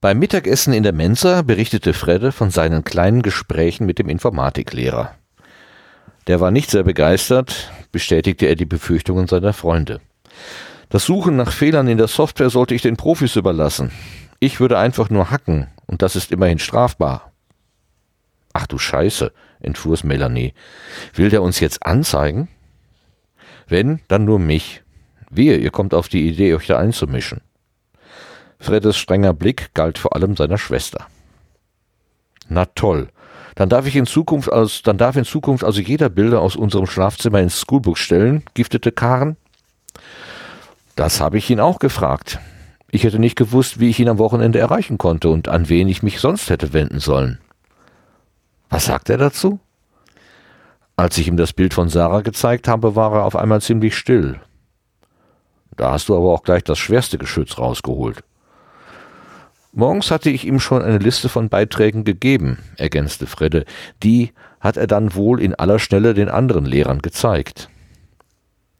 [0.00, 5.16] Beim Mittagessen in der Mensa berichtete Fredde von seinen kleinen Gesprächen mit dem Informatiklehrer.
[6.28, 10.00] Der war nicht sehr begeistert, bestätigte er die Befürchtungen seiner Freunde.
[10.88, 13.90] Das Suchen nach Fehlern in der Software sollte ich den Profis überlassen.
[14.38, 17.32] Ich würde einfach nur hacken, und das ist immerhin strafbar.
[18.52, 20.54] Ach du Scheiße, entfuhr es Melanie.
[21.14, 22.46] Will der uns jetzt anzeigen?
[23.66, 24.84] Wenn, dann nur mich.
[25.28, 27.40] Wehe, ihr kommt auf die Idee, euch da einzumischen.
[28.58, 31.06] Freddes strenger Blick galt vor allem seiner Schwester.
[32.48, 33.08] Na toll.
[33.54, 36.86] Dann darf ich in Zukunft aus, dann darf in Zukunft also jeder Bilder aus unserem
[36.86, 39.36] Schlafzimmer ins Schoolbook stellen, giftete Karen.
[40.96, 42.38] Das habe ich ihn auch gefragt.
[42.90, 46.02] Ich hätte nicht gewusst, wie ich ihn am Wochenende erreichen konnte und an wen ich
[46.02, 47.38] mich sonst hätte wenden sollen.
[48.70, 49.60] Was sagt er dazu?
[50.96, 54.40] Als ich ihm das Bild von Sarah gezeigt habe, war er auf einmal ziemlich still.
[55.76, 58.24] Da hast du aber auch gleich das schwerste Geschütz rausgeholt.
[59.78, 63.64] Morgens hatte ich ihm schon eine Liste von Beiträgen gegeben, ergänzte Fredde.
[64.02, 67.70] Die hat er dann wohl in aller Schnelle den anderen Lehrern gezeigt.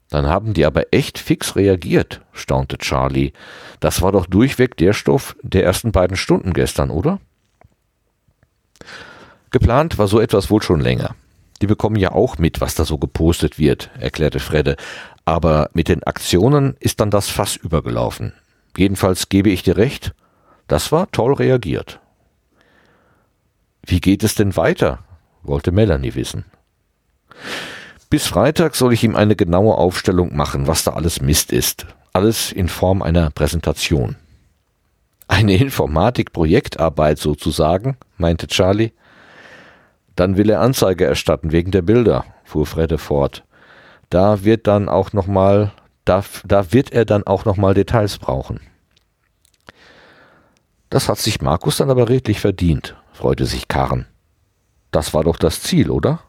[0.09, 3.31] Dann haben die aber echt fix reagiert, staunte Charlie.
[3.79, 7.21] Das war doch durchweg der Stoff der ersten beiden Stunden gestern, oder?
[9.51, 11.15] Geplant war so etwas wohl schon länger.
[11.61, 14.75] Die bekommen ja auch mit, was da so gepostet wird, erklärte Fredde.
[15.23, 18.33] Aber mit den Aktionen ist dann das Fass übergelaufen.
[18.75, 20.13] Jedenfalls gebe ich dir recht,
[20.69, 21.99] das war toll reagiert.
[23.85, 24.99] Wie geht es denn weiter?
[25.41, 26.45] wollte Melanie wissen.
[28.09, 31.87] Bis Freitag soll ich ihm eine genaue Aufstellung machen, was da alles Mist ist.
[32.13, 34.15] Alles in Form einer Präsentation.
[35.27, 38.91] Eine Informatik-Projektarbeit sozusagen, meinte Charlie.
[40.15, 43.43] Dann will er Anzeige erstatten wegen der Bilder, fuhr Fredde fort.
[44.09, 45.71] Da wird dann auch noch mal,
[46.05, 48.59] da, da wird er dann auch noch mal Details brauchen.
[50.89, 54.07] Das hat sich Markus dann aber redlich verdient, freute sich Karen.
[54.91, 56.19] Das war doch das Ziel, oder?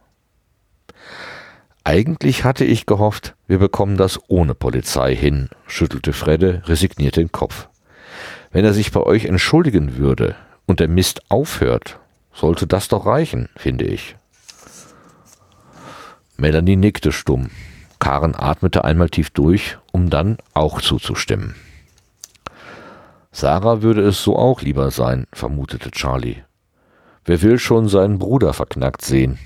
[1.82, 7.68] Eigentlich hatte ich gehofft, wir bekommen das ohne Polizei hin, schüttelte Fredde resigniert den Kopf.
[8.50, 11.98] Wenn er sich bei euch entschuldigen würde und der Mist aufhört,
[12.34, 14.16] sollte das doch reichen, finde ich.
[16.36, 17.50] Melanie nickte stumm.
[17.98, 21.54] Karen atmete einmal tief durch, um dann auch zuzustimmen.
[23.32, 26.42] Sarah würde es so auch lieber sein, vermutete Charlie.
[27.24, 29.38] Wer will schon seinen Bruder verknackt sehen?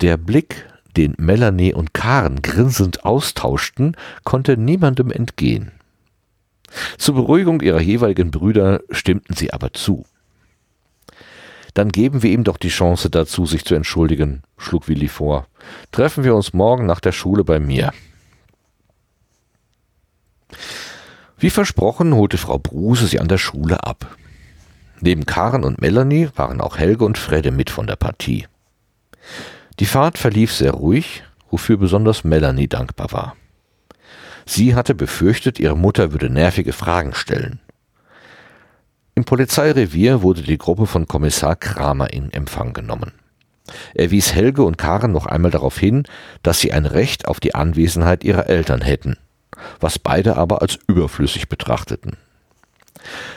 [0.00, 0.66] Der Blick,
[0.96, 5.72] den Melanie und Karen grinsend austauschten, konnte niemandem entgehen.
[6.96, 10.06] Zur Beruhigung ihrer jeweiligen Brüder stimmten sie aber zu.
[11.74, 15.46] Dann geben wir ihm doch die Chance dazu, sich zu entschuldigen, schlug Willi vor.
[15.92, 17.92] Treffen wir uns morgen nach der Schule bei mir.
[21.40, 24.14] Wie versprochen holte Frau Bruse sie an der Schule ab.
[25.00, 28.46] Neben Karen und Melanie waren auch Helge und Fredde mit von der Partie.
[29.78, 33.36] Die Fahrt verlief sehr ruhig, wofür besonders Melanie dankbar war.
[34.44, 37.58] Sie hatte befürchtet, ihre Mutter würde nervige Fragen stellen.
[39.14, 43.12] Im Polizeirevier wurde die Gruppe von Kommissar Kramer in Empfang genommen.
[43.94, 46.02] Er wies Helge und Karen noch einmal darauf hin,
[46.42, 49.16] dass sie ein Recht auf die Anwesenheit ihrer Eltern hätten
[49.80, 52.16] was beide aber als überflüssig betrachteten.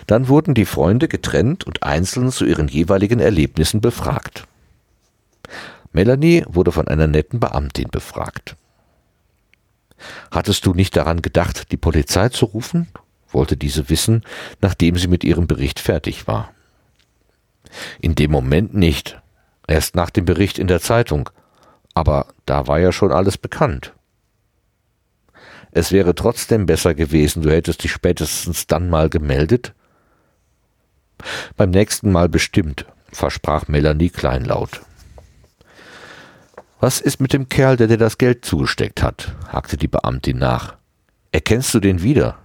[0.07, 4.45] Dann wurden die Freunde getrennt und einzeln zu ihren jeweiligen Erlebnissen befragt.
[5.91, 8.55] Melanie wurde von einer netten Beamtin befragt.
[10.31, 12.87] Hattest du nicht daran gedacht, die Polizei zu rufen?
[13.33, 14.23] wollte diese wissen,
[14.61, 16.53] nachdem sie mit ihrem Bericht fertig war.
[17.99, 19.19] In dem Moment nicht,
[19.67, 21.29] erst nach dem Bericht in der Zeitung,
[21.95, 23.93] aber da war ja schon alles bekannt.
[25.75, 29.73] Es wäre trotzdem besser gewesen, du hättest dich spätestens dann mal gemeldet.
[31.57, 34.81] Beim nächsten Mal bestimmt, versprach Melanie kleinlaut.
[36.79, 39.33] Was ist mit dem Kerl, der dir das Geld zugesteckt hat?
[39.47, 40.75] hakte die Beamtin nach.
[41.31, 42.37] Erkennst du den wieder?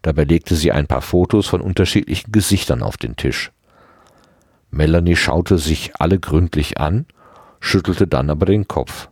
[0.00, 3.52] Dabei legte sie ein paar Fotos von unterschiedlichen Gesichtern auf den Tisch.
[4.70, 7.06] Melanie schaute sich alle gründlich an,
[7.60, 9.08] schüttelte dann aber den Kopf.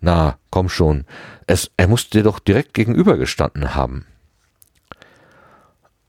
[0.00, 1.04] Na, komm schon,
[1.46, 4.06] es, er muss dir doch direkt gegenübergestanden haben.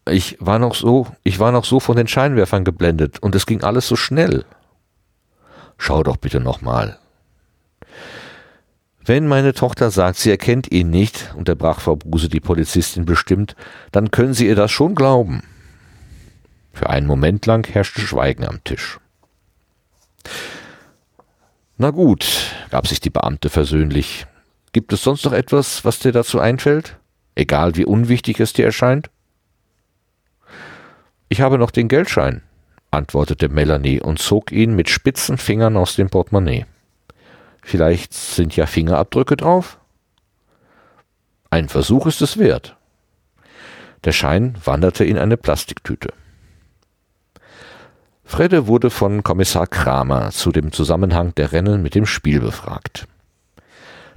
[0.08, 3.64] Ich war noch so, ich war noch so von den Scheinwerfern geblendet und es ging
[3.64, 4.46] alles so schnell.
[5.78, 7.00] Schau doch bitte nochmal.
[9.10, 13.56] Wenn meine Tochter sagt, sie erkennt ihn nicht, unterbrach Frau Bruse die Polizistin bestimmt,
[13.92, 15.42] dann können Sie ihr das schon glauben.
[16.74, 19.00] Für einen Moment lang herrschte Schweigen am Tisch.
[21.82, 24.28] Na gut, gab sich die Beamte versöhnlich.
[24.74, 26.98] Gibt es sonst noch etwas, was dir dazu einfällt?
[27.36, 29.10] Egal wie unwichtig es dir erscheint?
[31.30, 32.42] Ich habe noch den Geldschein,
[32.92, 36.66] antwortete Melanie und zog ihn mit spitzen Fingern aus dem Portemonnaie.
[37.62, 39.80] Vielleicht sind ja Fingerabdrücke drauf?
[41.50, 42.76] Ein Versuch ist es wert.
[44.04, 46.12] Der Schein wanderte in eine Plastiktüte.
[48.30, 53.08] Fredde wurde von Kommissar Kramer zu dem Zusammenhang der Rennen mit dem Spiel befragt.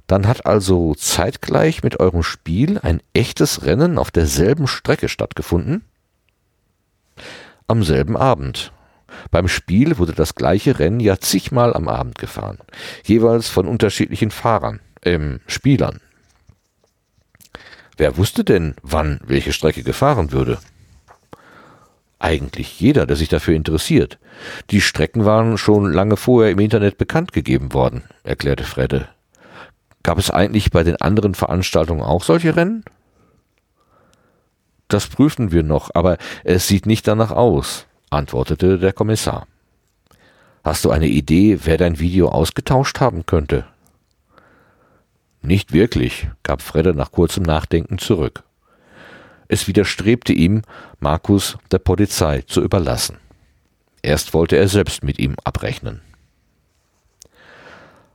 [0.07, 5.87] Dann hat also zeitgleich mit eurem Spiel ein echtes Rennen auf derselben Strecke stattgefunden?
[7.67, 8.75] Am selben Abend.
[9.31, 12.59] Beim Spiel wurde das gleiche Rennen ja zigmal am Abend gefahren,
[13.05, 16.01] jeweils von unterschiedlichen Fahrern, ähm, Spielern.
[17.97, 20.59] Wer wusste denn, wann welche Strecke gefahren würde?
[22.23, 24.21] Eigentlich jeder, der sich dafür interessiert.
[24.71, 29.09] Die Strecken waren schon lange vorher im Internet bekannt gegeben worden, erklärte Fredde.
[30.05, 32.85] Gab es eigentlich bei den anderen Veranstaltungen auch solche Rennen?
[34.87, 39.49] Das prüfen wir noch, aber es sieht nicht danach aus, antwortete der Kommissar.
[40.63, 43.67] Hast du eine Idee, wer dein Video ausgetauscht haben könnte?
[45.41, 48.45] Nicht wirklich, gab Fredde nach kurzem Nachdenken zurück.
[49.53, 50.63] Es widerstrebte ihm,
[50.99, 53.19] Markus der Polizei zu überlassen.
[54.01, 56.01] Erst wollte er selbst mit ihm abrechnen.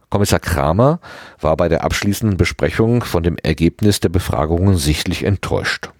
[0.09, 0.99] Kommissar Kramer
[1.39, 5.91] war bei der abschließenden Besprechung von dem Ergebnis der Befragungen sichtlich enttäuscht.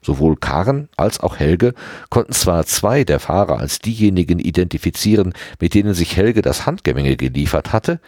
[0.00, 1.74] Sowohl Karen als auch Helge
[2.08, 7.74] konnten zwar zwei der Fahrer als diejenigen identifizieren, mit denen sich Helge das Handgemenge geliefert
[7.74, 8.00] hatte,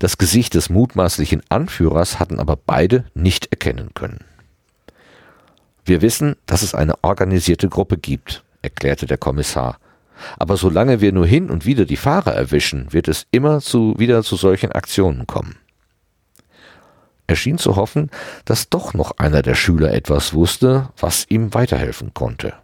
[0.00, 4.24] das Gesicht des mutmaßlichen Anführers hatten aber beide nicht erkennen können.
[5.84, 9.78] Wir wissen, dass es eine organisierte Gruppe gibt, erklärte der Kommissar.
[10.38, 14.22] Aber solange wir nur hin und wieder die Fahrer erwischen, wird es immer zu, wieder
[14.22, 15.56] zu solchen Aktionen kommen.
[17.26, 18.10] Er schien zu hoffen,
[18.44, 22.54] dass doch noch einer der Schüler etwas wusste, was ihm weiterhelfen konnte.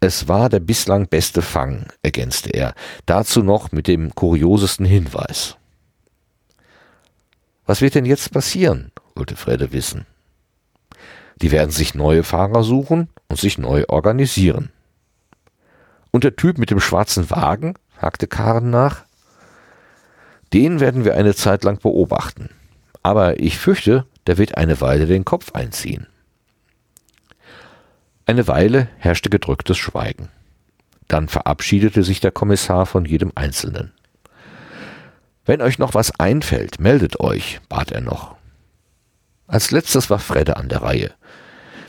[0.00, 2.74] Es war der bislang beste Fang, ergänzte er,
[3.06, 5.56] dazu noch mit dem kuriosesten Hinweis.
[7.66, 8.92] Was wird denn jetzt passieren?
[9.14, 10.06] wollte Fredde wissen.
[11.42, 14.70] Die werden sich neue Fahrer suchen und sich neu organisieren.
[16.10, 17.74] Und der Typ mit dem schwarzen Wagen?
[17.98, 19.04] hakte Karen nach.
[20.52, 22.50] Den werden wir eine Zeit lang beobachten.
[23.02, 26.06] Aber ich fürchte, der wird eine Weile den Kopf einziehen.
[28.26, 30.28] Eine Weile herrschte gedrücktes Schweigen.
[31.06, 33.92] Dann verabschiedete sich der Kommissar von jedem Einzelnen.
[35.46, 38.37] Wenn euch noch was einfällt, meldet euch, bat er noch.
[39.48, 41.10] Als letztes war Fredde an der Reihe.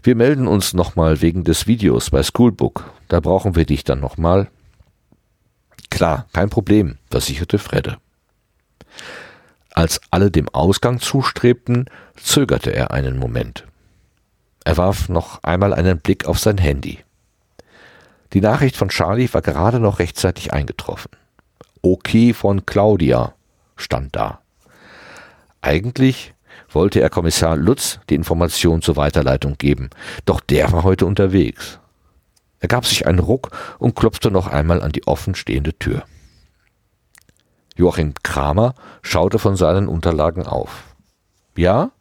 [0.01, 2.89] Wir melden uns nochmal wegen des Videos bei Schoolbook.
[3.09, 4.49] Da brauchen wir dich dann nochmal.
[5.89, 7.97] Klar, kein Problem, versicherte Fredde.
[9.73, 13.67] Als alle dem Ausgang zustrebten, zögerte er einen Moment.
[14.63, 16.99] Er warf noch einmal einen Blick auf sein Handy.
[18.31, 21.11] Die Nachricht von Charlie war gerade noch rechtzeitig eingetroffen.
[21.81, 23.33] Okay von Claudia
[23.75, 24.39] stand da.
[25.61, 26.33] Eigentlich
[26.71, 29.89] wollte er Kommissar Lutz die Information zur Weiterleitung geben,
[30.25, 31.79] doch der war heute unterwegs.
[32.59, 36.03] Er gab sich einen Ruck und klopfte noch einmal an die offen stehende Tür.
[37.75, 40.83] Joachim Kramer schaute von seinen Unterlagen auf.
[41.55, 41.91] Ja?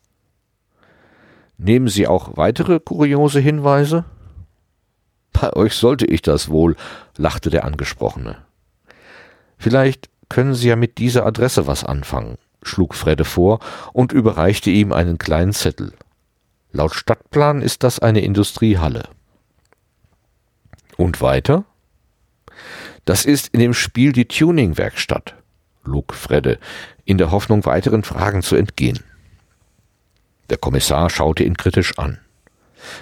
[1.57, 4.05] Nehmen Sie auch weitere kuriose Hinweise?
[5.33, 6.75] Bei euch sollte ich das wohl,
[7.17, 8.39] lachte der Angesprochene.
[9.57, 13.61] Vielleicht können Sie ja mit dieser Adresse was anfangen schlug Fredde vor
[13.93, 15.93] und überreichte ihm einen kleinen Zettel.
[16.73, 19.09] Laut Stadtplan ist das eine Industriehalle.
[20.97, 21.65] Und weiter?
[23.05, 25.35] Das ist in dem Spiel die Tuningwerkstatt,
[25.85, 26.59] log Fredde,
[27.05, 29.01] in der Hoffnung, weiteren Fragen zu entgehen.
[30.51, 32.19] Der Kommissar schaute ihn kritisch an.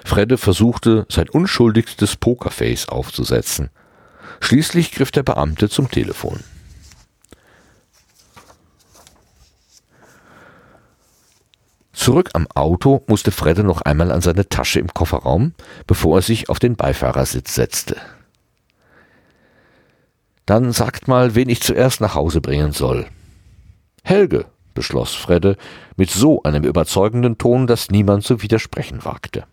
[0.05, 3.71] Fredde versuchte, sein unschuldigstes Pokerface aufzusetzen.
[4.41, 6.41] Schließlich griff der Beamte zum Telefon.
[11.97, 15.55] Zurück am Auto musste Fredde noch einmal an seine Tasche im Kofferraum,
[15.87, 17.97] bevor er sich auf den Beifahrersitz setzte.
[20.45, 23.07] Dann sagt mal, wen ich zuerst nach Hause bringen soll.
[24.05, 25.57] Helge, beschloss Fredde
[25.97, 29.45] mit so einem überzeugenden Ton, dass niemand zu widersprechen wagte.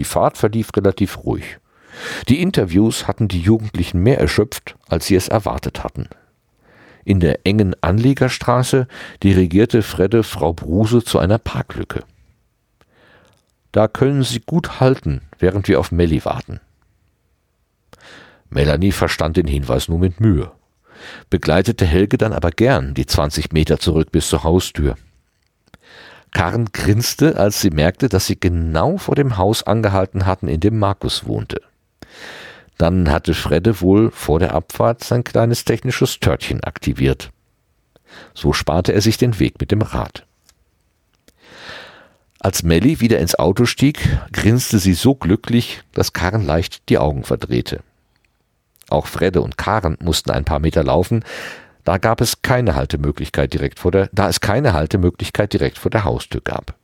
[0.00, 1.58] Die Fahrt verlief relativ ruhig.
[2.28, 6.08] Die Interviews hatten die Jugendlichen mehr erschöpft, als sie es erwartet hatten.
[7.04, 8.88] In der engen Anlegerstraße
[9.22, 12.04] dirigierte Fredde Frau Bruse zu einer Parklücke.
[13.72, 16.60] Da können Sie gut halten, während wir auf Melli warten.
[18.48, 20.52] Melanie verstand den Hinweis nur mit Mühe,
[21.28, 24.96] begleitete Helge dann aber gern die 20 Meter zurück bis zur Haustür.
[26.30, 30.78] Karen grinste, als sie merkte, dass sie genau vor dem Haus angehalten hatten, in dem
[30.78, 31.60] Markus wohnte.
[32.78, 37.30] Dann hatte Fredde wohl vor der Abfahrt sein kleines technisches Törtchen aktiviert.
[38.34, 40.26] So sparte er sich den Weg mit dem Rad.
[42.40, 47.24] Als Melly wieder ins Auto stieg, grinste sie so glücklich, dass Karen leicht die Augen
[47.24, 47.80] verdrehte.
[48.90, 51.24] Auch Fredde und Karen mussten ein paar Meter laufen,
[51.84, 56.04] da gab es keine Haltemöglichkeit direkt vor der, da es keine Haltemöglichkeit direkt vor der
[56.04, 56.74] Haustür gab.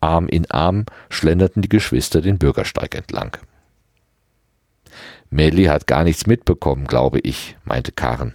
[0.00, 3.36] Arm in Arm schlenderten die Geschwister den Bürgersteig entlang.
[5.34, 8.34] Melly hat gar nichts mitbekommen, glaube ich, meinte Karen.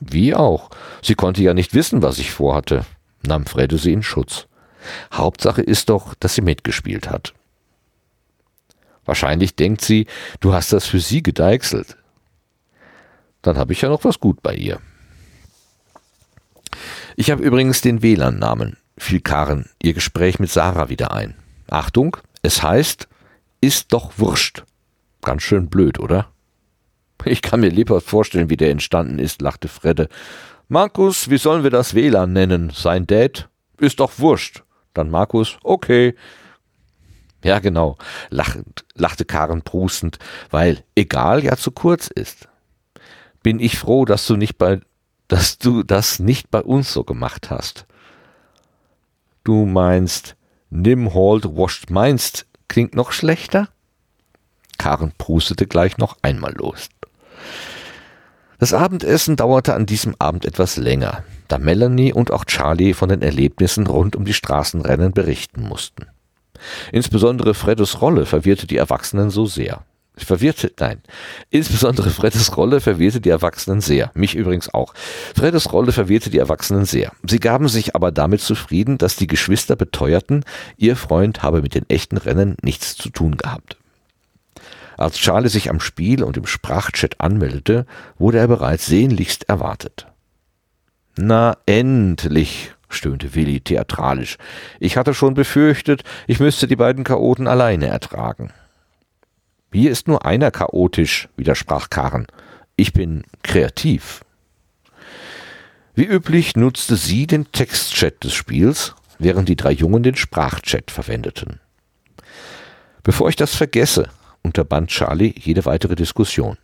[0.00, 0.70] Wie auch.
[1.02, 2.84] Sie konnte ja nicht wissen, was ich vorhatte,
[3.24, 4.48] nahm Fredde sie in Schutz.
[5.12, 7.32] Hauptsache ist doch, dass sie mitgespielt hat.
[9.04, 10.08] Wahrscheinlich denkt sie,
[10.40, 11.96] du hast das für sie gedeichselt.
[13.40, 14.80] Dann habe ich ja noch was gut bei ihr.
[17.14, 21.36] Ich habe übrigens den WLAN-Namen, fiel Karen ihr Gespräch mit Sarah wieder ein.
[21.68, 23.06] Achtung, es heißt,
[23.60, 24.64] ist doch wurscht.
[25.22, 26.28] Ganz schön blöd, oder?
[27.24, 30.08] Ich kann mir lieber vorstellen, wie der entstanden ist, lachte Fredde.
[30.68, 32.70] Markus, wie sollen wir das WLAN nennen?
[32.74, 33.48] Sein Dad?
[33.78, 34.62] Ist doch wurscht.
[34.94, 36.14] Dann Markus, okay.
[37.44, 37.96] Ja, genau,
[38.30, 40.18] lachend, lachte Karen prustend,
[40.50, 42.48] weil egal ja zu kurz ist.
[43.42, 44.80] Bin ich froh, dass du nicht bei,
[45.28, 47.86] dass du das nicht bei uns so gemacht hast.
[49.44, 50.36] Du meinst,
[50.70, 53.68] nimm hold washed meinst, klingt noch schlechter?
[54.78, 56.88] Karen prustete gleich noch einmal los.
[58.58, 63.22] Das Abendessen dauerte an diesem Abend etwas länger, da Melanie und auch Charlie von den
[63.22, 66.06] Erlebnissen rund um die Straßenrennen berichten mussten.
[66.90, 69.84] Insbesondere Freddes Rolle verwirrte die Erwachsenen so sehr.
[70.16, 71.00] Verwirrte, nein.
[71.50, 74.10] Insbesondere Freddes Rolle verwirrte die Erwachsenen sehr.
[74.14, 74.92] Mich übrigens auch.
[75.36, 77.12] Freddes Rolle verwirrte die Erwachsenen sehr.
[77.22, 80.44] Sie gaben sich aber damit zufrieden, dass die Geschwister beteuerten,
[80.76, 83.76] ihr Freund habe mit den echten Rennen nichts zu tun gehabt.
[84.98, 87.86] Als Charlie sich am Spiel und im Sprachchat anmeldete,
[88.18, 90.08] wurde er bereits sehnlichst erwartet.
[91.16, 94.38] Na endlich, stöhnte Willi theatralisch.
[94.80, 98.52] Ich hatte schon befürchtet, ich müsste die beiden Chaoten alleine ertragen.
[99.72, 102.26] Hier ist nur einer chaotisch, widersprach Karen.
[102.74, 104.24] Ich bin kreativ.
[105.94, 111.60] Wie üblich nutzte sie den Textchat des Spiels, während die drei Jungen den Sprachchat verwendeten.
[113.04, 114.08] Bevor ich das vergesse,
[114.48, 116.56] unterband Charlie jede weitere Diskussion.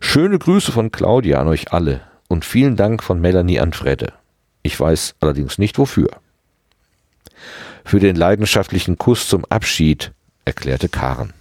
[0.00, 4.12] Schöne Grüße von Claudia an euch alle und vielen Dank von Melanie an Fredde.
[4.62, 6.10] Ich weiß allerdings nicht wofür.
[7.84, 10.12] Für den leidenschaftlichen Kuss zum Abschied,
[10.44, 11.32] erklärte Karen.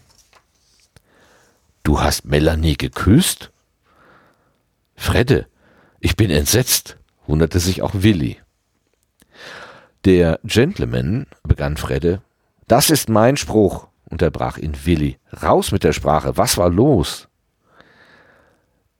[1.83, 3.51] Du hast Melanie geküsst?
[4.95, 5.47] Fredde,
[5.99, 8.37] ich bin entsetzt, wunderte sich auch Willi.
[10.05, 12.21] Der Gentleman, begann Fredde,
[12.67, 15.17] das ist mein Spruch, unterbrach ihn Willi.
[15.41, 17.27] Raus mit der Sprache, was war los?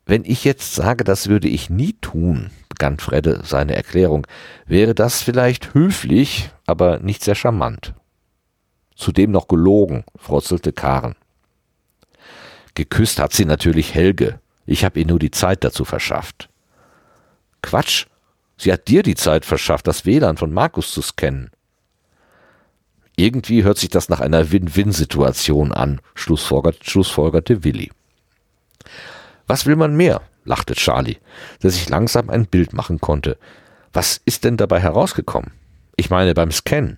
[0.06, 4.25] Wenn ich jetzt sage, das würde ich nie tun, begann Fredde seine Erklärung,
[4.65, 7.94] wäre das vielleicht höflich, aber nicht sehr charmant.
[8.96, 11.15] Zudem noch gelogen, frotzelte Karen.
[12.74, 14.39] Geküsst hat sie natürlich Helge.
[14.65, 16.50] Ich habe ihr nur die Zeit dazu verschafft.
[17.62, 18.06] Quatsch.
[18.58, 21.50] Sie hat dir die Zeit verschafft, das WLAN von Markus zu scannen.
[23.15, 27.91] Irgendwie hört sich das nach einer Win-Win-Situation an, schlussfolgerte, schlussfolgerte Willi.
[29.48, 30.22] Was will man mehr?
[30.44, 31.18] lachte Charlie,
[31.62, 33.38] der sich langsam ein Bild machen konnte.
[33.94, 35.51] Was ist denn dabei herausgekommen?
[35.98, 36.98] Ich meine beim Scannen.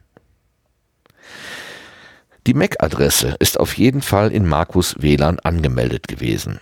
[2.45, 6.59] Die MAC-Adresse ist auf jeden Fall in Markus WLAN angemeldet gewesen.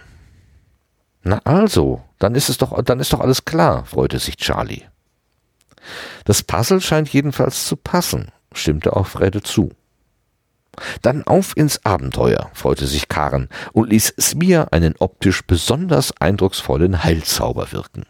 [1.24, 4.84] Na also, dann ist es doch, dann ist doch alles klar, freute sich Charlie.
[6.25, 9.72] Das Puzzle scheint jedenfalls zu passen, stimmte auch Fredde zu.
[11.01, 17.72] Dann auf ins Abenteuer, freute sich Karen und ließ Smir einen optisch besonders eindrucksvollen Heilzauber
[17.72, 18.05] wirken.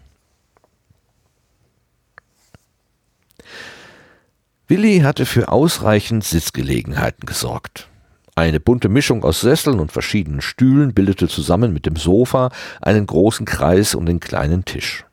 [4.67, 7.89] Willi hatte für ausreichend Sitzgelegenheiten gesorgt.
[8.35, 13.45] Eine bunte Mischung aus Sesseln und verschiedenen Stühlen bildete zusammen mit dem Sofa einen großen
[13.45, 15.05] Kreis um den kleinen Tisch.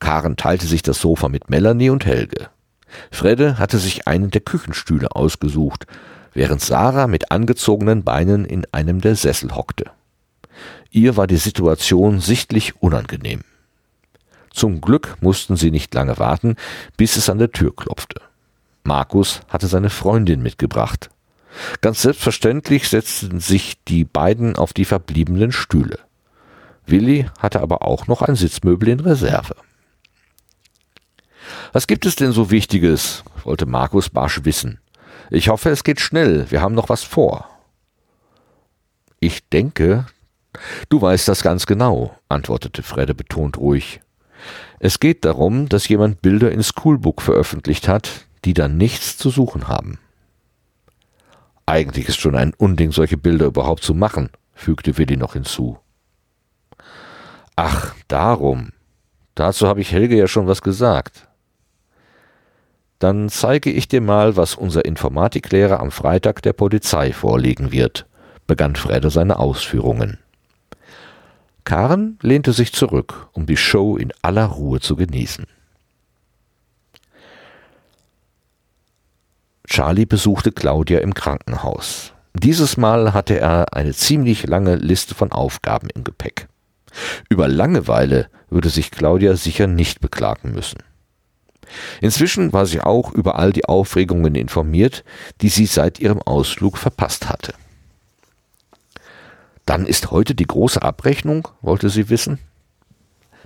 [0.00, 2.50] Karen teilte sich das Sofa mit Melanie und Helge.
[3.10, 5.86] Fredde hatte sich einen der Küchenstühle ausgesucht,
[6.32, 9.90] während Sarah mit angezogenen Beinen in einem der Sessel hockte.
[10.90, 13.40] Ihr war die Situation sichtlich unangenehm.
[14.52, 16.56] Zum Glück mussten sie nicht lange warten,
[16.96, 18.20] bis es an der Tür klopfte.
[18.84, 21.10] Markus hatte seine Freundin mitgebracht.
[21.80, 25.98] Ganz selbstverständlich setzten sich die beiden auf die verbliebenen Stühle.
[26.86, 29.56] Willi hatte aber auch noch ein Sitzmöbel in Reserve.
[31.74, 33.24] Was gibt es denn so Wichtiges?
[33.42, 34.78] wollte Markus barsch wissen.
[35.28, 36.48] Ich hoffe, es geht schnell.
[36.52, 37.50] Wir haben noch was vor.
[39.18, 40.06] Ich denke,
[40.88, 44.00] du weißt das ganz genau, antwortete Fredde betont ruhig.
[44.78, 49.66] Es geht darum, dass jemand Bilder in Schoolbook veröffentlicht hat, die dann nichts zu suchen
[49.66, 49.98] haben.
[51.66, 55.80] Eigentlich ist schon ein Unding, solche Bilder überhaupt zu machen, fügte Willi noch hinzu.
[57.56, 58.70] Ach, darum.
[59.34, 61.26] Dazu habe ich Helge ja schon was gesagt.
[62.98, 68.06] Dann zeige ich dir mal, was unser Informatiklehrer am Freitag der Polizei vorlegen wird,
[68.46, 70.18] begann Fredde seine Ausführungen.
[71.64, 75.46] Karen lehnte sich zurück, um die Show in aller Ruhe zu genießen.
[79.66, 82.12] Charlie besuchte Claudia im Krankenhaus.
[82.34, 86.48] Dieses Mal hatte er eine ziemlich lange Liste von Aufgaben im Gepäck.
[87.28, 90.78] Über Langeweile würde sich Claudia sicher nicht beklagen müssen.
[92.00, 95.04] Inzwischen war sie auch über all die Aufregungen informiert,
[95.40, 97.54] die sie seit ihrem Ausflug verpasst hatte.
[99.66, 102.38] Dann ist heute die große Abrechnung, wollte sie wissen.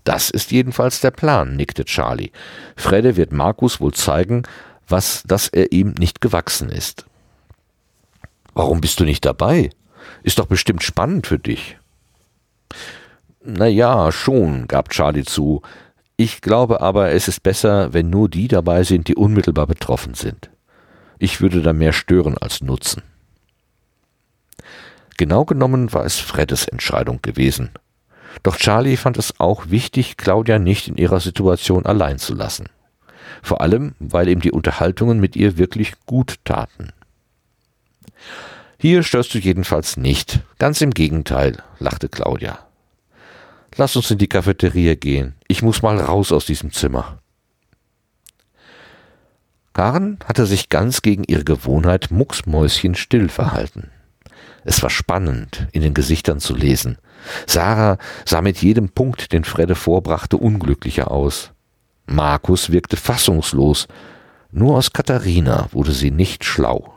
[0.05, 2.33] Das ist jedenfalls der Plan, nickte Charlie.
[2.77, 4.43] Fredde wird Markus wohl zeigen,
[4.89, 7.05] was, dass er ihm nicht gewachsen ist.
[8.55, 9.71] Warum bist du nicht dabei?
[10.23, 11.77] Ist doch bestimmt spannend für dich.
[13.43, 15.63] Na ja, schon, gab Charlie zu.
[16.21, 20.51] Ich glaube aber, es ist besser, wenn nur die dabei sind, die unmittelbar betroffen sind.
[21.21, 23.05] Ich würde da mehr stören als nutzen.
[25.17, 27.71] Genau genommen war es Freddes Entscheidung gewesen.
[28.43, 32.69] Doch Charlie fand es auch wichtig, Claudia nicht in ihrer Situation allein zu lassen.
[33.41, 36.89] Vor allem, weil ihm die Unterhaltungen mit ihr wirklich gut taten.
[38.77, 40.41] Hier störst du jedenfalls nicht.
[40.59, 42.68] Ganz im Gegenteil, lachte Claudia.
[43.79, 45.37] Lass uns in die Cafeteria gehen.
[45.47, 47.23] Ich muss mal raus aus diesem Zimmer.
[49.73, 53.93] Karen hatte sich ganz gegen ihre Gewohnheit mucksmäuschenstill verhalten.
[54.65, 56.99] Es war spannend, in den Gesichtern zu lesen.
[57.47, 61.53] Sarah sah mit jedem Punkt, den Fredde vorbrachte, unglücklicher aus.
[62.07, 63.87] Markus wirkte fassungslos.
[64.51, 66.95] Nur aus Katharina wurde sie nicht schlau.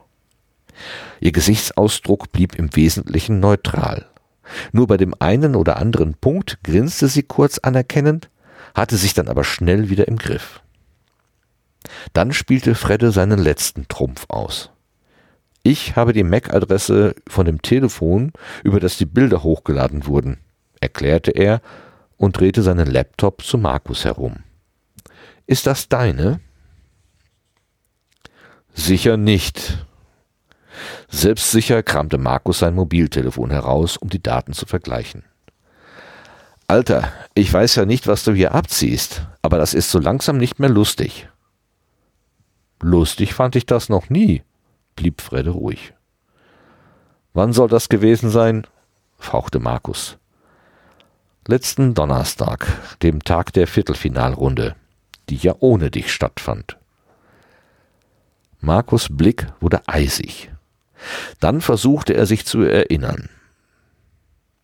[1.19, 4.10] Ihr Gesichtsausdruck blieb im Wesentlichen neutral.
[4.71, 8.29] Nur bei dem einen oder anderen Punkt grinste sie kurz anerkennend,
[8.73, 10.61] hatte sich dann aber schnell wieder im Griff.
[12.13, 14.69] Dann spielte Fredde seinen letzten Trumpf aus.
[15.63, 18.31] Ich habe die MAC-Adresse von dem Telefon,
[18.63, 20.37] über das die Bilder hochgeladen wurden,
[20.79, 21.61] erklärte er
[22.17, 24.37] und drehte seinen Laptop zu Markus herum.
[25.45, 26.39] Ist das deine?
[28.73, 29.85] Sicher nicht.
[31.09, 35.23] Selbstsicher kramte Markus sein Mobiltelefon heraus, um die Daten zu vergleichen.
[36.67, 40.59] Alter, ich weiß ja nicht, was du hier abziehst, aber das ist so langsam nicht
[40.59, 41.27] mehr lustig.
[42.81, 44.43] Lustig fand ich das noch nie,
[44.95, 45.93] blieb Fredde ruhig.
[47.33, 48.65] Wann soll das gewesen sein?
[49.17, 50.17] fauchte Markus.
[51.47, 52.67] Letzten Donnerstag,
[53.01, 54.75] dem Tag der Viertelfinalrunde,
[55.29, 56.77] die ja ohne dich stattfand.
[58.59, 60.50] Markus Blick wurde eisig.
[61.39, 63.29] Dann versuchte er sich zu erinnern.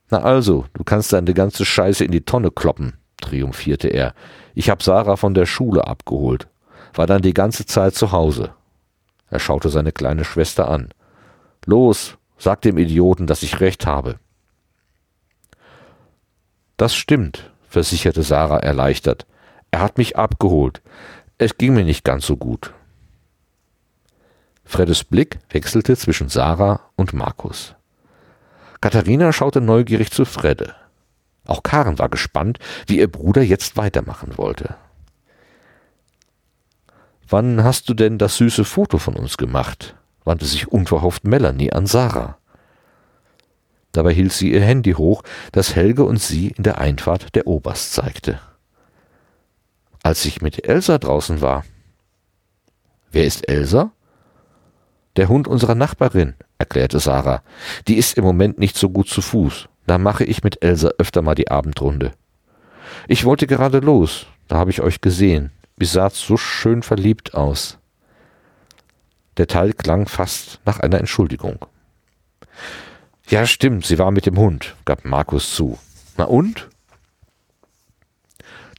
[0.09, 4.13] Na also, du kannst deine ganze Scheiße in die Tonne kloppen, triumphierte er.
[4.55, 6.47] Ich hab Sarah von der Schule abgeholt,
[6.93, 8.51] war dann die ganze Zeit zu Hause.
[9.29, 10.89] Er schaute seine kleine Schwester an.
[11.65, 14.19] Los, sag dem Idioten, dass ich recht habe.
[16.77, 19.25] Das stimmt, versicherte Sarah erleichtert.
[19.71, 20.81] Er hat mich abgeholt.
[21.37, 22.73] Es ging mir nicht ganz so gut.
[24.67, 27.73] Freddes Blick wechselte zwischen Sarah und Markus.
[28.81, 30.75] Katharina schaute neugierig zu Fredde.
[31.45, 34.75] Auch Karen war gespannt, wie ihr Bruder jetzt weitermachen wollte.
[37.29, 39.95] Wann hast du denn das süße Foto von uns gemacht?
[40.25, 42.37] wandte sich unverhofft Melanie an Sarah.
[43.93, 47.93] Dabei hielt sie ihr Handy hoch, das Helge und sie in der Einfahrt der Oberst
[47.93, 48.41] zeigte.
[50.03, 51.63] Als ich mit Elsa draußen war.
[53.11, 53.91] Wer ist Elsa?
[55.17, 57.41] Der Hund unserer Nachbarin, erklärte Sarah.
[57.87, 59.67] Die ist im Moment nicht so gut zu Fuß.
[59.87, 62.11] Da mache ich mit Elsa öfter mal die Abendrunde.
[63.07, 65.51] Ich wollte gerade los, da habe ich euch gesehen.
[65.79, 67.79] Ihr saht so schön verliebt aus.
[69.37, 71.65] Der Teil klang fast nach einer Entschuldigung.
[73.27, 75.79] Ja, stimmt, sie war mit dem Hund, gab Markus zu.
[76.17, 76.69] Na und?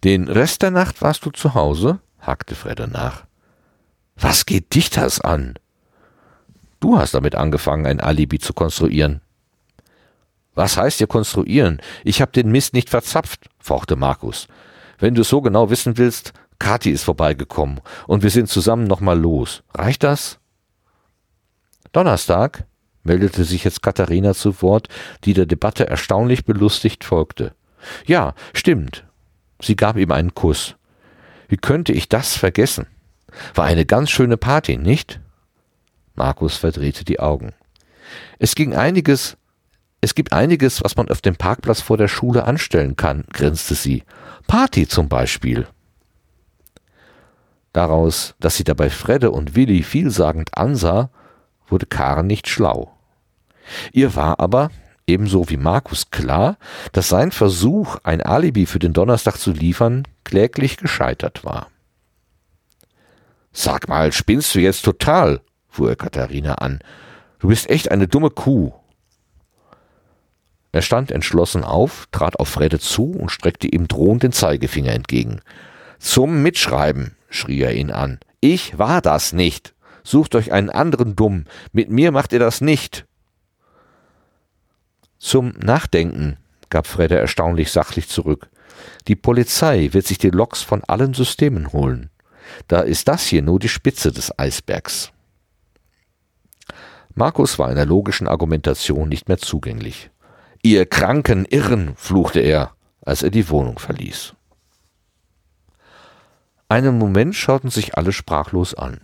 [0.05, 1.99] Den Rest der Nacht warst du zu Hause?
[2.21, 3.25] hakte Fredde nach.
[4.17, 5.55] Was geht dich das an?
[6.81, 9.21] Du hast damit angefangen, ein Alibi zu konstruieren.
[10.55, 11.81] Was heißt hier konstruieren?
[12.05, 14.49] Ich hab den Mist nicht verzapft, fauchte Markus.
[14.99, 19.63] Wenn du so genau wissen willst, Kathi ist vorbeigekommen und wir sind zusammen nochmal los.
[19.75, 20.41] Reicht das?
[21.93, 22.65] Donnerstag,
[23.05, 24.89] meldete sich jetzt Katharina zu Wort,
[25.25, 27.55] die der Debatte erstaunlich belustigt folgte.
[28.07, 29.05] Ja, stimmt.
[29.61, 30.75] Sie gab ihm einen Kuss.
[31.49, 32.87] Wie könnte ich das vergessen?
[33.55, 35.21] War eine ganz schöne Party, nicht?
[36.19, 37.55] Markus verdrehte die Augen.
[38.39, 39.37] Es ging einiges,
[40.01, 44.03] es gibt einiges, was man auf dem Parkplatz vor der Schule anstellen kann, grinste sie.
[44.47, 45.67] Party zum Beispiel.
[47.73, 51.11] Daraus, dass sie dabei Fredde und Willi vielsagend ansah,
[51.69, 52.93] wurde Karen nicht schlau.
[53.93, 54.71] Ihr war aber,
[55.07, 56.57] ebenso wie Markus, klar,
[56.93, 61.69] dass sein Versuch, ein Alibi für den Donnerstag zu liefern, kläglich gescheitert war.
[63.53, 65.43] Sag mal, spinnst du jetzt total?
[65.79, 66.81] Fuhr er Katharina an.
[67.39, 68.73] Du bist echt eine dumme Kuh.
[70.73, 75.41] Er stand entschlossen auf, trat auf Fredde zu und streckte ihm drohend den Zeigefinger entgegen.
[76.01, 78.19] Zum Mitschreiben, schrie er ihn an.
[78.41, 79.75] Ich war das nicht.
[80.03, 81.45] Sucht euch einen anderen Dumm.
[81.73, 83.07] Mit mir macht ihr das nicht.
[85.19, 86.39] Zum Nachdenken,
[86.71, 88.49] gab Fredde erstaunlich sachlich zurück.
[89.07, 92.11] Die Polizei wird sich die Loks von allen Systemen holen.
[92.67, 95.13] Da ist das hier nur die Spitze des Eisbergs.
[97.19, 100.11] Markus war einer logischen Argumentation nicht mehr zugänglich.
[100.63, 102.71] Ihr kranken Irren, fluchte er,
[103.03, 104.35] als er die Wohnung verließ.
[106.69, 109.01] Einen Moment schauten sich alle sprachlos an.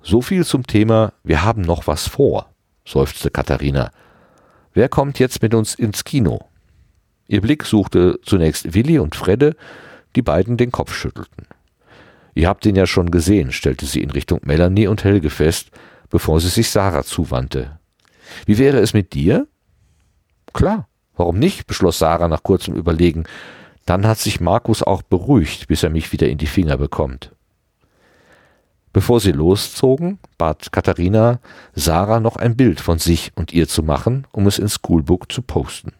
[0.00, 2.48] So viel zum Thema Wir haben noch was vor,
[2.86, 3.90] seufzte Katharina.
[4.72, 6.38] Wer kommt jetzt mit uns ins Kino?
[7.26, 9.56] Ihr Blick suchte zunächst Willi und Fredde,
[10.14, 11.48] die beiden den Kopf schüttelten.
[12.34, 15.72] Ihr habt ihn ja schon gesehen, stellte sie in Richtung Melanie und Helge fest,
[16.10, 17.78] bevor sie sich Sarah zuwandte.
[18.46, 19.46] Wie wäre es mit dir?
[20.52, 21.66] Klar, warum nicht?
[21.66, 23.24] beschloss Sarah nach kurzem Überlegen.
[23.86, 27.32] Dann hat sich Markus auch beruhigt, bis er mich wieder in die Finger bekommt.
[28.92, 31.38] Bevor sie loszogen, bat Katharina,
[31.74, 35.42] Sarah noch ein Bild von sich und ihr zu machen, um es ins Schoolbook zu
[35.42, 35.92] posten.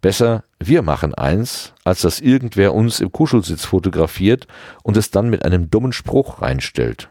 [0.00, 4.46] Besser, wir machen eins, als dass irgendwer uns im Kuschelsitz fotografiert
[4.84, 7.10] und es dann mit einem dummen Spruch reinstellt.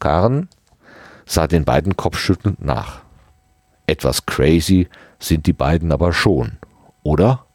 [0.00, 0.48] Karen
[1.26, 3.02] sah den beiden kopfschüttelnd nach.
[3.86, 4.88] Etwas crazy
[5.20, 6.58] sind die beiden aber schon,
[7.04, 7.46] oder?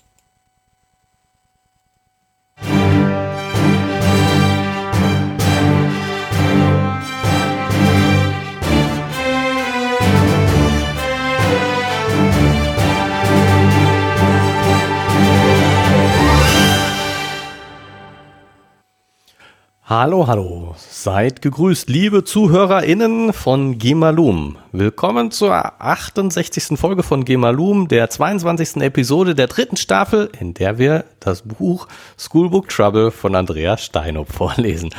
[19.88, 20.74] Hallo, hallo.
[20.80, 24.58] Seid gegrüßt, liebe ZuhörerInnen von Gemalum.
[24.72, 26.78] Willkommen zur 68.
[26.78, 28.78] Folge von Gemalum, der 22.
[28.78, 34.90] Episode der dritten Staffel, in der wir das Buch Schoolbook Trouble von Andreas Steinhoff vorlesen.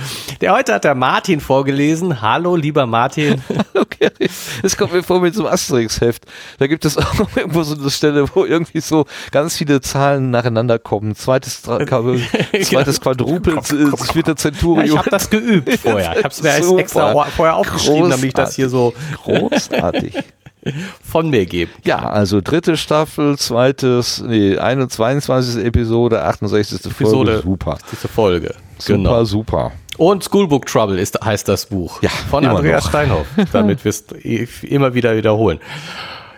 [0.41, 2.23] Der heute hat der Martin vorgelesen.
[2.23, 3.43] Hallo, lieber Martin.
[3.75, 4.11] okay.
[4.63, 6.27] Das kommt mir vor mit so einem Asterix-Heft.
[6.59, 10.79] Da gibt es auch irgendwo so eine Stelle, wo irgendwie so ganz viele Zahlen nacheinander
[10.79, 11.17] kommen.
[11.17, 11.63] Zweites,
[12.63, 13.61] zweites Quadrupel,
[14.13, 16.13] vierte Zentur ja, ich habe das geübt vorher.
[16.17, 16.81] Ich habe es mir Super.
[16.81, 18.11] extra vorher aufgeschrieben, Großartig.
[18.11, 20.15] damit ich das hier so großartig
[21.03, 21.71] von mir gebe.
[21.85, 25.65] Ja, also dritte Staffel, zweites, nee, 21.
[25.65, 26.87] Episode, 68.
[26.87, 27.79] Episode, Folge, super.
[27.93, 28.55] Diese Folge.
[28.79, 29.25] Super, genau.
[29.25, 29.73] super.
[29.97, 32.03] Und Schoolbook Trouble ist, heißt das Buch.
[32.03, 32.91] Ja, von Andreas noch.
[32.91, 34.05] Steinhoff, damit wir es
[34.63, 35.59] immer wieder wiederholen.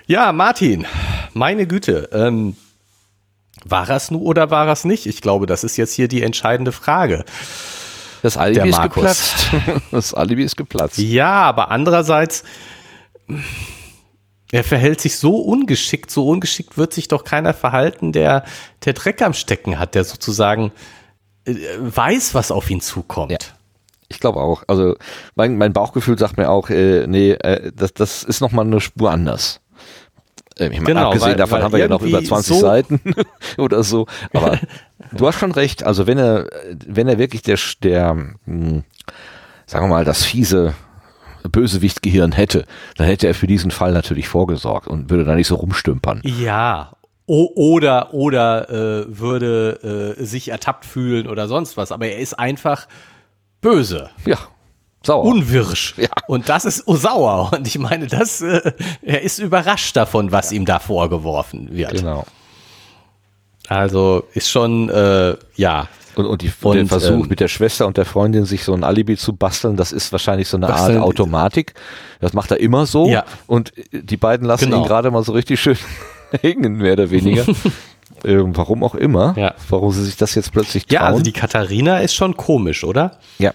[0.07, 0.87] Ja, Martin,
[1.35, 2.57] meine Güte, ähm,
[3.64, 5.07] war es nur oder war es nicht?
[5.07, 7.24] Ich glaube, das ist jetzt hier die entscheidende Frage.
[8.22, 9.46] Das Alibi ist geplatzt.
[9.90, 10.98] Das Alibi ist geplatzt.
[10.98, 12.44] Ja, aber andererseits,
[14.50, 18.44] er verhält sich so ungeschickt, so ungeschickt wird sich doch keiner verhalten, der,
[18.85, 20.72] der Dreck am Stecken hat, der sozusagen
[21.44, 23.33] äh, weiß, was auf ihn zukommt.
[23.33, 23.38] Ja.
[24.11, 24.64] Ich glaube auch.
[24.66, 24.96] Also
[25.35, 29.11] mein, mein Bauchgefühl sagt mir auch, äh, nee, äh, das, das ist nochmal eine Spur
[29.11, 29.61] anders.
[30.59, 32.61] Äh, ich meine, genau, abgesehen weil, davon weil haben wir ja noch über 20 so
[32.61, 33.01] Seiten
[33.59, 34.07] oder so.
[34.33, 34.59] Aber
[35.12, 35.85] du hast schon recht.
[35.85, 36.47] Also wenn er,
[36.87, 38.85] wenn er wirklich der, der, mh, hm,
[39.66, 40.75] sagen wir mal, das fiese
[41.49, 42.64] Bösewichtgehirn hätte,
[42.97, 46.23] dann hätte er für diesen Fall natürlich vorgesorgt und würde da nicht so rumstümpern.
[46.25, 46.92] Ja.
[47.27, 51.92] O oder oder äh, würde äh, sich ertappt fühlen oder sonst was.
[51.92, 52.88] Aber er ist einfach
[53.61, 54.09] böse.
[54.25, 54.38] Ja.
[55.03, 55.25] Sauer.
[55.25, 55.95] Unwirsch.
[55.97, 56.09] Ja.
[56.27, 57.53] Und das ist oh, sauer.
[57.53, 61.93] Und ich meine, das, äh, er ist überrascht davon, was ihm da vorgeworfen wird.
[61.93, 62.25] Genau.
[63.69, 65.89] Also ist schon, äh, ja.
[66.17, 68.75] Und, und, die, und der Versuch ähm, mit der Schwester und der Freundin sich so
[68.75, 71.75] ein Alibi zu basteln, das ist wahrscheinlich so eine Art Automatik.
[72.21, 73.09] Das macht er immer so.
[73.09, 73.25] Ja.
[73.47, 74.83] Und die beiden lassen genau.
[74.83, 75.79] ihn gerade mal so richtig schön
[76.41, 77.45] hängen, mehr oder weniger.
[78.25, 79.35] Äh, warum auch immer.
[79.37, 79.55] Ja.
[79.69, 80.95] Warum sie sich das jetzt plötzlich trauen.
[80.95, 83.21] Ja, also die Katharina ist schon komisch, oder?
[83.39, 83.53] ja,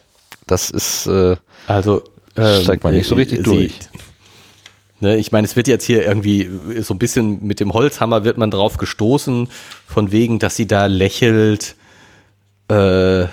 [0.53, 1.35] das ist, äh,
[1.67, 2.03] Also
[2.37, 3.79] ähm, Steigt man nicht so richtig sie- durch.
[4.99, 6.49] Ne, ich meine, es wird jetzt hier irgendwie
[6.81, 9.49] so ein bisschen mit dem Holzhammer wird man drauf gestoßen,
[9.85, 11.75] von wegen, dass sie da lächelt.
[12.69, 13.25] Äh,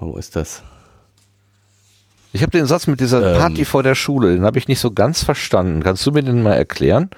[0.00, 0.62] wo ist das?
[2.32, 3.38] ich habe den Satz mit dieser Ähm.
[3.40, 5.82] Party vor der Schule, den habe ich nicht so ganz verstanden.
[5.82, 7.10] Kannst du mir den mal erklären?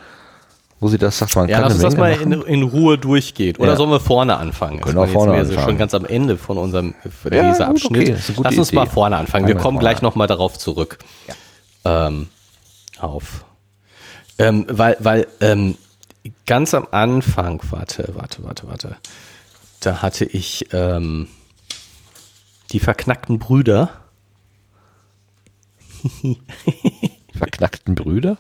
[0.82, 3.60] Wo sie das sagt, man Ja, lass uns das mal in, in Ruhe durchgeht.
[3.60, 3.76] Oder Ja.
[3.76, 4.80] sollen wir vorne anfangen?
[4.80, 5.68] Können war vorne jetzt anfangen.
[5.68, 6.94] schon ganz am Ende von unserem
[7.30, 8.10] Ja, Leseabschnitt.
[8.10, 8.76] okay, Lass uns Idee.
[8.76, 9.46] mal vorne anfangen.
[9.46, 10.98] Wir Fangen wir kommen vorne gleich nochmal darauf zurück.
[11.84, 12.26] Ähm,
[12.98, 13.44] auf.
[14.38, 15.76] Ähm, weil, weil ähm,
[16.46, 18.96] ganz am Anfang, warte, warte, warte, warte.
[19.78, 21.28] Da hatte ich ähm,
[22.72, 23.90] die verknackten Brüder.
[27.38, 28.36] Verknackten Brüder?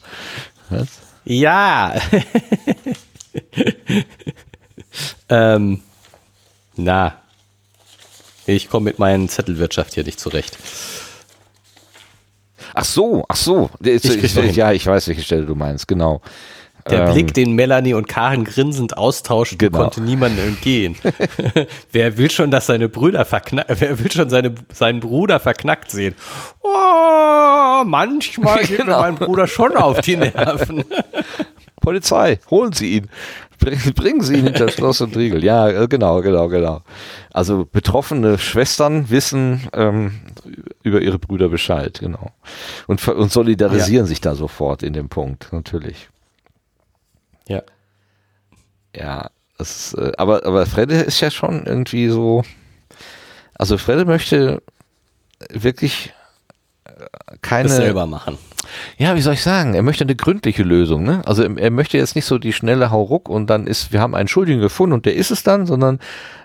[0.70, 0.88] Was?
[1.24, 1.94] Ja.
[5.28, 5.82] ähm,
[6.76, 7.16] na,
[8.46, 10.58] ich komme mit meinen Zettelwirtschaft hier nicht zurecht.
[12.74, 13.70] Ach so, ach so.
[13.80, 14.54] Ich ich, hin.
[14.54, 16.22] ja, ich weiß, welche Stelle du meinst, genau.
[16.90, 19.78] Der Ähm, Blick, den Melanie und Karen grinsend austauschten, Genau.
[19.78, 20.96] konnte niemandem entgehen.
[21.92, 26.14] wer will schon, dass seine Brüder verknackt, wer will schon seine, seinen Bruder verknackt sehen?
[26.60, 29.00] Oh, manchmal geht mir Genau.
[29.00, 30.84] mein Bruder schon auf die Nerven.
[31.80, 33.08] Polizei, holen Sie ihn.
[33.58, 35.42] Bring- Bringen Sie ihn hinter Schloss und Riegel.
[35.44, 36.82] Ja, äh, genau, genau, genau.
[37.32, 40.20] Also betroffene Schwestern wissen ähm,
[40.82, 42.30] über ihre Brüder Bescheid, genau.
[42.86, 46.08] Und, und solidarisieren sich da sofort in dem Punkt, natürlich.
[47.48, 47.62] Ja.
[48.94, 52.42] Ja, ist, äh, aber, aber Fredde ist ja schon irgendwie so.
[53.54, 54.62] Also Fredde möchte
[55.50, 56.12] wirklich
[56.84, 56.90] äh,
[57.40, 57.68] keine.
[57.68, 58.38] Das selber machen.
[58.98, 59.74] Ja, wie soll ich sagen?
[59.74, 61.02] Er möchte eine gründliche Lösung.
[61.04, 61.22] Ne?
[61.26, 64.28] Also er möchte jetzt nicht so die schnelle Hauruck und dann ist, wir haben einen
[64.28, 65.98] Schuldigen gefunden und der ist es dann, sondern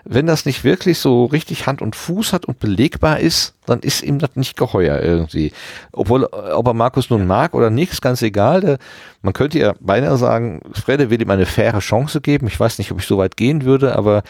[0.04, 4.02] wenn das nicht wirklich so richtig Hand und Fuß hat und belegbar ist, dann ist
[4.02, 5.52] ihm das nicht geheuer irgendwie.
[5.92, 8.62] Obwohl, ob er Markus nun mag oder nicht, ist ganz egal.
[8.62, 8.78] Der,
[9.20, 12.46] man könnte ja beinahe sagen, Fredde will ihm eine faire Chance geben.
[12.46, 14.22] Ich weiß nicht, ob ich so weit gehen würde, aber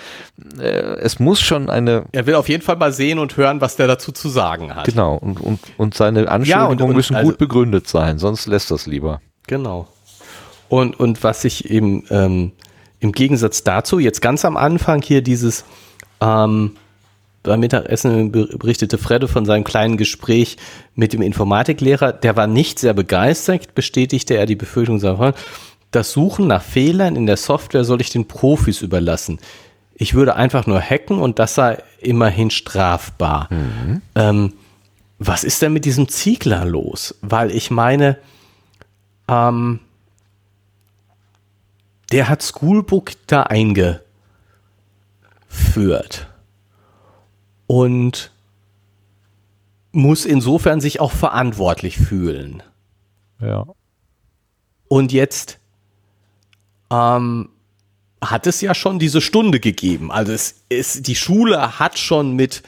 [0.60, 3.76] äh, es muss schon eine, Er will auf jeden Fall mal sehen und hören, was
[3.76, 4.86] der dazu zu sagen hat.
[4.86, 8.86] genau, und, und, und seine Anschuldigungen und müssen also- gut begründet sein, sonst lässt das
[8.86, 9.20] lieber.
[9.46, 9.86] Genau.
[10.68, 12.52] Und, und was ich eben ähm,
[12.98, 15.64] im Gegensatz dazu, jetzt ganz am Anfang hier dieses
[16.20, 16.72] ähm,
[17.42, 20.56] beim Mittagessen ber- berichtete Fredde von seinem kleinen Gespräch
[20.94, 25.40] mit dem Informatiklehrer, der war nicht sehr begeistert, bestätigte er die Befürchtung seiner Freundin,
[25.90, 29.38] das Suchen nach Fehlern in der Software soll ich den Profis überlassen.
[29.94, 33.48] Ich würde einfach nur hacken und das sei immerhin strafbar.
[34.14, 34.52] Ähm,
[35.18, 37.16] was ist denn mit diesem Ziegler los?
[37.22, 38.18] Weil ich meine,
[39.28, 39.80] ähm,
[42.12, 44.04] der hat Schoolbook da eingeführt.
[47.66, 48.30] Und
[49.92, 52.62] muss insofern sich auch verantwortlich fühlen.
[53.40, 53.66] Ja.
[54.88, 55.58] Und jetzt
[56.90, 57.50] ähm,
[58.22, 60.10] hat es ja schon diese Stunde gegeben.
[60.10, 62.62] Also es ist, die Schule hat schon mit,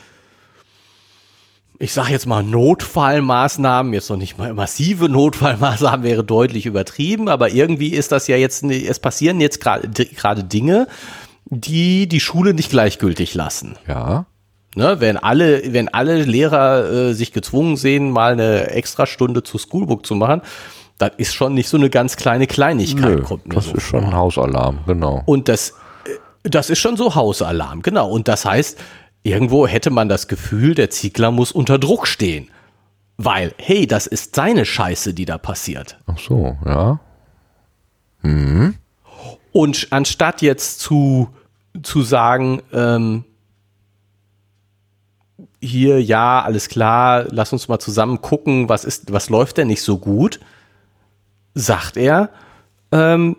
[1.82, 7.50] ich sage jetzt mal Notfallmaßnahmen, jetzt noch nicht mal massive Notfallmaßnahmen wäre deutlich übertrieben, aber
[7.50, 10.88] irgendwie ist das ja jetzt, es passieren jetzt gerade gerade Dinge,
[11.46, 13.76] die die Schule nicht gleichgültig lassen.
[13.88, 14.26] Ja.
[14.76, 20.06] Ne, wenn alle, wenn alle Lehrer äh, sich gezwungen sehen, mal eine Extrastunde zu Schoolbook
[20.06, 20.42] zu machen,
[20.98, 23.10] das ist schon nicht so eine ganz kleine Kleinigkeit.
[23.10, 25.22] Nö, kommt mir das so ist schon ein Hausalarm, genau.
[25.24, 25.70] und das,
[26.04, 26.10] äh,
[26.42, 28.10] das ist schon so Hausalarm, genau.
[28.10, 28.78] Und das heißt,
[29.22, 32.48] irgendwo hätte man das Gefühl, der Ziegler muss unter Druck stehen.
[33.16, 35.98] Weil, hey, das ist seine Scheiße, die da passiert.
[36.06, 37.00] Ach so, ja.
[39.52, 41.28] Und anstatt jetzt zu,
[41.82, 43.24] zu sagen, ähm,
[45.60, 49.82] hier, ja, alles klar, lass uns mal zusammen gucken, was ist, was läuft denn nicht
[49.82, 50.40] so gut,
[51.54, 52.30] sagt er,
[52.92, 53.36] ähm,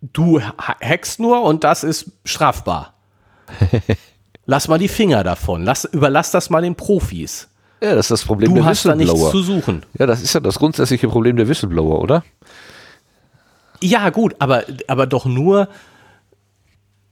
[0.00, 2.94] du ha- hackst nur und das ist strafbar.
[4.46, 5.62] Lass mal die Finger davon.
[5.62, 7.48] Lass, überlass das mal den Profis.
[7.82, 9.84] Ja, das ist das Problem Du der hast da nichts zu suchen.
[9.98, 12.24] Ja, das ist ja das grundsätzliche Problem der Whistleblower, oder?
[13.82, 15.68] Ja, gut, aber, aber doch nur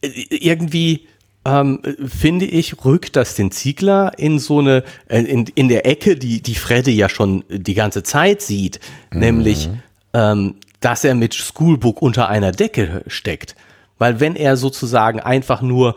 [0.01, 1.07] äh, irgendwie,
[1.44, 6.16] ähm, finde ich, rückt das den Ziegler in so eine, äh, in, in der Ecke,
[6.16, 8.81] die, die Fredde ja schon die ganze Zeit sieht,
[9.12, 9.68] nämlich,
[10.12, 13.55] ähm, dass er mit Schoolbook unter einer Decke steckt.
[13.99, 15.94] Weil wenn er sozusagen einfach nur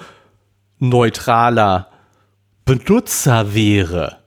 [0.79, 1.89] neutraler
[2.65, 4.17] Benutzer wäre,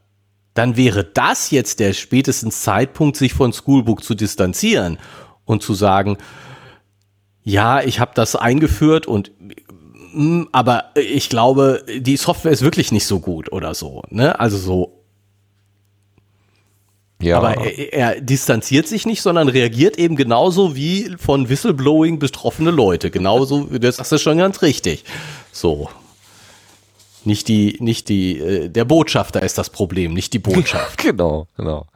[0.55, 4.99] dann wäre das jetzt der spätestens Zeitpunkt, sich von Schoolbook zu distanzieren
[5.45, 6.19] und zu sagen,
[7.43, 9.33] ja, ich habe das eingeführt und
[10.13, 14.03] mm, aber ich glaube, die Software ist wirklich nicht so gut oder so.
[14.11, 14.39] Ne?
[14.39, 14.99] Also so.
[17.21, 17.39] Ja.
[17.39, 23.11] Aber er, er distanziert sich nicht, sondern reagiert eben genauso wie von Whistleblowing betroffene Leute.
[23.11, 25.05] Genauso, das ist schon ganz richtig.
[25.53, 25.89] So.
[27.25, 30.99] Nicht die, nicht die, äh, der Botschafter ist das Problem, nicht die Botschaft.
[31.03, 31.87] genau, genau.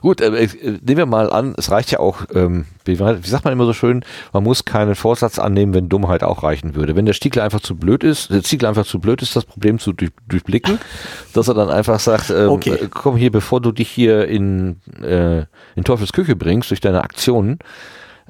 [0.00, 0.48] Gut, äh, äh,
[0.82, 3.74] nehmen wir mal an, es reicht ja auch, ähm, wie, wie sagt man immer so
[3.74, 6.96] schön, man muss keinen Vorsatz annehmen, wenn Dummheit auch reichen würde.
[6.96, 9.78] Wenn der Stiegler einfach zu blöd ist, der Stiegler einfach zu blöd ist, das Problem
[9.78, 10.78] zu durch, durchblicken,
[11.34, 12.70] dass er dann einfach sagt, ähm, Okay.
[12.70, 15.44] äh, komm hier, bevor du dich hier in, äh,
[15.76, 17.58] in Teufels Küche bringst durch deine Aktionen,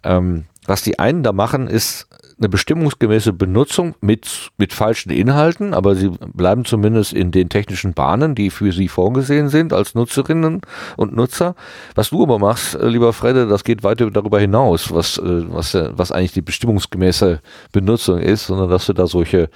[0.02, 2.08] ähm, was die einen da machen, ist
[2.40, 8.34] eine bestimmungsgemäße Benutzung mit, mit falschen Inhalten, aber sie bleiben zumindest in den technischen Bahnen,
[8.34, 10.62] die für sie vorgesehen sind als Nutzerinnen
[10.96, 11.54] und Nutzer.
[11.94, 15.22] Was du aber machst, äh, lieber Fredde, das geht weiter darüber hinaus, was, äh,
[15.52, 17.40] was, äh, was eigentlich die bestimmungsgemäße
[17.72, 19.50] Benutzung ist, sondern dass du da solche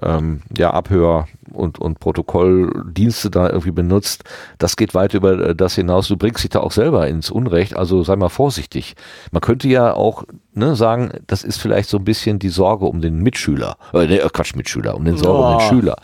[0.00, 4.24] ähm, ja, Abhör- und, und Protokolldienste da irgendwie benutzt,
[4.58, 6.08] das geht weit über äh, das hinaus.
[6.08, 8.94] Du bringst dich da auch selber ins Unrecht, also sei mal vorsichtig.
[9.32, 10.24] Man könnte ja auch
[10.54, 14.18] ne, sagen, das ist vielleicht so ein bisschen die Sorge um den Mitschüler, äh, nee,
[14.32, 15.68] Quatsch, Mitschüler, um den Sorge um den Oh.
[15.68, 15.96] Schüler.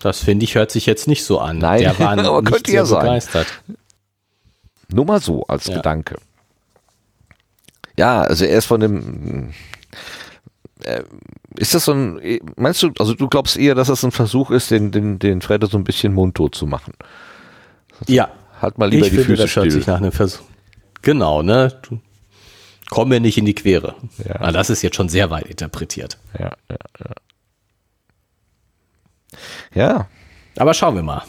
[0.00, 1.58] Das finde ich, hört sich jetzt nicht so an.
[1.58, 3.02] Nein, Der war aber nicht könnte sehr ja sein.
[3.02, 3.46] begeistert.
[4.92, 5.76] Nur mal so als Ja.
[5.76, 6.16] Gedanke.
[7.96, 9.52] Ja, also er ist von dem.
[10.84, 11.04] Äh,
[11.56, 12.20] ist das so ein.
[12.56, 15.66] Meinst du, also du glaubst eher, dass das ein Versuch ist, den, den, den Fredde
[15.66, 16.92] so ein bisschen mundtot zu machen?
[18.06, 19.78] Ja, Halt mal lieber ich die finde, Füße das hört still.
[19.78, 20.44] sich nach einem Versuch.
[21.02, 21.78] Genau, ne?
[21.82, 22.00] Du,
[22.88, 23.94] komm mir nicht in die Quere.
[24.26, 24.36] Ja.
[24.40, 26.18] Ah, das ist jetzt schon sehr weit interpretiert.
[26.38, 27.10] Ja, ja, ja.
[29.74, 30.08] Ja,
[30.56, 31.22] Aber schauen wir mal.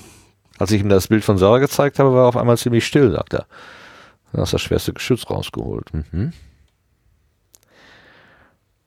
[0.58, 3.12] als ich ihm das Bild von Sarah gezeigt habe, war er auf einmal ziemlich still,
[3.12, 3.46] sagt er.
[4.32, 5.94] Dann hast du das schwerste Geschütz rausgeholt.
[5.94, 6.32] Mhm.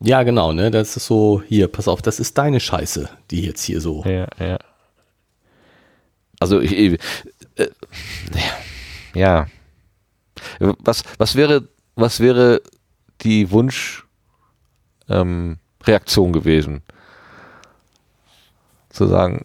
[0.03, 0.71] Ja, genau, ne?
[0.71, 4.03] Das ist so, hier, pass auf, das ist deine Scheiße, die jetzt hier so.
[4.05, 4.59] Ja, ja.
[6.39, 7.01] Also ich, ich
[7.57, 7.69] äh,
[9.15, 9.47] ja.
[10.59, 12.63] Was, was wäre, was wäre
[13.21, 14.07] die Wunsch
[15.11, 16.83] ähm, gewesen?
[18.89, 19.45] Zu sagen,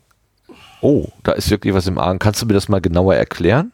[0.82, 2.20] oh, da ist wirklich was im Argen.
[2.20, 3.74] Kannst du mir das mal genauer erklären?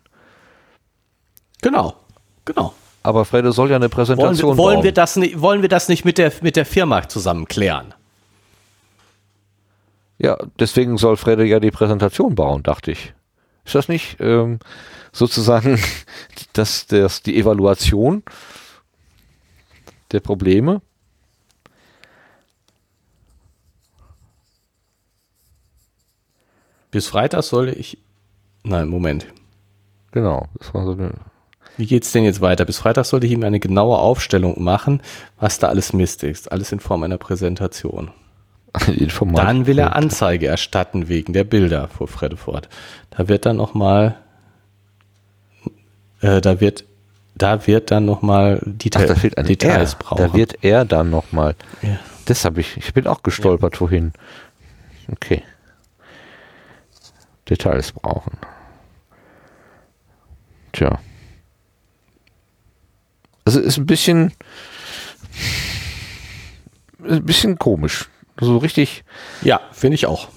[1.61, 1.95] Genau,
[2.43, 2.73] genau.
[3.03, 4.83] Aber Frede soll ja eine Wollen, Präsentation wir, wollen, bauen.
[4.83, 7.93] wir das nicht, wollen wir das nicht mit der, mit der Firma zusammen klären?
[10.19, 13.13] Ja, deswegen soll Frede ja die Präsentation bauen, dachte ich.
[13.65, 14.59] Ist das nicht ähm,
[15.11, 15.79] sozusagen
[16.53, 18.23] das, das, die Evaluation
[20.11, 20.81] der Probleme?
[26.91, 27.97] Bis Freitag soll ich.
[28.63, 29.25] Nein, Moment.
[30.11, 30.49] Genau.
[30.59, 31.13] Das war so eine,
[31.81, 32.63] Wie geht's denn jetzt weiter?
[32.63, 35.01] Bis Freitag sollte ich ihm eine genaue Aufstellung machen,
[35.39, 36.51] was da alles Mist ist.
[36.51, 38.11] Alles in Form einer Präsentation.
[39.33, 42.69] Dann will er Anzeige erstatten wegen der Bilder, fuhr Fredde fort.
[43.09, 44.15] Da wird dann nochmal,
[46.21, 46.85] äh, da wird,
[47.33, 49.99] da wird dann nochmal Ach, Detail, da fehlt ein Details R.
[49.99, 50.17] brauchen.
[50.23, 51.55] Da wird er dann nochmal.
[51.81, 51.97] Ja.
[52.25, 52.77] Das habe ich.
[52.77, 54.13] Ich bin auch gestolpert vorhin.
[55.11, 55.41] Okay.
[57.49, 58.37] Details brauchen.
[60.73, 60.99] Tja.
[63.55, 64.31] Also ist ein bisschen.
[67.03, 68.09] Ein bisschen komisch.
[68.39, 69.03] So richtig.
[69.43, 70.29] ja, finde ich auch.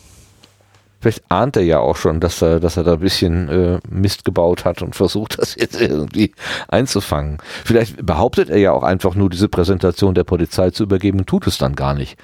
[1.00, 4.24] Vielleicht ahnt er ja auch schon, dass er, dass er da ein bisschen äh, Mist
[4.24, 6.32] gebaut hat und versucht, das jetzt irgendwie
[6.68, 7.38] einzufangen.
[7.64, 11.46] Vielleicht behauptet er ja auch einfach nur, diese Präsentation der Polizei zu übergeben und tut
[11.46, 12.18] es dann gar nicht.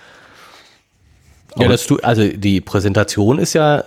[1.57, 3.85] Ja, Aber- das tu, also die Präsentation ist ja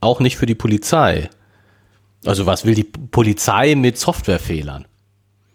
[0.00, 1.30] auch nicht für die Polizei.
[2.26, 4.86] Also was will die Polizei mit Softwarefehlern?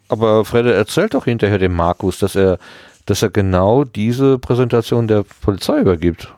[0.09, 2.59] Aber Fredde erzählt doch hinterher dem Markus, dass er,
[3.05, 6.33] dass er genau diese Präsentation der Polizei übergibt.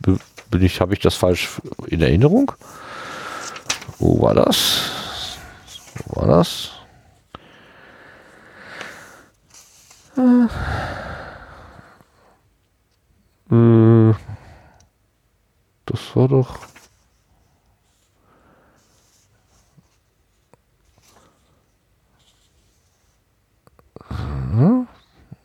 [0.00, 0.18] Be-
[0.50, 1.48] Bin ich, habe ich das falsch
[1.86, 2.52] in Erinnerung?
[3.98, 4.90] Wo war das?
[6.04, 6.72] Wo war das?
[13.50, 14.12] Äh,
[15.86, 16.58] das war doch.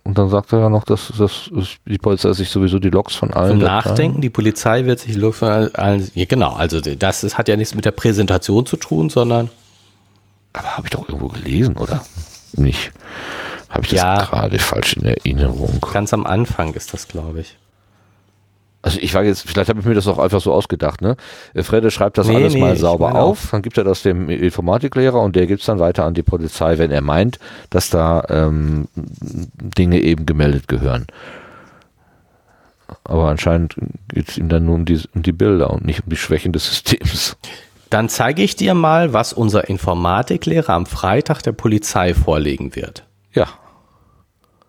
[0.04, 1.50] Und dann sagt er ja noch, dass, dass
[1.86, 5.40] die Polizei sich sowieso die Logs von allen Zum Nachdenken, die Polizei wird sich Luft
[5.40, 9.10] von allen, ja, genau, also das ist, hat ja nichts mit der Präsentation zu tun,
[9.10, 9.50] sondern
[10.54, 12.04] Aber habe ich doch irgendwo gelesen, oder?
[12.54, 12.92] Nicht.
[13.70, 14.26] Habe ich das Ja.
[14.26, 15.80] gerade falsch in Erinnerung?
[15.94, 17.58] ganz am Anfang ist das, glaube ich.
[18.84, 21.16] Also ich war jetzt, vielleicht habe ich mir das auch einfach so ausgedacht, ne?
[21.54, 24.30] Äh, Fredde schreibt das Nee, alles nee, mal sauber auf, dann gibt er das dem
[24.30, 27.38] Informatiklehrer und der gibt es dann weiter an die Polizei, wenn er meint,
[27.70, 31.06] dass da ähm, Dinge eben gemeldet gehören.
[33.04, 33.76] Aber anscheinend
[34.10, 36.52] geht es ihm dann nur um die, um die Bilder und nicht um die Schwächen
[36.52, 37.38] des Systems.
[37.90, 43.06] Dann zeige ich dir mal, was unser Informatiklehrer am Freitag der Polizei vorlegen wird.
[43.34, 43.48] Ja.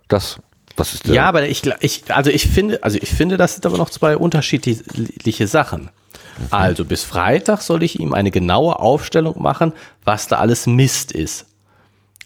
[0.08, 0.40] Das,
[0.76, 1.14] was ist der?
[1.14, 4.16] Ja, aber ich, ich, also ich finde, also ich finde, das sind aber noch zwei
[4.16, 5.90] unterschiedliche Sachen.
[6.50, 9.72] Also bis Freitag soll ich ihm eine genaue Aufstellung machen,
[10.04, 11.46] was da alles Mist ist.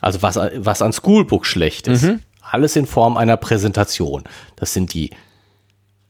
[0.01, 2.07] Also was, was an Schoolbook schlecht ist.
[2.41, 4.23] Alles in Form einer Präsentation.
[4.55, 5.11] Das sind die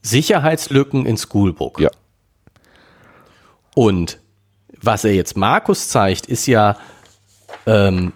[0.03, 1.79] Sicherheitslücken in Schoolbook.
[1.79, 1.89] Ja.
[3.73, 4.19] Und
[4.81, 6.77] was er jetzt Markus zeigt, ist ja
[7.65, 8.13] ähm,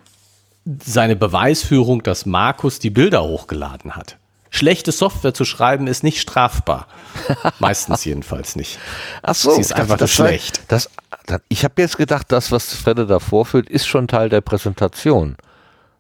[0.66, 4.18] seine Beweisführung, dass Markus die Bilder hochgeladen hat.
[4.50, 6.88] Schlechte Software zu schreiben ist nicht strafbar.
[7.60, 8.80] Meistens jedenfalls nicht.
[9.24, 10.64] Ach so, Sie ist einfach das, schlecht.
[10.68, 10.90] Das,
[11.26, 15.38] das, ich habe jetzt gedacht, das, was Fredde da vorführt, ist schon Teil der Präsentation.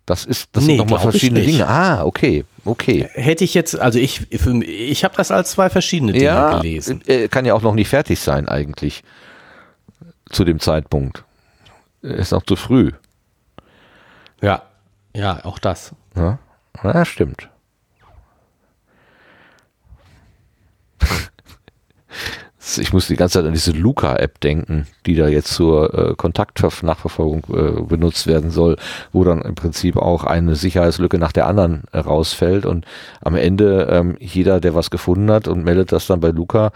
[0.05, 1.41] Das ist, das Nee, sind nochmal verschiedene.
[1.41, 1.66] Dinge.
[1.68, 3.07] Ah, okay, okay.
[3.14, 7.01] Hätte ich jetzt, also ich, ich habe das als zwei verschiedene Dinge Ja, gelesen.
[7.07, 9.03] äh, kann ja auch noch nicht fertig sein eigentlich
[10.30, 11.24] zu dem Zeitpunkt.
[12.01, 12.91] Ist noch zu früh.
[14.42, 14.64] Ja,
[15.16, 15.94] ja, auch das.
[16.16, 16.39] Ja,
[16.84, 17.50] ja stimmt.
[22.78, 27.44] Ich muss die ganze Zeit an diese Luca-App denken, die da jetzt zur äh, Kontaktnachverfolgung
[27.50, 28.78] äh, benutzt werden soll,
[29.12, 32.86] wo dann im Prinzip auch eine Sicherheitslücke nach der anderen äh, rausfällt und
[33.20, 36.72] am Ende ähm, jeder, der was gefunden hat und meldet das dann bei Luca,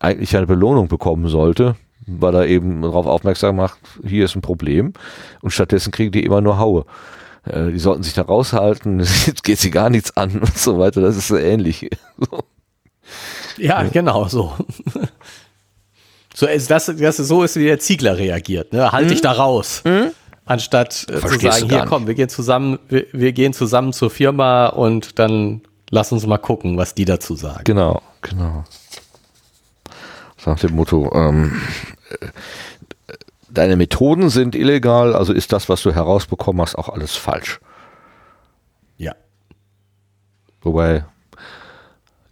[0.00, 1.76] eigentlich eine Belohnung bekommen sollte,
[2.06, 4.92] weil er eben darauf aufmerksam macht, hier ist ein Problem
[5.42, 6.84] und stattdessen kriegen die immer nur Haue.
[7.44, 11.00] Äh, die sollten sich da raushalten, jetzt geht sie gar nichts an und so weiter,
[11.00, 11.88] das ist so ähnlich.
[13.56, 14.54] Ja, genau, so.
[16.32, 18.92] So ist das, das ist, so ist wie der Ziegler reagiert, ne?
[18.92, 19.82] Halt dich da raus.
[20.46, 24.68] Anstatt äh, zu sagen, hier komm, wir gehen zusammen, wir, wir gehen zusammen zur Firma
[24.68, 27.64] und dann lass uns mal gucken, was die dazu sagen.
[27.64, 28.64] Genau, genau.
[30.46, 31.60] Nach dem Motto, ähm,
[32.20, 32.26] äh,
[33.50, 37.60] deine Methoden sind illegal, also ist das, was du herausbekommen hast, auch alles falsch.
[38.96, 39.14] Ja.
[40.62, 41.04] Wobei,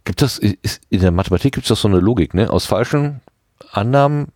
[0.05, 2.49] gibt das, ist, in der Mathematik gibt es das so eine Logik, ne?
[2.49, 3.21] Aus falschen
[3.71, 4.29] Annahmen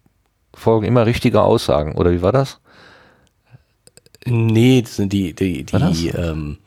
[0.53, 2.59] folgen immer richtige Aussagen, oder wie war das?
[4.25, 6.57] Nee, das sind die, die, die, ähm,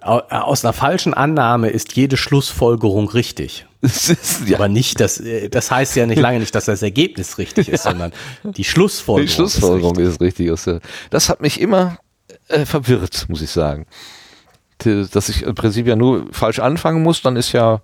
[0.00, 3.66] au- aus einer falschen Annahme ist jede Schlussfolgerung richtig.
[3.86, 7.38] Ist, ja, Aber nicht, dass, äh, das heißt ja nicht lange nicht, dass das Ergebnis
[7.38, 8.12] richtig ist, sondern
[8.44, 9.26] die Schlussfolgerung.
[9.26, 10.48] die Schlussfolgerung Ist richtig.
[10.48, 10.90] Ist richtig.
[11.10, 11.98] Das hat mich immer
[12.48, 13.86] äh, verwirrt, muss ich sagen.
[14.78, 17.80] Dass ich im Prinzip ja nur falsch anfangen muss, dann ist ja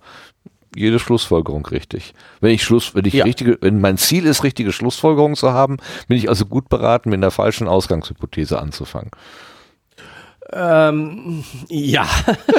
[0.75, 2.13] jede Schlussfolgerung richtig.
[2.39, 3.25] Wenn ich Schluss, wenn ich Ja.
[3.25, 5.77] richtige, wenn mein Ziel ist, richtige Schlussfolgerungen zu haben,
[6.07, 9.11] bin ich also gut beraten, mit einer falschen Ausgangshypothese anzufangen.
[10.55, 12.07] Ähm, ja,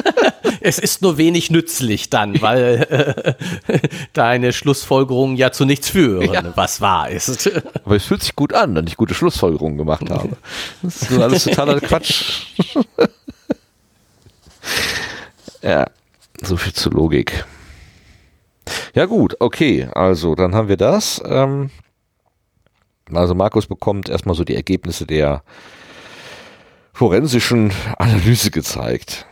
[0.61, 3.35] es ist nur wenig nützlich dann, weil
[3.67, 3.79] äh,
[4.13, 6.43] deine Schlussfolgerungen ja zu nichts führen, Ja.
[6.57, 7.49] was wahr ist.
[7.85, 10.35] Aber es fühlt sich gut an, wenn ich gute Schlussfolgerungen gemacht habe.
[10.81, 12.43] Das ist nur alles totaler Quatsch.
[15.61, 15.85] ja,
[16.41, 17.45] so viel zur Logik.
[18.93, 21.21] Ja gut, okay, also dann haben wir das.
[21.25, 21.69] Ähm,
[23.13, 25.43] also Markus bekommt erstmal so die Ergebnisse der
[26.95, 29.25] forensischen Analyse gezeigt.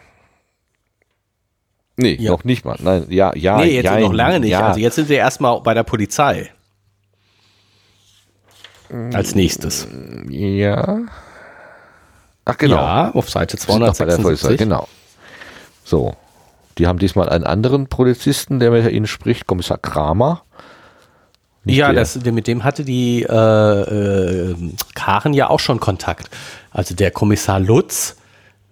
[1.95, 2.31] Nee, Ja.
[2.31, 2.75] noch nicht mal.
[2.79, 4.49] Nein, ja, ja, nee, jetzt jein, noch lange nicht.
[4.51, 4.67] Ja.
[4.67, 6.51] Also jetzt sind wir erstmal bei der Polizei.
[9.13, 9.87] Als nächstes.
[10.29, 10.99] ja.
[12.45, 12.75] Ach genau.
[12.75, 14.57] Ja, auf Seite Sind noch bei der Polizei, 276.
[14.57, 14.87] Genau.
[15.85, 16.15] So.
[16.77, 20.43] Die haben diesmal einen anderen Polizisten, der mit ihnen spricht, Kommissar Kramer.
[21.65, 24.55] Nicht Ja, das, mit dem hatte die äh, äh,
[24.95, 26.29] Karen ja auch schon Kontakt.
[26.71, 28.17] Also der Kommissar Lutz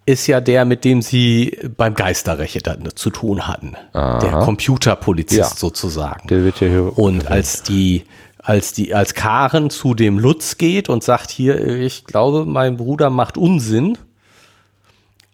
[0.05, 3.75] ist ja der, mit dem sie beim Geisterreche dann zu tun hatten.
[3.93, 5.45] Der Computerpolizist Ja.
[5.57, 6.27] sozusagen.
[6.27, 6.97] Der wird ja hier.
[6.97, 8.03] Und als die,
[8.39, 13.09] als die, als Karen zu dem Lutz geht und sagt, hier, ich glaube, mein Bruder
[13.09, 13.97] macht Unsinn,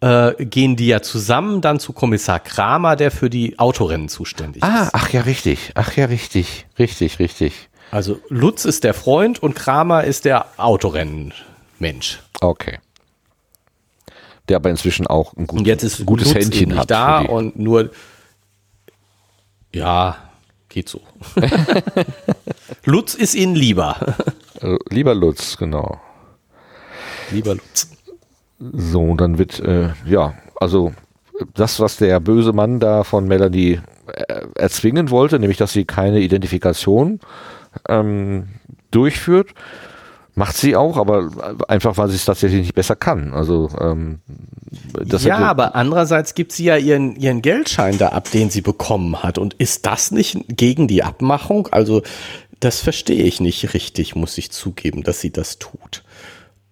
[0.01, 4.69] äh, gehen die ja zusammen dann zu Kommissar Kramer, der für die Autorennen zuständig ist.
[4.69, 5.71] Ah, ach ja, richtig.
[5.75, 6.67] Ach ja, richtig.
[6.77, 7.69] Richtig, richtig.
[7.89, 12.21] Also Lutz ist der Freund und Kramer ist der Autorennenmensch.
[12.41, 12.79] Okay.
[14.49, 16.91] Der aber inzwischen auch ein, gut, Und jetzt ist gutes Lutz Händchen nicht hat.
[16.91, 17.91] da und nur
[19.73, 20.17] ja,
[20.69, 21.01] geht so.
[22.85, 24.15] Lutz ist ihnen lieber.
[24.61, 25.99] Äh, lieber Lutz, genau.
[27.31, 27.89] Lieber Lutz.
[28.59, 30.93] So, und dann wird, äh, ja, also
[31.53, 36.19] das, was der böse Mann da von Melanie äh, erzwingen wollte, nämlich dass sie keine
[36.19, 37.19] Identifikation
[37.87, 38.47] ähm,
[38.91, 39.49] durchführt.
[40.33, 43.33] Macht sie auch, aber einfach, weil sie es tatsächlich nicht besser kann.
[43.33, 44.19] Also ähm,
[45.03, 49.23] das Ja, aber andererseits gibt sie ja ihren, ihren Geldschein da ab, den sie bekommen
[49.23, 49.39] hat.
[49.39, 51.67] Und ist das nicht gegen die Abmachung?
[51.71, 52.03] Also
[52.59, 56.03] das verstehe ich nicht richtig, muss ich zugeben, dass sie das tut.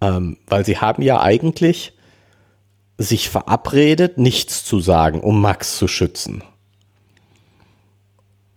[0.06, 1.94] Ähm, weil sie haben ja eigentlich
[2.98, 6.44] sich verabredet, nichts zu sagen, um Max zu schützen.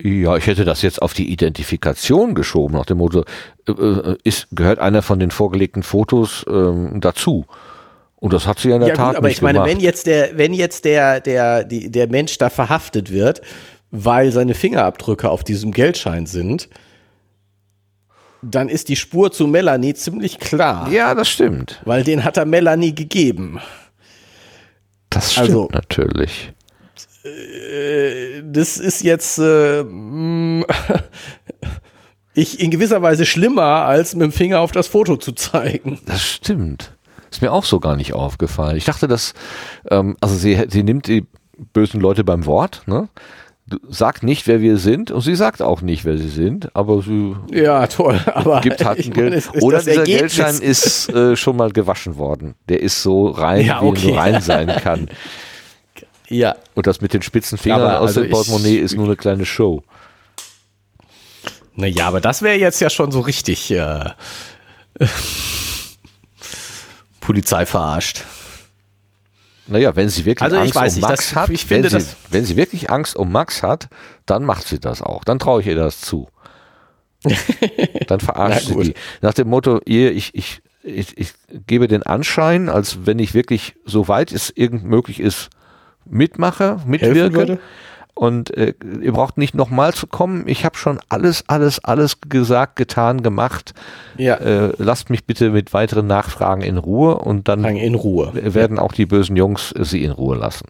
[0.01, 3.25] Ja, ich hätte das jetzt auf die Identifikation geschoben, nach dem Motto,
[3.67, 7.45] äh, äh, ist, gehört einer von den vorgelegten Fotos ähm, dazu.
[8.15, 10.07] Und das hat sie ja in der ja, Tat gut, aber ich meine, wenn jetzt
[10.07, 13.41] der, wenn jetzt der, der, die, der Mensch da verhaftet wird,
[13.91, 16.69] weil seine Fingerabdrücke auf diesem Geldschein sind,
[18.41, 20.89] dann ist die Spur zu Melanie ziemlich klar.
[20.91, 21.81] Ja, das stimmt.
[21.85, 23.59] Weil den hat er Melanie gegeben.
[25.09, 26.53] Das stimmt also, natürlich.
[27.23, 29.81] Äh, das ist jetzt äh,
[32.33, 35.99] ich in gewisser Weise schlimmer, als mit dem Finger auf das Foto zu zeigen.
[36.05, 36.93] Das stimmt.
[37.31, 38.77] Ist mir auch so gar nicht aufgefallen.
[38.77, 39.33] Ich dachte, dass,
[39.89, 41.25] ähm, also sie, sie nimmt die
[41.73, 43.09] bösen Leute beim Wort, ne?
[43.89, 47.35] Sagt nicht, wer wir sind und sie sagt auch nicht, wer sie sind, aber sie
[47.51, 49.49] ja toll, aber gibt halt ein Geld.
[49.53, 50.35] Meine, Oder dieser Ergebnis.
[50.35, 52.55] Geldschein ist äh, schon mal gewaschen worden.
[52.67, 54.01] Der ist so rein, ja, okay.
[54.01, 55.09] wie er nur rein sein kann.
[56.29, 56.55] Ja.
[56.75, 59.45] Und das mit den spitzen Fingern aber aus also dem Portemonnaie ist nur eine kleine
[59.45, 59.83] Show.
[61.75, 64.09] Naja, aber das wäre jetzt ja schon so richtig äh,
[67.19, 68.25] Polizei verarscht.
[69.69, 72.15] Naja, wenn sie wirklich also Angst um nicht, Max das, hat, ich finde, wenn, sie,
[72.29, 73.87] wenn sie wirklich Angst um Max hat,
[74.25, 75.23] dann macht sie das auch.
[75.23, 76.27] Dann traue ich ihr das zu.
[78.07, 78.93] dann verarscht sie die.
[79.21, 81.33] Nach dem Motto, ihr, ich, ich, ich, ich
[81.67, 85.49] gebe den Anschein, als wenn ich wirklich, so weit es irgend möglich ist,
[86.05, 87.59] mitmache, mitwirke.
[88.19, 90.45] Und äh, ihr braucht nicht nochmal zu kommen.
[90.45, 93.73] Ich habe schon alles, alles, alles gesagt, getan, gemacht.
[94.17, 94.35] Ja.
[94.35, 98.33] Äh, lasst mich bitte mit weiteren Nachfragen in Ruhe und dann in Ruhe.
[98.33, 100.67] werden auch die bösen Jungs äh, sie in Ruhe lassen.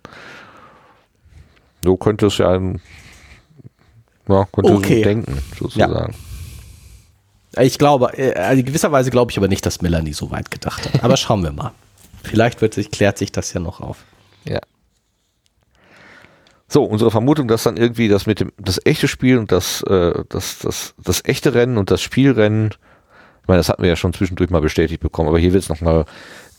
[1.83, 4.97] So könnte es ja, ja könnte okay.
[4.97, 6.13] so denken, sozusagen.
[7.55, 7.63] Ja.
[7.63, 10.51] Ich glaube, äh, also in gewisser Weise glaube ich aber nicht, dass Melanie so weit
[10.51, 11.03] gedacht hat.
[11.03, 11.71] Aber schauen wir mal.
[12.21, 14.03] Vielleicht wird sich, klärt sich das ja noch auf.
[14.45, 14.59] Ja.
[16.71, 20.23] So, unsere Vermutung, dass dann irgendwie das mit dem, das echte Spiel und das, äh,
[20.29, 22.69] das, das, das echte Rennen und das Spielrennen,
[23.41, 25.69] ich meine, das hatten wir ja schon zwischendurch mal bestätigt bekommen, aber hier wird es
[25.69, 26.05] nochmal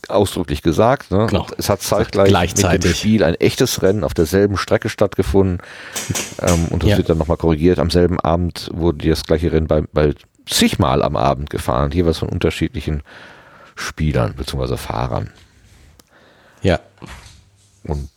[0.09, 1.13] ausdrücklich gesagt.
[1.13, 1.27] Ne?
[1.29, 1.47] Genau.
[1.57, 5.59] Es hat zeitgleich mit dem Spiel ein echtes Rennen auf derselben Strecke stattgefunden
[6.43, 6.97] ähm, und das ja.
[6.99, 7.79] wird dann nochmal korrigiert.
[7.79, 10.15] Am selben Abend wurde das gleiche Rennen bei, bei
[10.47, 13.03] zigmal am Abend gefahren, jeweils von unterschiedlichen
[13.77, 14.77] Spielern bzw.
[14.77, 15.31] Fahrern.
[16.63, 16.81] Ja.
[17.85, 18.11] Und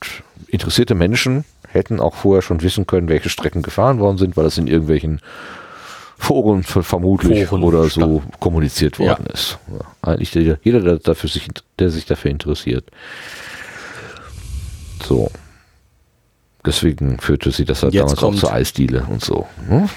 [0.48, 4.58] interessierte Menschen hätten auch vorher schon wissen können, welche Strecken gefahren worden sind, weil das
[4.58, 5.20] in irgendwelchen
[6.18, 8.40] Foren vermutlich Foren oder so stand.
[8.40, 9.34] kommuniziert worden ja.
[9.34, 9.58] ist.
[9.68, 11.48] Ja, eigentlich jeder, jeder der, dafür sich,
[11.80, 12.90] der sich dafür interessiert.
[15.04, 15.30] So.
[16.66, 19.48] Deswegen führte sie das halt Jetzt damals auch zur Eisdiele und so.
[19.68, 19.90] Hm?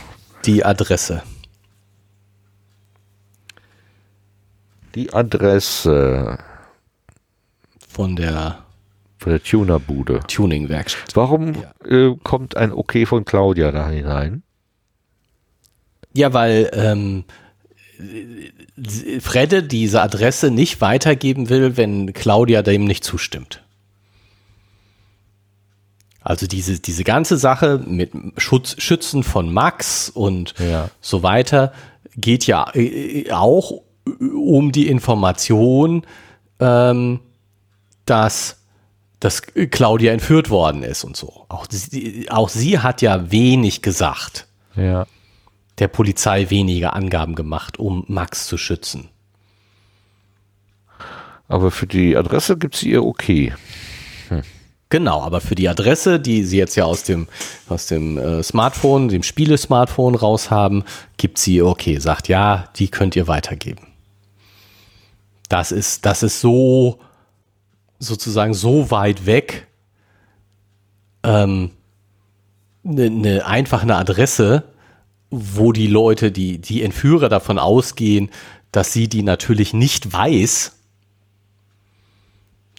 [0.45, 1.22] Die Adresse.
[4.97, 6.39] Die Adresse.
[7.89, 8.65] Von der
[9.27, 10.20] von der Tunerbude.
[10.29, 11.16] Tuning-Werkstatt.
[11.16, 12.11] Warum ja.
[12.11, 14.45] äh, kommt ein Okay von Claudia da hinein?
[16.12, 17.24] Ja, weil ähm,
[19.20, 23.64] Fredde diese Adresse nicht weitergeben will, wenn Claudia dem nicht zustimmt.
[26.20, 30.89] Also diese, diese ganze Sache mit Schutz, Schützen von Max und ja.
[31.01, 31.72] so weiter
[32.16, 33.72] geht ja äh, auch
[34.05, 36.07] um die Information,
[36.61, 37.18] ähm,
[38.05, 38.59] dass
[39.20, 41.46] dass Claudia entführt worden ist und so.
[41.48, 44.46] Auch sie, auch sie hat ja wenig gesagt.
[44.74, 45.06] Ja.
[45.78, 49.08] Der Polizei wenige Angaben gemacht, um Max zu schützen.
[51.48, 53.54] Aber für die Adresse gibt sie ihr okay.
[54.28, 54.42] Hm.
[54.88, 57.26] Genau, aber für die Adresse, die sie jetzt ja aus dem,
[57.68, 60.84] aus dem äh, Smartphone, dem Spiele-Smartphone raushaben,
[61.16, 63.86] gibt sie ihr okay, sagt ja, die könnt ihr weitergeben.
[65.48, 67.00] Das ist, das ist so
[67.99, 69.66] sozusagen so weit weg,
[71.22, 71.70] ähm,
[72.84, 74.64] eine, ne, einfach eine Adresse,
[75.30, 78.30] wo die Leute, die, die Entführer davon ausgehen,
[78.72, 80.72] dass sie die natürlich nicht weiß.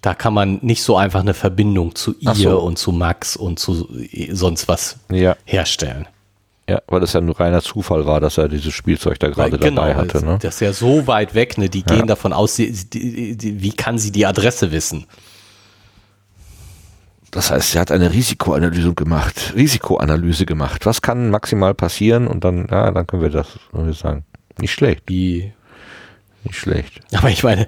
[0.01, 2.59] Da kann man nicht so einfach eine Verbindung zu ihr so.
[2.59, 3.89] und zu Max und zu
[4.31, 5.35] sonst was ja.
[5.43, 6.07] herstellen.
[6.69, 9.81] Ja, weil es ja nur reiner Zufall war, dass er dieses Spielzeug da gerade genau,
[9.83, 10.25] dabei hatte.
[10.25, 10.37] Ne?
[10.41, 11.69] Das ist ja so weit weg, ne?
[11.69, 11.95] Die ja.
[11.95, 15.05] gehen davon aus, die, die, die, wie kann sie die Adresse wissen?
[17.37, 20.85] das heißt, er hat eine Risikoanalyse gemacht, Risikoanalyse gemacht.
[20.85, 22.27] Was kann maximal passieren?
[22.27, 24.25] Und dann, ja, dann können wir das können wir sagen.
[24.59, 25.03] Nicht schlecht.
[25.07, 25.53] Wie
[26.43, 26.99] Nicht schlecht.
[27.13, 27.67] Aber ich meine,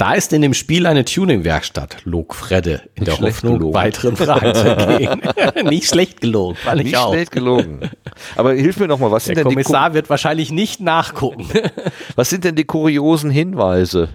[0.00, 3.74] da ist in dem Spiel eine Tuning-Werkstatt, log Fredde, in Nicht der Hoffnung, gelogen.
[3.74, 5.20] weiteren Fragen zu gehen.
[5.68, 7.12] nicht schlecht gelogen, fand ich Nicht auch.
[7.12, 7.80] schlecht gelogen.
[8.34, 11.46] Aber hilf mir noch mal, was sind, Der denn die, Kommissar wird wahrscheinlich nicht nachgucken.
[12.16, 14.08] Was sind denn die kuriosen Hinweise?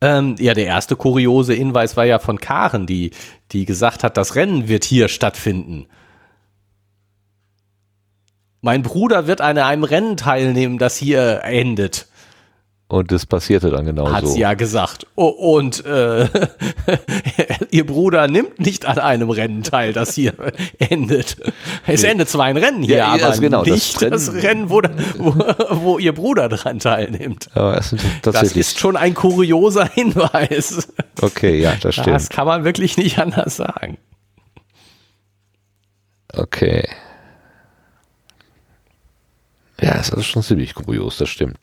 [0.00, 3.12] ähm, ja, der erste kuriose Hinweis war ja von Karen, die,
[3.52, 5.86] die gesagt hat, das Rennen wird hier stattfinden.
[8.60, 12.08] Mein Bruder wird an einem Rennen teilnehmen, das hier endet.
[12.88, 14.28] Und das passierte dann genau hat so.
[14.34, 15.08] sie ja gesagt.
[15.16, 16.28] Oh, und äh,
[17.72, 20.34] ihr Bruder nimmt nicht an einem Rennen teil, das hier
[20.78, 21.36] endet.
[21.88, 24.70] Es endet zwar ein Rennen hier, Ja, aber also genau, das nicht Rennen- das Rennen,
[24.70, 24.82] wo,
[25.18, 25.34] wo,
[25.82, 27.48] wo ihr Bruder dran teilnimmt.
[27.54, 30.86] Aber es sind Das ist schon ein kurioser Hinweis.
[31.20, 32.30] okay, ja, das Das stimmt.
[32.30, 33.98] kann man wirklich nicht anders sagen.
[36.32, 36.88] Okay.
[39.80, 41.58] Ja, ist also schon ziemlich kurios, das stimmt.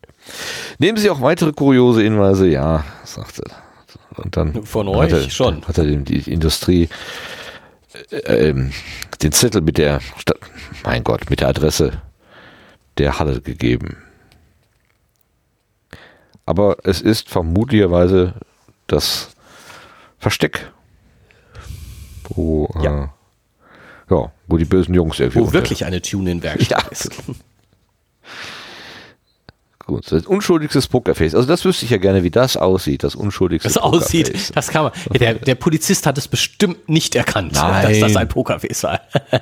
[0.78, 2.48] Nehmen Sie auch weitere kuriose Hinweise?
[2.48, 4.24] Ja, sagte er.
[4.24, 5.66] Und dann Von hat euch er, schon.
[5.68, 6.88] Hat er dem die Industrie
[8.12, 8.72] äh, ähm,
[9.24, 10.36] den Zettel mit der, Sta-
[10.84, 12.02] mein Gott, mit der Adresse
[13.00, 13.98] der Halle gegeben.
[16.46, 18.34] Aber es ist vermutlicherweise
[18.88, 19.30] das
[20.20, 20.70] Versteck,
[22.30, 23.06] wo, Ja.
[23.06, 23.08] äh,
[24.14, 26.90] ja, wo die bösen Jungs irgendwie Wo wirklich eine Tune-in-Werkstatt Ja.
[26.92, 27.10] ist.
[29.86, 31.36] Gut, das unschuldigstes Pokerface.
[31.36, 34.84] Also das wüsste ich ja gerne, wie das aussieht, das unschuldigste Das aussieht, das kann
[34.84, 34.92] man.
[35.20, 37.90] Der, der Polizist hat es bestimmt nicht erkannt, Nein.
[37.90, 39.02] dass das ein Pokerface war.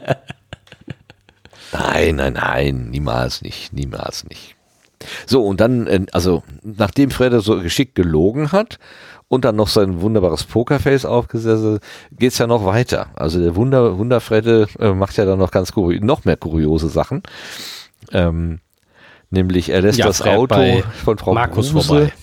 [1.74, 4.58] Nein, nein, nein, niemals nicht, niemals nicht.
[5.26, 8.78] So, und dann, äh, also nachdem Fredde so geschickt gelogen hat
[9.30, 11.82] und dann noch sein wunderbares Pokerface aufgesetzt hat,
[12.12, 13.08] geht's ja noch weiter.
[13.16, 17.24] Also der Wunder, Wunderfredde äh, macht ja dann noch ganz noch mehr kuriose Sachen.
[18.12, 18.60] Ähm,
[19.32, 22.14] nämlich er lässt Ja, das Auto von Frau Markus Kruse, vorbei.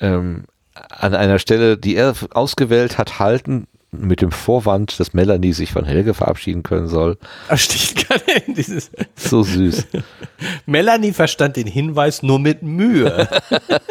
[0.00, 0.44] ähm,
[0.74, 5.86] an einer Stelle, die er ausgewählt hat, halten mit dem Vorwand, dass Melanie sich von
[5.86, 7.16] Helge verabschieden können soll.
[7.48, 8.90] Da steht gerade dieses.
[9.14, 9.86] So süß.
[10.66, 13.26] Melanie verstand den Hinweis nur mit Mühe.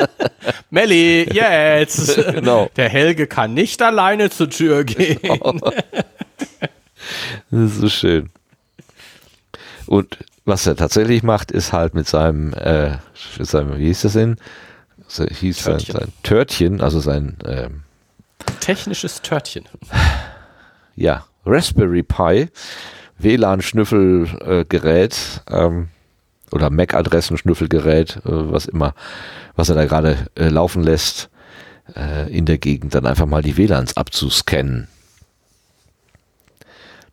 [0.69, 2.15] Melli, jetzt.
[2.17, 2.69] Genau.
[2.75, 5.19] Der Helge kann nicht alleine zur Tür gehen.
[7.51, 8.29] Das ist so schön.
[9.85, 12.97] Und was er tatsächlich macht, ist halt mit seinem, äh,
[13.37, 14.37] mit seinem wie hieß das denn?
[15.07, 15.95] So hieß sein, Törtchen.
[15.95, 17.83] sein Törtchen, also sein, ähm,
[18.59, 19.65] Technisches Törtchen.
[20.95, 22.49] ja, Raspberry Pi,
[23.17, 25.87] WLAN-Schnüffelgerät ähm,
[26.51, 28.93] oder MAC-Adressen-Schnüffelgerät, äh, was immer,
[29.55, 31.29] was er da gerade äh, laufen lässt,
[31.95, 34.87] äh, in der Gegend, dann einfach mal die WLANs abzuscannen.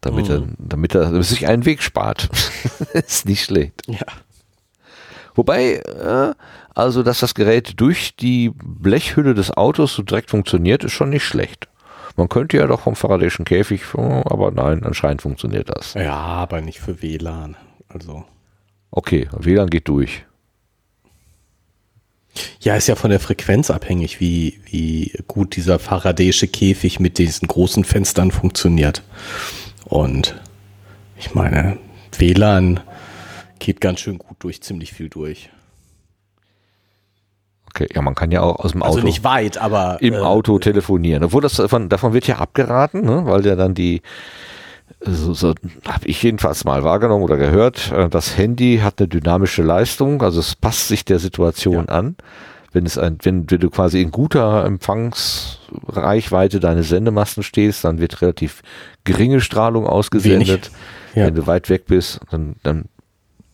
[0.03, 2.29] Damit, er, damit er sich einen Weg spart.
[2.93, 3.83] ist nicht schlecht.
[3.87, 4.05] Ja.
[5.35, 6.35] Wobei, äh,
[6.75, 11.25] also, dass das Gerät durch die Blechhülle des Autos so direkt funktioniert, ist schon nicht
[11.25, 11.69] schlecht.
[12.17, 15.95] Man könnte ja doch vom Faradayschen Käfig, oh, aber nein, anscheinend funktioniert das.
[15.95, 17.57] Ja, aber nicht für WLAN.
[17.89, 18.25] Also.
[18.91, 20.25] Okay, WLAN geht durch.
[22.61, 27.47] Ja, ist ja von der Frequenz abhängig, wie, wie gut dieser Faradayische Käfig mit diesen
[27.47, 29.03] großen Fenstern funktioniert.
[29.93, 30.41] Und
[31.19, 31.77] ich meine,
[32.17, 32.81] WLAN
[33.59, 35.51] geht ganz schön gut durch, ziemlich viel durch.
[37.69, 40.21] Okay, ja, man kann ja auch aus dem Auto Also nicht weit, aber im äh,
[40.21, 41.25] Auto telefonieren.
[41.25, 43.27] Obwohl das davon, davon wird ja abgeraten, ne?
[43.27, 44.01] weil ja dann die,
[45.01, 45.49] so, so
[45.87, 50.41] habe ich jedenfalls mal wahrgenommen oder gehört, äh, das Handy hat eine dynamische Leistung, also
[50.41, 52.17] es passt sich der Situation an.
[52.73, 58.23] Wenn es ein, wenn, wenn du quasi in guter Empfangsreichweite deine Sendemasten stehst, dann wird
[58.23, 58.63] relativ
[59.05, 60.71] geringe Strahlung ausgesendet.
[61.15, 61.27] Ja.
[61.27, 62.87] Wenn du weit weg bist, dann, dann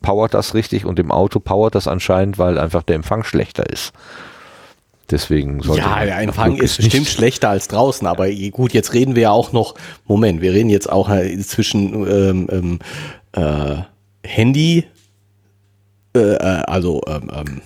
[0.01, 3.93] powert das richtig und im Auto powert das anscheinend, weil einfach der Empfang schlechter ist.
[5.11, 9.23] Deswegen sollte Ja, der Empfang ist bestimmt schlechter als draußen, aber gut, jetzt reden wir
[9.23, 9.75] ja auch noch,
[10.07, 12.79] Moment, wir reden jetzt auch äh, zwischen ähm, ähm,
[13.33, 13.83] äh,
[14.23, 14.85] Handy,
[16.15, 17.61] äh, äh, also ähm, ähm,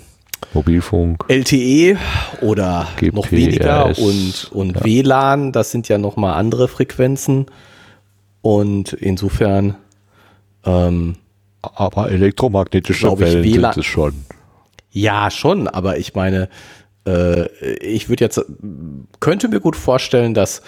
[0.54, 1.24] Mobilfunk.
[1.28, 1.96] LTE
[2.40, 7.46] oder noch GPS, weniger und, und WLAN, das sind ja nochmal andere Frequenzen
[8.42, 9.76] und insofern
[10.64, 11.16] ähm,
[11.62, 14.14] Aber elektromagnetische ich, Wellen WLAN sind es schon.
[14.90, 16.48] Ja, schon, aber ich meine,
[17.06, 17.46] äh,
[17.78, 18.44] ich würde jetzt,
[19.20, 20.62] könnte mir gut vorstellen, dass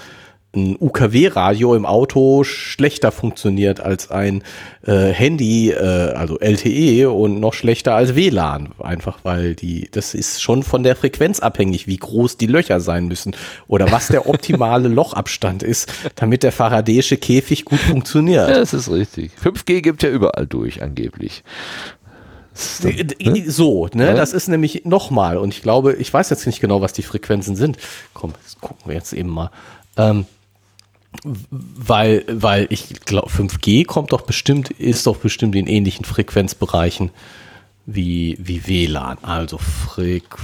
[0.57, 4.43] ein UKW-Radio im Auto schlechter funktioniert als ein
[4.87, 8.71] äh, Handy, äh, also LTE und noch schlechter als WLAN.
[8.79, 13.07] Einfach weil die, das ist schon von der Frequenz abhängig, wie groß die Löcher sein
[13.07, 13.37] müssen
[13.69, 18.49] oder was der optimale Lochabstand ist, damit der faradäische Käfig gut funktioniert.
[18.49, 19.33] Ja, das ist richtig.
[19.43, 21.43] 5G gibt ja überall durch, angeblich.
[22.83, 23.45] Ne?
[23.47, 24.07] So, ne?
[24.07, 24.15] Ja.
[24.15, 27.57] Das ist nämlich nochmal, und ich glaube, ich weiß jetzt nicht genau, was die Frequenzen
[27.57, 27.79] sind.
[28.13, 29.51] Komm, das gucken wir jetzt eben mal.
[29.97, 30.27] Ähm,
[31.23, 37.11] weil, weil ich glaube, 5G kommt doch bestimmt, ist doch bestimmt in ähnlichen Frequenzbereichen
[37.87, 39.19] wie, wie WLAN.
[39.23, 40.37] Also Frequenzen.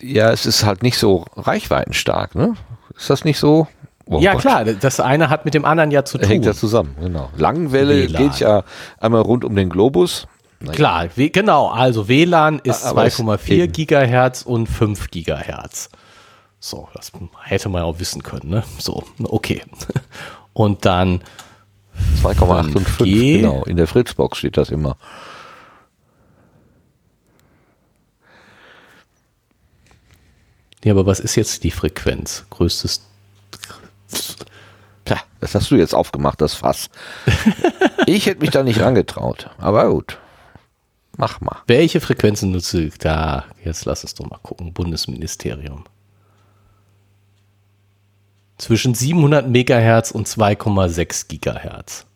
[0.00, 2.54] Ja, es ist halt nicht so reichweitenstark, ne?
[2.96, 3.68] Ist das nicht so?
[4.06, 4.40] Oh ja, Gott.
[4.42, 6.26] klar, das eine hat mit dem anderen ja zu tun.
[6.26, 7.30] Hängt ja zusammen, genau.
[7.36, 8.22] Langwelle WLAN.
[8.22, 8.64] geht ja
[8.98, 10.26] einmal rund um den Globus.
[10.60, 10.72] Naja.
[10.74, 11.68] Klar, genau.
[11.68, 15.90] Also WLAN ist 2,4 Gigahertz und 5 Gigahertz.
[16.64, 17.10] So, das
[17.42, 18.62] hätte man auch wissen können, ne?
[18.78, 19.62] So, okay.
[20.52, 21.20] Und dann
[22.22, 23.64] 2,8 und 5, genau.
[23.64, 24.96] In der Fritzbox steht das immer.
[30.84, 32.46] Ja, aber was ist jetzt die Frequenz?
[32.50, 33.02] Größtes.
[35.04, 36.90] Tja, das hast du jetzt aufgemacht, das Fass.
[38.06, 40.16] ich hätte mich da nicht rangetraut, aber gut.
[41.16, 41.56] Mach mal.
[41.66, 43.46] Welche Frequenzen nutze ich da?
[43.64, 44.72] Jetzt lass es doch mal gucken.
[44.72, 45.86] Bundesministerium
[48.62, 52.06] zwischen 700 Megahertz und 2,6 Gigahertz.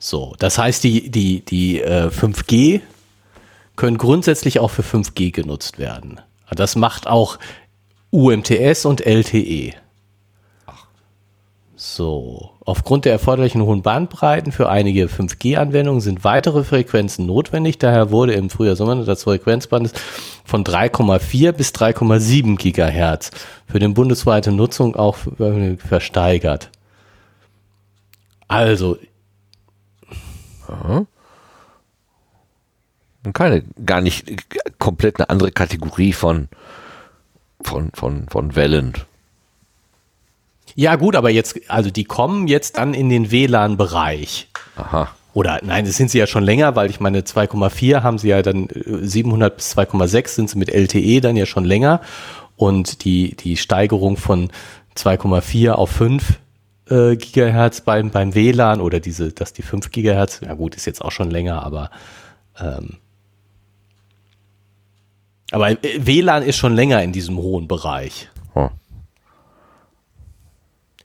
[0.00, 2.80] So, das heißt, die, die, die äh, 5G
[3.76, 6.20] können grundsätzlich auch für 5G genutzt werden.
[6.50, 7.38] Das macht auch
[8.10, 9.74] UMTS und LTE.
[11.94, 17.76] So, aufgrund der erforderlichen hohen Bandbreiten für einige 5G-Anwendungen sind weitere Frequenzen notwendig.
[17.76, 19.92] Daher wurde im Frühjahr Sommer das Frequenzband
[20.42, 23.30] von 3,4 bis 3,7 Gigahertz
[23.66, 25.18] für die bundesweite Nutzung auch
[25.86, 26.70] versteigert.
[28.48, 28.96] Also.
[33.34, 36.48] Keine, gar nicht komplett eine andere Kategorie von,
[37.60, 38.94] von, von, von Wellen.
[40.74, 44.48] Ja, gut, aber jetzt, also die kommen jetzt dann in den WLAN-Bereich.
[44.76, 45.08] Aha.
[45.34, 48.42] Oder nein, das sind sie ja schon länger, weil ich meine 2,4 haben sie ja
[48.42, 52.00] dann 700 äh, bis 2,6 sind sie mit LTE dann ja schon länger
[52.56, 54.50] und die die Steigerung von
[54.94, 56.38] 2,4 auf 5
[56.90, 61.02] äh, Gigahertz beim beim WLAN oder diese, dass die 5 Gigahertz, ja gut, ist jetzt
[61.02, 61.90] auch schon länger, aber
[62.60, 62.98] ähm,
[65.50, 68.28] aber äh, WLAN ist schon länger in diesem hohen Bereich.
[68.54, 68.68] Oh.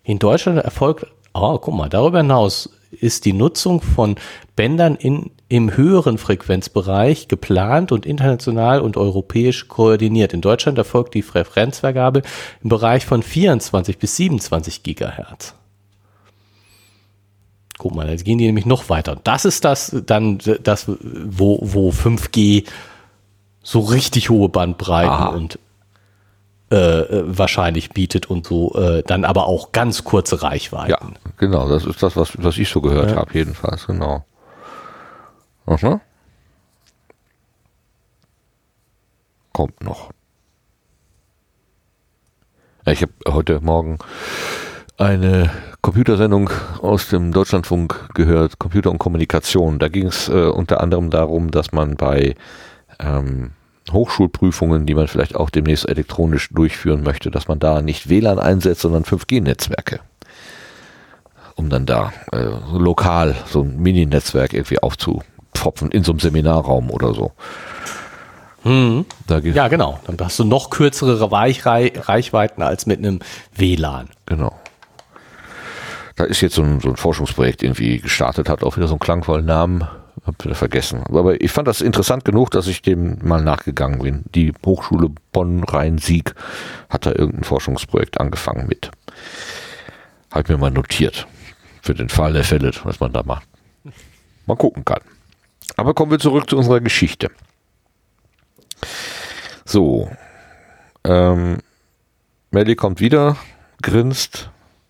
[0.07, 4.15] In Deutschland erfolgt, oh, guck mal, darüber hinaus ist die Nutzung von
[4.55, 10.33] Bändern in, im höheren Frequenzbereich geplant und international und europäisch koordiniert.
[10.33, 12.21] In Deutschland erfolgt die Frequenzvergabe
[12.63, 15.55] im Bereich von 24 bis 27 Gigahertz.
[17.77, 19.19] Guck mal, jetzt gehen die nämlich noch weiter.
[19.25, 22.65] Das ist das dann das, wo, wo 5G
[23.61, 25.27] so richtig hohe Bandbreiten Aha.
[25.27, 25.59] und
[26.69, 31.15] äh, wahrscheinlich bietet und so, äh, dann aber auch ganz kurze Reichweiten.
[31.15, 33.17] Ja, genau, das ist das, was, was ich so gehört ja.
[33.17, 34.25] habe, jedenfalls, genau.
[35.65, 36.01] Aha.
[39.53, 40.11] Kommt noch.
[42.85, 43.97] Ich habe heute Morgen
[44.97, 45.51] eine
[45.81, 46.49] Computersendung
[46.81, 49.79] aus dem Deutschlandfunk gehört, Computer und Kommunikation.
[49.79, 52.35] Da ging es äh, unter anderem darum, dass man bei
[52.99, 53.51] ähm,
[53.91, 58.81] Hochschulprüfungen, die man vielleicht auch demnächst elektronisch durchführen möchte, dass man da nicht WLAN einsetzt,
[58.81, 59.99] sondern 5G-Netzwerke.
[61.55, 67.13] Um dann da äh, lokal so ein Mini-Netzwerk irgendwie aufzupfropfen in so einem Seminarraum oder
[67.13, 67.31] so.
[68.63, 69.05] Mhm.
[69.29, 69.99] ja, genau.
[70.05, 73.19] Dann hast du noch kürzere Reichweiten als mit einem
[73.55, 74.09] WLAN.
[74.25, 74.53] Genau.
[76.15, 78.99] Da ist jetzt so ein, so ein Forschungsprojekt irgendwie gestartet, hat auch wieder so einen
[78.99, 79.87] klangvollen Namen
[80.27, 81.03] hab wieder vergessen.
[81.07, 84.25] Aber ich fand das interessant genug, dass ich dem mal nachgegangen bin.
[84.35, 86.35] Die Hochschule Bonn-Rhein-Sieg
[86.89, 88.91] hat da irgendein Forschungsprojekt angefangen mit.
[90.31, 91.27] Halt mir mal notiert.
[91.81, 93.47] Für den Fall der Fälle, was man da macht.
[94.45, 95.01] Mal gucken kann.
[95.77, 97.31] Aber kommen wir zurück zu unserer Geschichte.
[99.65, 100.11] So.
[101.03, 101.59] Ähm,
[102.51, 103.37] Melly kommt wieder,
[103.81, 104.49] grinst,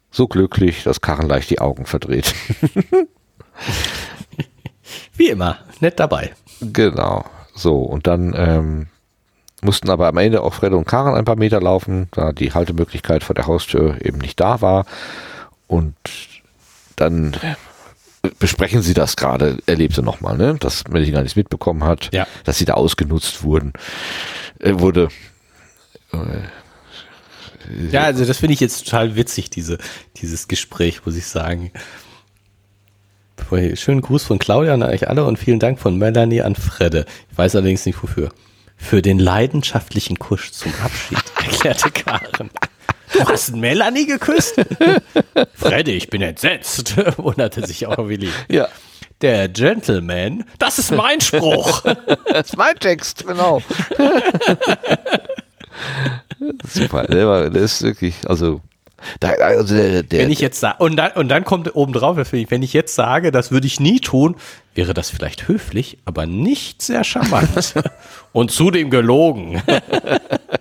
[0.10, 2.34] so glücklich, dass Karen leicht die Augen verdreht.
[5.18, 6.34] Wie immer, nett dabei.
[6.62, 7.26] Genau.
[7.56, 8.88] So, und dann ähm,
[9.62, 13.24] mussten aber am Ende auch Fred und Karen ein paar Meter laufen, da die Haltemöglichkeit
[13.24, 14.86] vor der Haustür eben nicht da war.
[15.68, 15.96] Und
[16.96, 17.36] dann
[18.40, 20.56] besprechen sie das gerade, erlebte nochmal, ne?
[20.60, 22.28] dass Melanie gar nichts mitbekommen hat, ja.
[22.44, 23.74] dass sie da ausgenutzt wurden,
[24.60, 25.10] äh, wurde.
[26.12, 26.18] Äh,
[27.92, 29.78] Ja, also das finde ich jetzt total witzig, diese,
[30.18, 31.72] dieses Gespräch, muss ich sagen.
[33.76, 37.06] Schönen Gruß von Claudia an euch alle und vielen Dank von Melanie an Fredde.
[37.32, 38.30] Ich weiß allerdings nicht wofür.
[38.76, 42.50] Für den leidenschaftlichen Kusch zum Abschied, erklärte Karen.
[43.14, 44.56] Du hast Melanie geküsst?
[45.56, 48.30] Freddy, ich bin entsetzt, wunderte sich auch Willi.
[48.50, 48.68] Ja.
[49.22, 51.82] Der Gentleman, das ist mein Spruch.
[52.32, 53.64] das ist mein Text, genau.
[56.68, 58.62] Super, der, war, der ist wirklich, also
[59.20, 62.18] da, also der, der, wenn ich jetzt sage, und dann, und dann kommt oben drauf,
[62.32, 64.36] wenn ich jetzt sage, das würde ich nie tun,
[64.76, 67.74] wäre das vielleicht höflich, aber nicht sehr charmant.
[68.32, 69.62] und zudem gelogen.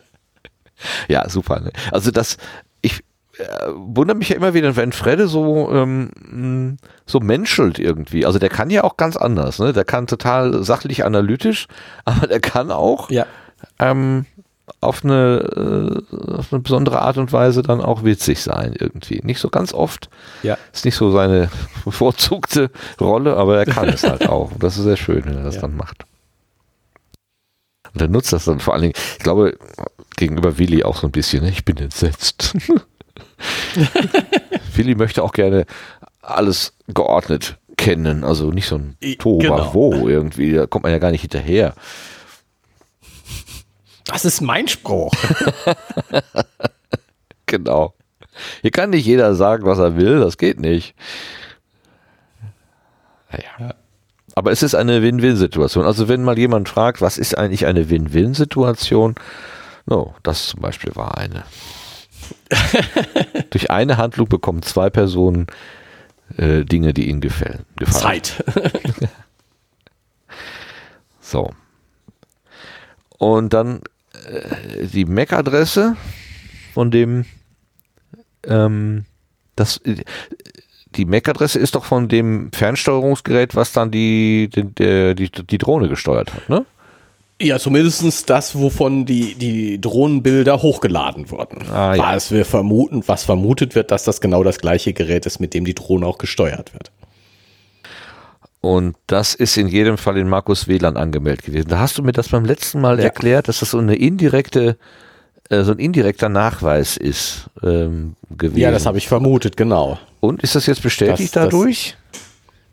[1.09, 1.61] ja, super.
[1.61, 1.73] Ne?
[1.91, 2.37] Also das,
[2.81, 3.03] ich
[3.39, 3.45] äh,
[3.75, 8.25] wundere mich ja immer wieder, wenn Fredde so, ähm, so menschelt irgendwie.
[8.25, 9.73] Also der kann ja auch ganz anders, ne?
[9.73, 11.67] Der kann total sachlich analytisch,
[12.05, 13.27] aber der kann auch ja.
[13.79, 14.25] ähm,
[14.87, 19.21] auf eine, äh, auf eine besondere Art und Weise dann auch witzig sein irgendwie.
[19.23, 20.09] Nicht so ganz oft.
[20.43, 20.57] Ja.
[20.73, 21.51] Ist nicht so seine
[21.85, 22.71] bevorzugte
[23.01, 24.53] Rolle, aber er kann es halt auch.
[24.53, 25.63] Und das ist sehr schön, wenn er das ja.
[25.63, 26.05] dann macht.
[27.93, 29.57] Und er nutzt das dann vor allen Dingen, ich glaube,
[30.17, 31.45] gegenüber Willi auch so ein bisschen.
[31.45, 31.51] Ne?
[31.51, 32.55] Ich bin entsetzt.
[34.75, 35.67] Willi möchte auch gerne
[36.21, 38.25] alles geordnet kennen.
[38.25, 40.09] Also nicht so ein Tohuwabohu genau.
[40.09, 40.53] irgendwie.
[40.53, 41.75] Da kommt man ja gar nicht hinterher.
[44.07, 45.13] Das ist mein Spruch.
[47.47, 47.95] genau.
[48.63, 50.21] Hier kann nicht jeder sagen, was er will.
[50.21, 50.95] Das geht nicht.
[53.31, 53.75] Naja.
[54.35, 55.87] Aber es ist eine Win-Win-Situation.
[55.87, 59.15] Also wenn mal jemand fragt, was ist eigentlich eine Win-Win-Situation?
[59.87, 61.45] No, das zum Beispiel war eine.
[63.51, 65.47] Durch eine Handlung bekommen zwei Personen
[66.37, 67.65] äh, Dinge, die ihnen gefallen.
[67.77, 68.23] gefallen.
[68.23, 68.45] Zeit.
[71.21, 71.51] so.
[73.19, 73.81] Und dann
[74.27, 75.97] äh, die MAC-Adresse
[76.75, 77.25] von dem,
[78.47, 79.05] ähm,
[79.55, 79.81] das,
[80.95, 86.35] die MAC-Adresse ist doch von dem Fernsteuerungsgerät, was dann die, die, die, die Drohne gesteuert
[86.35, 86.65] hat, ne?
[87.41, 91.69] Ja, zumindest das, wovon die, die Drohnenbilder hochgeladen wurden.
[91.71, 92.15] Ah, ja.
[92.15, 95.67] Was wir vermuten, was vermutet wird, dass das genau das gleiche Gerät ist, mit dem
[95.67, 96.91] die Drohne auch gesteuert wird.
[98.67, 101.69] Und das ist in jedem Fall in Markus WLAN angemeldet gewesen.
[101.69, 103.05] Da hast du mir das beim letzten Mal ja.
[103.05, 104.77] erklärt, dass das so eine indirekte,
[105.51, 108.59] äh, so ein indirekter Nachweis ist ähm, gewesen.
[108.59, 110.01] Ja, das habe ich vermutet, genau.
[110.19, 111.97] Und ist das jetzt bestätigt das, dadurch?
[112.11, 112.21] Das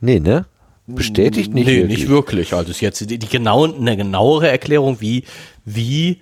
[0.01, 0.47] nee, ne?
[0.87, 1.67] Bestätigt nicht?
[1.67, 1.99] Nee, wirklich.
[1.99, 2.53] nicht wirklich.
[2.55, 5.25] Also ist jetzt die, die genau, eine genauere Erklärung, wie,
[5.63, 6.21] wie,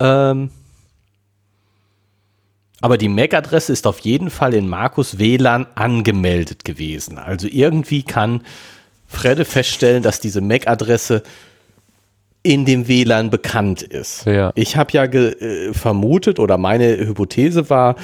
[0.00, 0.50] ähm,
[2.80, 7.16] aber die MAC-Adresse ist auf jeden Fall in Markus WLAN angemeldet gewesen.
[7.16, 8.40] Also irgendwie kann
[9.14, 11.22] Fredde feststellen, dass diese MAC-Adresse
[12.42, 14.26] in dem WLAN bekannt ist.
[14.26, 14.52] Ja.
[14.54, 17.96] Ich habe ja äh, vermutet oder meine Hypothese war,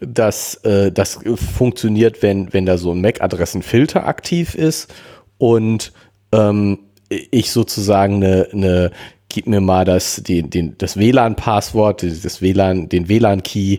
[0.00, 4.92] dass äh, das funktioniert, wenn, wenn da so ein MAC-Adressenfilter aktiv ist
[5.38, 5.92] und
[6.32, 8.90] ähm, ich sozusagen eine, eine
[9.28, 13.78] gib mir mal das, den, den, das WLAN-Passwort, das WLAN, den WLAN-Key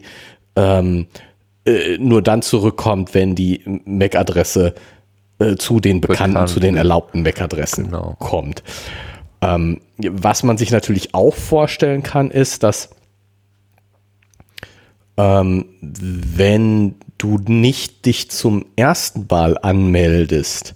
[0.56, 1.08] ähm,
[1.66, 4.80] äh, nur dann zurückkommt, wenn die MAC-Adresse äh,
[5.58, 6.50] zu den bekannten, Bekannt.
[6.50, 8.16] zu den erlaubten MAC-Adressen genau.
[8.20, 8.64] kommt.
[9.42, 12.90] Ähm, was man sich natürlich auch vorstellen kann, ist, dass
[15.18, 20.76] ähm, wenn du nicht dich zum ersten Mal anmeldest,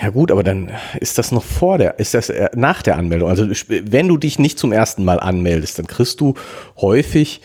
[0.00, 0.70] ja gut, aber dann
[1.00, 3.28] ist das noch vor der, ist das äh, nach der Anmeldung.
[3.28, 6.34] Also wenn du dich nicht zum ersten Mal anmeldest, dann kriegst du
[6.76, 7.40] häufig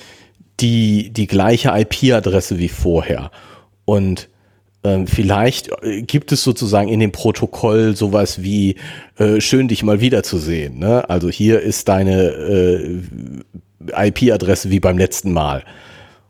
[0.60, 3.32] die, die gleiche IP-Adresse wie vorher.
[3.86, 4.30] Und
[5.08, 8.76] vielleicht äh, gibt es sozusagen in dem Protokoll sowas wie
[9.18, 10.80] äh, schön dich mal wiederzusehen.
[10.80, 11.10] Ne?
[11.10, 13.02] Also hier ist deine äh,
[14.08, 15.64] IP-Adresse wie beim letzten Mal.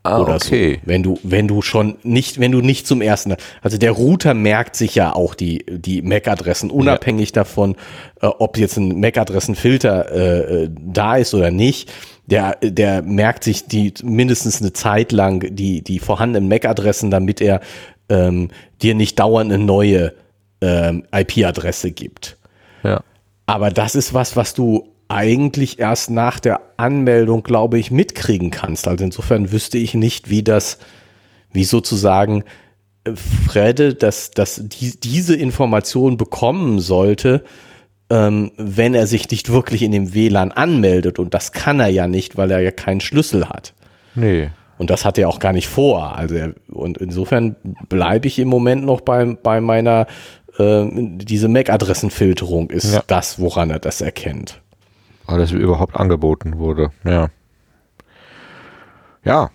[0.04, 0.74] Ah, oder okay.
[0.80, 0.88] so.
[0.88, 4.76] Wenn du, wenn du schon nicht, wenn du nicht zum ersten, also der Router merkt
[4.76, 7.34] sich ja auch die, die MAC-Adressen, unabhängig ja.
[7.34, 7.76] davon,
[8.20, 11.92] äh, ob jetzt ein MAC-Adressenfilter äh, da ist oder nicht.
[12.26, 17.60] Der, der merkt sich die mindestens eine Zeit lang die, die vorhandenen MAC-Adressen, damit er
[18.08, 18.48] ähm,
[18.82, 20.14] dir nicht dauernd eine neue
[20.60, 22.36] ähm, IP-Adresse gibt.
[22.82, 23.02] Ja.
[23.46, 28.86] Aber das ist was, was du eigentlich erst nach der Anmeldung, glaube ich, mitkriegen kannst.
[28.86, 30.78] Also insofern wüsste ich nicht, wie das,
[31.52, 32.44] wie sozusagen
[33.04, 33.12] äh,
[33.46, 37.42] Fredde, dass, dass die, diese Information bekommen sollte,
[38.10, 41.18] ähm, wenn er sich nicht wirklich in dem WLAN anmeldet.
[41.18, 43.72] Und das kann er ja nicht, weil er ja keinen Schlüssel hat.
[44.14, 44.50] Nee.
[44.78, 46.16] Und das hat er auch gar nicht vor.
[46.16, 47.56] Also er, und insofern
[47.88, 50.06] bleibe ich im Moment noch bei, bei meiner,
[50.58, 53.02] äh, diese MAC-Adressenfilterung ist ja.
[53.06, 54.60] das, woran er das erkennt
[55.30, 56.90] weil das überhaupt angeboten wurde.
[57.04, 57.28] Ja.
[59.24, 59.50] Ja.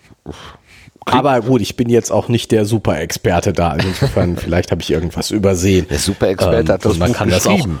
[1.06, 3.70] Aber gut, ich bin jetzt auch nicht der Super-Experte da.
[3.70, 5.86] Also insofern, vielleicht habe ich irgendwas übersehen.
[5.90, 7.80] Der Super-Experte Ähm, hat das und man Buch kann das auch- geschrieben.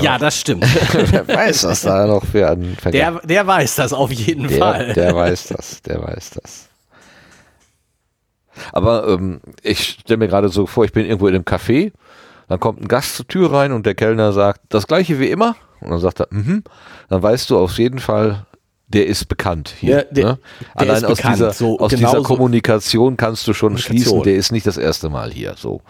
[0.00, 0.64] Ja, das stimmt.
[0.92, 4.92] Wer weiß, was da noch für ein Der, der weiß das auf jeden der, Fall.
[4.94, 6.68] der weiß das, der weiß das.
[8.72, 11.92] Aber ähm, ich stelle mir gerade so vor, ich bin irgendwo in einem Café,
[12.48, 15.56] dann kommt ein Gast zur Tür rein und der Kellner sagt, das gleiche wie immer.
[15.80, 16.62] Und dann sagt er, mhm.
[17.08, 18.46] Dann weißt du auf jeden Fall,
[18.88, 19.94] der ist bekannt hier.
[19.96, 20.38] Der- der- ne?
[20.74, 24.22] der Allein aus, bekannt, dieser, so aus genau dieser so- Kommunikation kannst du schon schließen,
[24.22, 25.54] der ist nicht das erste Mal hier.
[25.56, 25.80] So.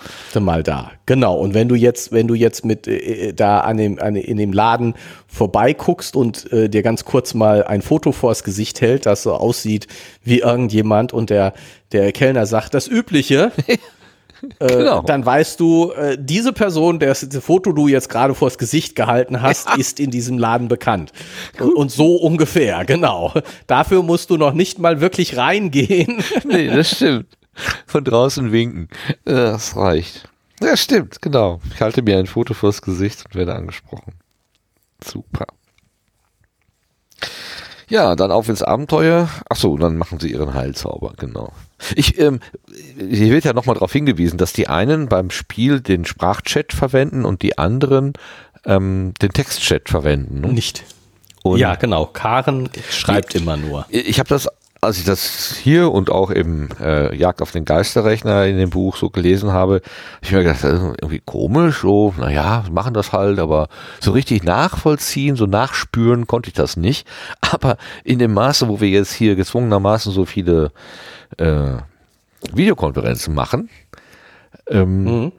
[0.40, 0.92] mal da.
[1.06, 1.36] Genau.
[1.36, 4.52] Und wenn du jetzt, wenn du jetzt mit äh, da an dem, an, in dem
[4.52, 4.94] Laden
[5.26, 9.86] vorbeiguckst und äh, dir ganz kurz mal ein Foto vors Gesicht hält, das so aussieht
[10.22, 11.52] wie irgendjemand und der,
[11.92, 13.50] der Kellner sagt das Übliche,
[14.58, 15.02] äh, Genau.
[15.02, 19.42] dann weißt du, äh, diese Person, der das Foto du jetzt gerade vors Gesicht gehalten
[19.42, 21.12] hast, ist in diesem Laden bekannt.
[21.60, 23.32] Und, und so ungefähr, genau.
[23.66, 26.22] Dafür musst du noch nicht mal wirklich reingehen.
[26.44, 27.26] Nee, das stimmt.
[27.86, 28.88] Von draußen winken.
[29.24, 30.28] Das reicht.
[30.60, 31.60] Ja, stimmt, genau.
[31.74, 34.14] Ich halte mir ein Foto vors Gesicht und werde angesprochen.
[35.02, 35.46] Super.
[37.88, 39.28] Ja, dann auf ins Abenteuer.
[39.48, 41.52] Ach so, dann machen sie ihren Heilzauber, genau.
[41.94, 42.40] Ich, ähm,
[42.96, 47.42] hier wird ja nochmal darauf hingewiesen, dass die einen beim Spiel den Sprachchat verwenden und
[47.42, 48.14] die anderen
[48.64, 50.40] ähm, den Textchat verwenden.
[50.40, 50.52] Ne?
[50.52, 50.84] Nicht.
[51.42, 52.06] Und ja, genau.
[52.06, 53.84] Karen schreibt immer nur.
[53.90, 54.48] ich habe das,
[54.84, 58.96] als ich das hier und auch im äh, Jagd auf den Geisterrechner in dem Buch
[58.96, 63.12] so gelesen habe, hab ich mir gedacht, das ist irgendwie komisch, so, naja, machen das
[63.12, 63.68] halt, aber
[64.00, 67.06] so richtig nachvollziehen, so nachspüren konnte ich das nicht.
[67.40, 70.72] Aber in dem Maße, wo wir jetzt hier gezwungenermaßen so viele
[71.38, 71.76] äh,
[72.52, 73.70] Videokonferenzen machen,
[74.68, 75.32] ähm,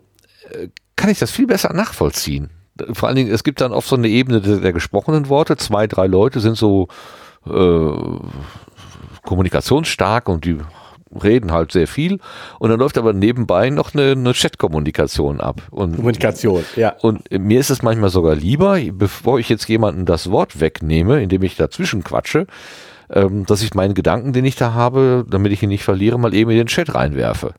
[0.50, 2.50] äh, kann ich das viel besser nachvollziehen.
[2.94, 5.56] Vor allen Dingen, es gibt dann oft so eine Ebene der, der gesprochenen Worte.
[5.58, 6.90] Zwei, drei Leute sind so
[7.48, 7.92] äh,
[9.26, 10.58] kommunikationsstark und die
[11.24, 12.20] reden halt sehr viel.
[12.60, 15.62] Und dann läuft aber nebenbei noch eine, eine Chat-Kommunikation ab.
[15.72, 16.96] Und, Kommunikation, ja.
[17.02, 21.44] und mir ist es manchmal sogar lieber, bevor ich jetzt jemanden das Wort wegnehme, indem
[21.44, 22.48] ich dazwischen quatsche,
[23.10, 26.34] ähm, dass ich meinen Gedanken, den ich da habe, damit ich ihn nicht verliere, mal
[26.34, 27.54] eben in den Chat reinwerfe.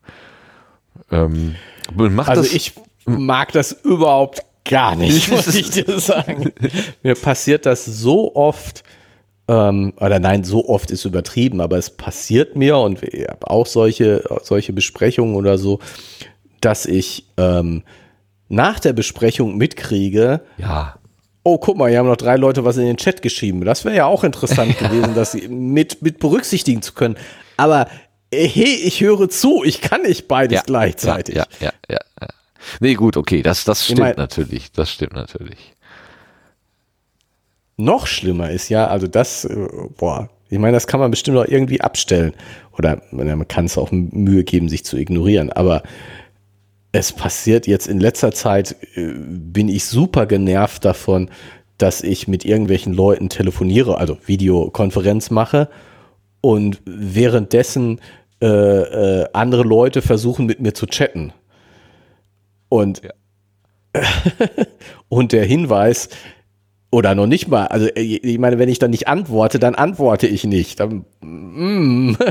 [1.11, 1.55] Ähm,
[2.29, 6.53] Also ich mag das überhaupt gar nicht, muss ich dir sagen.
[7.03, 8.83] Mir passiert das so oft,
[9.49, 13.66] ähm, oder nein, so oft ist übertrieben, aber es passiert mir und ich habe auch
[13.66, 15.78] solche, solche Besprechungen oder so,
[16.61, 17.82] dass ich ähm,
[18.49, 20.97] nach der Besprechung mitkriege, ja,
[21.42, 23.64] oh, guck mal, hier haben noch drei Leute was in den Chat geschrieben.
[23.64, 27.16] Das wäre ja auch interessant gewesen, das mit, mit berücksichtigen zu können.
[27.57, 27.88] Aber
[28.32, 31.36] hey, ich höre zu, ich kann nicht beides gleichzeitig.
[31.36, 32.28] Ja, ja, ja, ja.
[32.80, 34.72] Nee, gut, okay, das, das stimmt mein- natürlich.
[34.72, 35.76] Das stimmt natürlich.
[37.77, 41.47] Noch schlimmer ist ja, also das, äh, boah, ich meine, das kann man bestimmt auch
[41.47, 42.33] irgendwie abstellen.
[42.79, 45.51] Oder man kann es auch Mühe geben, sich zu ignorieren.
[45.51, 45.83] Aber
[46.93, 51.31] es passiert jetzt in letzter Zeit, äh, bin ich super genervt davon,
[51.79, 55.68] dass ich mit irgendwelchen Leuten telefoniere, also Videokonferenz mache
[56.41, 58.01] und währenddessen
[58.41, 61.33] äh, äh, andere Leute versuchen mit mir zu chatten.
[62.68, 63.03] Und,
[65.09, 66.09] und der Hinweis,
[66.91, 70.26] oder noch nicht mal, also äh, ich meine, wenn ich dann nicht antworte, dann antworte
[70.26, 70.80] ich nicht.
[70.80, 72.16] Dann, mm.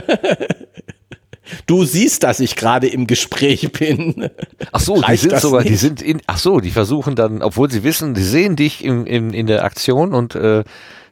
[1.67, 4.31] Du siehst, dass ich gerade im Gespräch bin.
[4.71, 5.79] Ach so, die sind sogar, die nicht?
[5.79, 9.31] sind in, ach so, die versuchen dann, obwohl sie wissen, die sehen dich in, in,
[9.31, 10.63] in der Aktion und äh,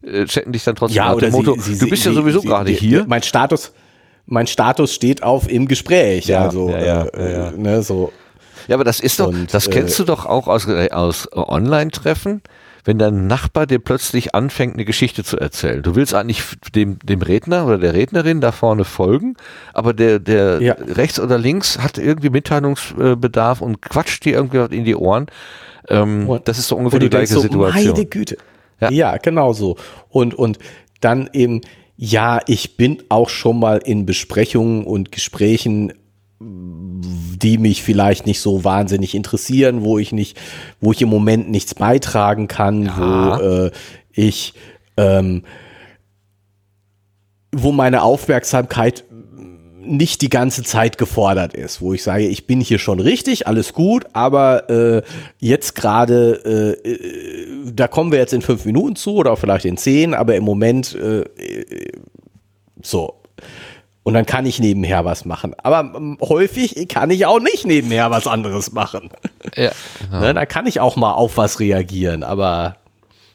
[0.01, 2.71] äh, chatten dich dann trotzdem nach dem Motto, du bist ja sie- sowieso sie- gerade
[2.71, 3.05] die- hier.
[3.07, 3.73] Mein Status,
[4.25, 6.25] mein Status steht auf im Gespräch.
[6.25, 7.51] Ja, also, ja, ja, äh, ja, ja.
[7.51, 8.11] Ne, so.
[8.67, 11.27] Ja, aber das ist doch, Und, das äh, kennst du doch auch aus, äh, aus
[11.31, 12.41] Online-Treffen,
[12.85, 15.81] wenn dein Nachbar dir plötzlich anfängt, eine Geschichte zu erzählen.
[15.81, 16.43] Du willst eigentlich
[16.75, 19.35] dem, dem Redner oder der Rednerin da vorne folgen,
[19.73, 20.73] aber der, der Ja.
[20.73, 25.27] rechts oder links hat irgendwie Mitteilungsbedarf und quatscht dir irgendwie was in die Ohren.
[25.89, 27.93] Ähm, Und- das ist so ungefähr die gleiche so, Situation.
[27.93, 28.37] Meine Güte.
[28.81, 28.91] Ja.
[28.91, 29.77] Ja, genau so.
[30.09, 30.59] Und, und
[30.99, 31.61] dann eben,
[31.95, 35.93] ja, ich bin auch schon mal in Besprechungen und Gesprächen,
[36.43, 40.39] die mich vielleicht nicht so wahnsinnig interessieren, wo ich nicht,
[40.79, 43.39] wo ich im Moment nichts beitragen kann, Ja.
[43.39, 43.71] wo äh,
[44.11, 44.53] ich,
[44.97, 45.43] ähm,
[47.51, 49.03] wo meine Aufmerksamkeit
[49.85, 53.73] nicht die ganze Zeit gefordert ist, wo ich sage, ich bin hier schon richtig, alles
[53.73, 55.01] gut, aber äh,
[55.39, 59.75] jetzt gerade, äh, äh, da kommen wir jetzt in fünf Minuten zu oder vielleicht in
[59.75, 61.91] zehn, aber im Moment äh, äh,
[62.81, 63.15] so.
[64.03, 65.55] Und dann kann ich nebenher was machen.
[65.63, 69.09] Aber ähm, häufig kann ich auch nicht nebenher was anderes machen.
[69.55, 70.21] Ja, genau.
[70.21, 72.77] Ne, da kann ich auch mal auf was reagieren, aber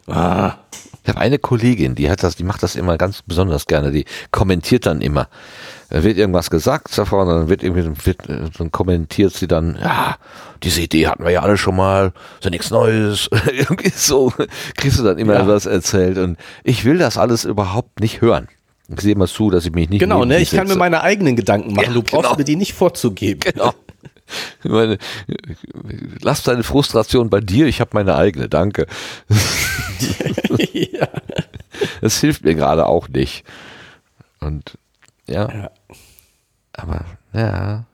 [0.09, 0.55] ah,
[1.03, 3.93] Ich habe eine Kollegin, die hat das, die macht das immer ganz besonders gerne.
[3.93, 5.29] Die kommentiert dann immer.
[5.91, 8.23] Da wird irgendwas gesagt davon, dann wird irgendwie, wird,
[8.59, 10.17] dann kommentiert sie dann, ja,
[10.63, 13.29] diese Idee hatten wir ja alle schon mal, ist ja nichts Neues.
[13.53, 14.33] irgendwie so
[14.77, 15.47] kriegst du dann immer ja.
[15.47, 16.17] was erzählt.
[16.17, 18.49] Und ich will das alles überhaupt nicht hören.
[18.89, 20.01] Ich sehe mal zu, dass ich mich nicht.
[20.01, 20.41] Genau, ne?
[20.41, 21.89] Ich kann mir meine eigenen Gedanken machen.
[21.89, 22.37] Ja, du brauchst genau.
[22.37, 23.41] mir die nicht vorzugeben.
[23.41, 23.75] Genau.
[24.63, 24.99] Ich meine,
[26.21, 28.87] lass deine Frustration bei dir, ich habe meine eigene, danke.
[30.73, 31.09] ja.
[32.01, 33.45] Das hilft mir gerade auch nicht.
[34.41, 34.77] Und
[35.27, 35.49] ja.
[35.49, 35.71] ja.
[36.73, 37.85] Aber ja.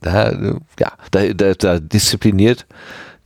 [0.00, 0.32] Da,
[0.80, 2.66] ja, da, da, da diszipliniert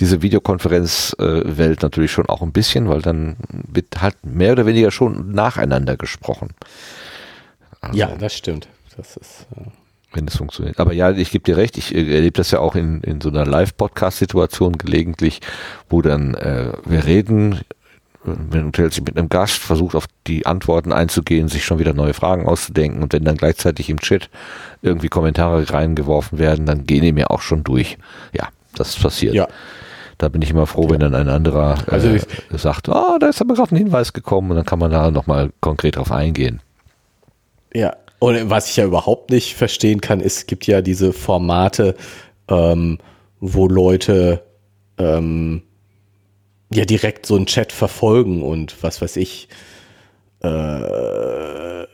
[0.01, 5.33] diese Videokonferenzwelt natürlich schon auch ein bisschen, weil dann wird halt mehr oder weniger schon
[5.33, 6.51] nacheinander gesprochen.
[7.81, 8.69] Also, ja, das stimmt.
[8.97, 9.47] Das ist.
[9.57, 9.71] Äh
[10.17, 10.81] wenn es funktioniert.
[10.81, 13.29] Aber ja, ich gebe dir recht, ich äh, erlebe das ja auch in, in so
[13.29, 15.41] einer Live-Podcast-Situation gelegentlich,
[15.89, 17.61] wo dann äh, wir reden,
[18.25, 22.15] wenn unterhält sich mit einem Gast, versucht auf die Antworten einzugehen, sich schon wieder neue
[22.15, 24.31] Fragen auszudenken und wenn dann gleichzeitig im Chat
[24.83, 27.99] irgendwie Kommentare reingeworfen werden, dann gehen die mir auch schon durch.
[28.33, 29.35] Ja, das passiert.
[29.35, 29.47] Ja.
[30.19, 32.17] Da bin ich immer froh, wenn dann ein anderer äh, also
[32.53, 35.51] sagt, oh, da ist aber gerade ein Hinweis gekommen und dann kann man da nochmal
[35.61, 36.61] konkret drauf eingehen.
[37.75, 41.95] Ja, und was ich ja überhaupt nicht verstehen kann, ist, es gibt ja diese Formate,
[42.49, 42.99] ähm,
[43.41, 44.43] wo Leute
[44.99, 45.63] ähm,
[46.73, 49.49] ja direkt so einen Chat verfolgen und was weiß ich,
[50.43, 51.87] äh, äh,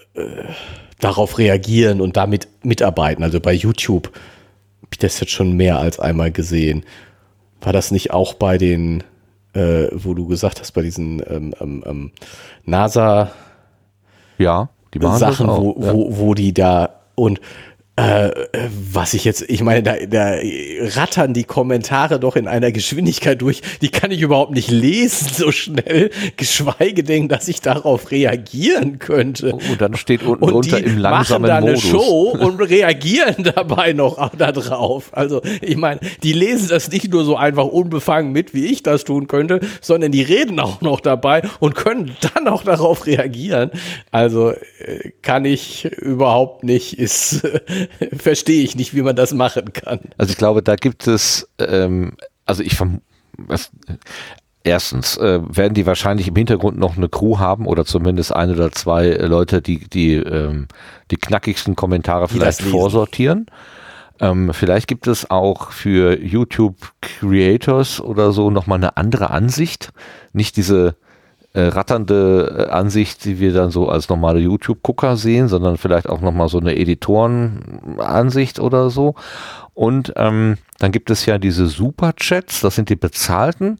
[1.00, 3.24] darauf reagieren und damit mitarbeiten.
[3.24, 6.84] Also bei YouTube habe ich das jetzt schon mehr als einmal gesehen.
[7.62, 9.04] War das nicht auch bei den,
[9.54, 12.12] äh, wo du gesagt hast, bei diesen ähm, ähm, ähm
[12.64, 13.30] NASA?
[14.38, 14.68] Ja.
[14.94, 17.40] Die Sachen, wo, wo, wo die da und
[17.96, 18.30] äh,
[18.90, 20.36] was ich jetzt, ich meine, da, da
[20.96, 25.52] rattern die Kommentare doch in einer Geschwindigkeit durch, die kann ich überhaupt nicht lesen so
[25.52, 29.52] schnell, geschweige denn, dass ich darauf reagieren könnte.
[29.52, 31.84] Und dann steht unten und drunter im langsamen machen da Modus.
[31.84, 35.10] eine Show und reagieren dabei noch da drauf.
[35.12, 39.04] Also ich meine, die lesen das nicht nur so einfach unbefangen mit, wie ich das
[39.04, 43.70] tun könnte, sondern die reden auch noch dabei und können dann auch darauf reagieren.
[44.10, 47.42] Also äh, kann ich überhaupt nicht, ist
[48.16, 50.00] verstehe ich nicht, wie man das machen kann.
[50.18, 52.12] Also ich glaube, da gibt es, ähm,
[52.46, 52.78] also ich
[53.38, 53.70] was,
[54.64, 58.70] Erstens äh, werden die wahrscheinlich im Hintergrund noch eine Crew haben oder zumindest ein oder
[58.70, 60.68] zwei Leute, die die ähm,
[61.10, 63.46] die knackigsten Kommentare die vielleicht vorsortieren.
[64.20, 69.90] Ähm, vielleicht gibt es auch für YouTube Creators oder so nochmal eine andere Ansicht,
[70.32, 70.94] nicht diese
[71.54, 76.20] äh, ratternde äh, Ansicht, die wir dann so als normale YouTube-Gucker sehen, sondern vielleicht auch
[76.20, 79.14] nochmal so eine Editoren-Ansicht oder so.
[79.74, 83.78] Und ähm, dann gibt es ja diese Super-Chats, das sind die bezahlten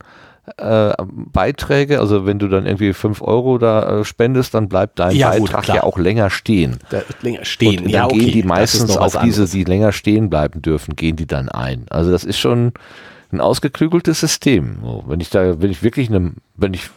[0.59, 2.01] äh, Beiträge.
[2.01, 5.67] Also wenn du dann irgendwie fünf Euro da äh, spendest, dann bleibt dein ja, Beitrag
[5.67, 6.79] gut, ja auch länger stehen.
[6.91, 8.19] Da, länger stehen, Und dann ja, okay.
[8.19, 11.87] gehen die meistens auf diese, die länger stehen bleiben dürfen, gehen die dann ein.
[11.91, 12.73] Also das ist schon
[13.33, 14.79] ein ausgeklügeltes System.
[15.07, 16.91] Wenn ich da, wenn ich wirklich eine, wenn ich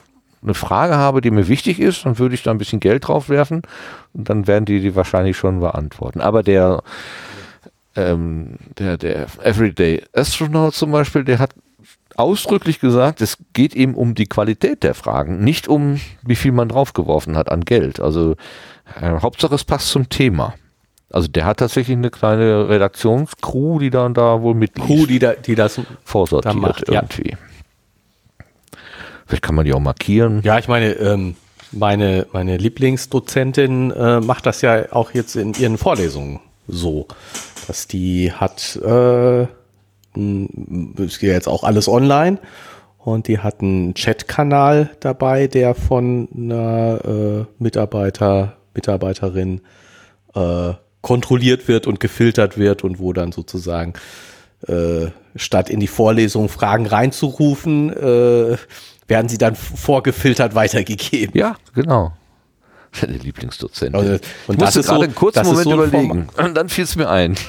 [0.45, 3.29] eine Frage habe, die mir wichtig ist, dann würde ich da ein bisschen Geld drauf
[3.29, 3.63] werfen
[4.13, 6.21] und dann werden die die wahrscheinlich schon beantworten.
[6.21, 6.83] Aber der,
[7.95, 11.53] ähm, der, der Everyday Astronaut zum Beispiel, der hat
[12.15, 16.69] ausdrücklich gesagt, es geht ihm um die Qualität der Fragen, nicht um wie viel man
[16.69, 17.99] draufgeworfen hat an Geld.
[17.99, 18.35] Also
[19.01, 20.53] äh, Hauptsache es passt zum Thema.
[21.11, 25.33] Also der hat tatsächlich eine kleine Redaktionscrew, die dann da wohl mit Crew, die, da,
[25.33, 27.31] die das vorsortiert da macht, irgendwie.
[27.31, 27.37] Ja.
[29.25, 30.41] Vielleicht kann man die auch markieren.
[30.43, 31.35] Ja, ich meine, ähm,
[31.71, 37.07] meine, meine Lieblingsdozentin äh, macht das ja auch jetzt in ihren Vorlesungen so,
[37.67, 42.39] dass die hat, äh, es geht jetzt auch alles online
[42.99, 49.61] und die hat einen Chatkanal dabei, der von einer äh, Mitarbeiter, Mitarbeiterin
[50.33, 53.93] äh, kontrolliert wird und gefiltert wird und wo dann sozusagen
[54.67, 58.57] äh, statt in die Vorlesung Fragen reinzurufen, äh,
[59.07, 61.37] werden sie dann vorgefiltert weitergegeben.
[61.37, 62.13] Ja, genau.
[62.99, 63.99] Deine Lieblingsdozentin.
[63.99, 64.17] Also,
[64.47, 66.27] und das ist gerade so, einen kurzen Moment so ein überlegen.
[66.27, 66.47] Format.
[66.47, 67.35] Und dann fiel es mir ein.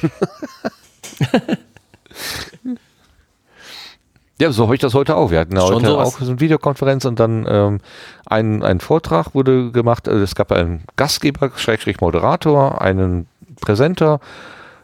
[4.41, 5.31] ja, so habe ich das heute auch.
[5.31, 6.09] Wir hatten heute sowas.
[6.09, 7.79] auch so eine Videokonferenz und dann ähm,
[8.27, 10.09] ein, ein Vortrag wurde gemacht.
[10.09, 13.29] Also es gab einen Gastgeber, Schrägstrich Moderator, einen
[13.61, 14.21] Präsenter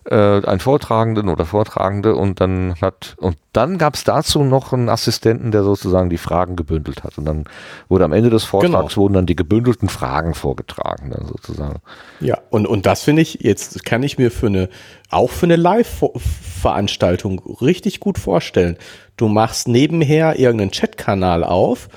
[0.05, 4.89] äh, einen Vortragenden oder Vortragende und dann hat und dann gab es dazu noch einen
[4.89, 7.45] Assistenten, der sozusagen die Fragen gebündelt hat und dann
[7.89, 9.03] wurde am Ende des Vortrags genau.
[9.03, 11.81] wurden dann die gebündelten Fragen vorgetragen dann sozusagen.
[12.21, 14.69] Ja und und das finde ich jetzt kann ich mir für eine
[15.11, 18.77] auch für eine Live-Veranstaltung richtig gut vorstellen.
[19.17, 21.89] Du machst nebenher irgendeinen Chatkanal auf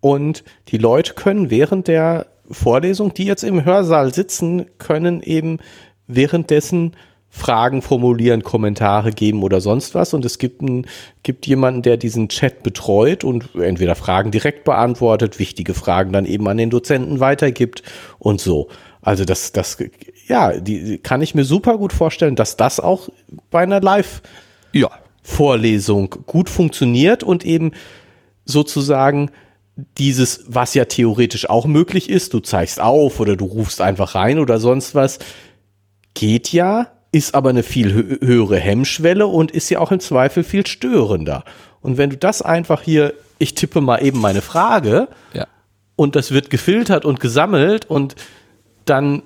[0.00, 5.58] Und die Leute können während der Vorlesung, die jetzt im Hörsaal sitzen, können eben
[6.06, 6.96] währenddessen
[7.32, 10.14] Fragen formulieren, Kommentare geben oder sonst was.
[10.14, 10.88] Und es gibt, einen,
[11.22, 16.48] gibt jemanden, der diesen Chat betreut und entweder Fragen direkt beantwortet, wichtige Fragen dann eben
[16.48, 17.84] an den Dozenten weitergibt
[18.18, 18.66] und so.
[19.00, 19.78] Also das, das,
[20.26, 23.08] ja, die kann ich mir super gut vorstellen, dass das auch
[23.50, 26.20] bei einer Live-Vorlesung ja.
[26.26, 27.70] gut funktioniert und eben
[28.44, 29.30] sozusagen
[29.96, 34.40] dieses, was ja theoretisch auch möglich ist, du zeigst auf oder du rufst einfach rein
[34.40, 35.20] oder sonst was,
[36.12, 40.66] geht ja, ist aber eine viel höhere Hemmschwelle und ist ja auch im Zweifel viel
[40.66, 41.44] störender.
[41.80, 45.46] Und wenn du das einfach hier, ich tippe mal eben meine Frage ja.
[45.96, 48.14] und das wird gefiltert und gesammelt und
[48.84, 49.22] dann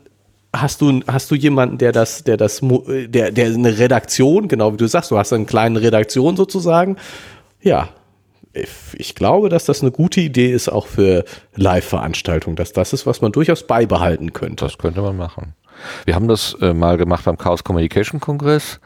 [0.55, 4.77] hast du, hast du jemanden, der das, der das, der, der eine Redaktion, genau wie
[4.77, 6.97] du sagst, du hast eine kleine Redaktion sozusagen.
[7.61, 7.89] Ja,
[8.97, 11.25] ich glaube, dass das eine gute Idee ist, auch für
[11.57, 14.65] Live-Veranstaltungen, dass das ist, was man durchaus beibehalten könnte.
[14.65, 15.55] Das könnte man machen.
[16.05, 18.81] Wir haben das äh, mal gemacht beim Chaos Communication Kongress.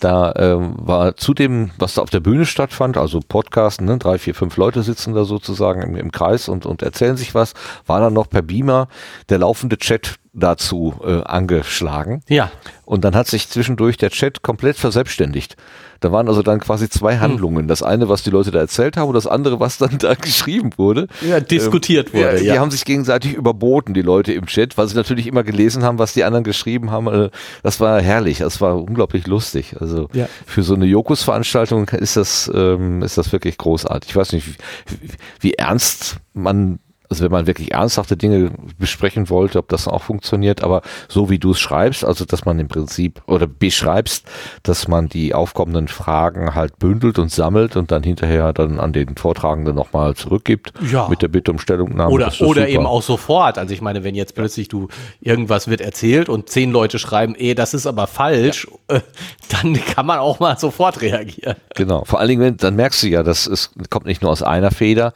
[0.00, 4.18] Da ähm, war zu dem, was da auf der Bühne stattfand, also Podcasten, ne, drei,
[4.18, 7.54] vier, fünf Leute sitzen da sozusagen im, im Kreis und, und erzählen sich was,
[7.86, 8.88] war dann noch per Beamer
[9.28, 12.22] der laufende Chat dazu äh, angeschlagen.
[12.28, 12.50] Ja.
[12.84, 15.56] Und dann hat sich zwischendurch der Chat komplett verselbstständigt.
[16.00, 17.20] Da waren also dann quasi zwei hm.
[17.20, 17.68] Handlungen.
[17.68, 20.70] Das eine, was die Leute da erzählt haben, und das andere, was dann da geschrieben
[20.76, 21.06] wurde.
[21.20, 22.44] Ja, diskutiert ähm, wurde.
[22.44, 25.84] Ja, die haben sich gegenseitig überboten, die Leute im Chat, weil sie natürlich immer gelesen
[25.84, 27.06] haben, was die anderen geschrieben haben.
[27.08, 27.30] Äh,
[27.62, 29.76] das war herrlich, das war unglaublich lustig.
[29.80, 30.28] Also ja.
[30.46, 34.10] für so eine Jokus-Veranstaltung ist das, ähm, ist das wirklich großartig.
[34.10, 35.08] Ich weiß nicht, wie,
[35.40, 36.78] wie ernst man
[37.12, 41.38] also wenn man wirklich ernsthafte Dinge besprechen wollte, ob das auch funktioniert, aber so wie
[41.38, 44.26] du es schreibst, also dass man im Prinzip oder beschreibst,
[44.62, 49.16] dass man die aufkommenden Fragen halt bündelt und sammelt und dann hinterher dann an den
[49.16, 51.06] Vortragenden nochmal zurückgibt ja.
[51.08, 52.10] mit der Bitte um Stellungnahme.
[52.10, 53.58] Oder, oder eben auch sofort.
[53.58, 54.88] Also ich meine, wenn jetzt plötzlich du
[55.20, 59.02] irgendwas wird erzählt und zehn Leute schreiben, eh, das ist aber falsch, ja.
[59.50, 61.56] dann kann man auch mal sofort reagieren.
[61.74, 62.04] Genau.
[62.06, 65.12] Vor allen Dingen, dann merkst du ja, das ist, kommt nicht nur aus einer Feder,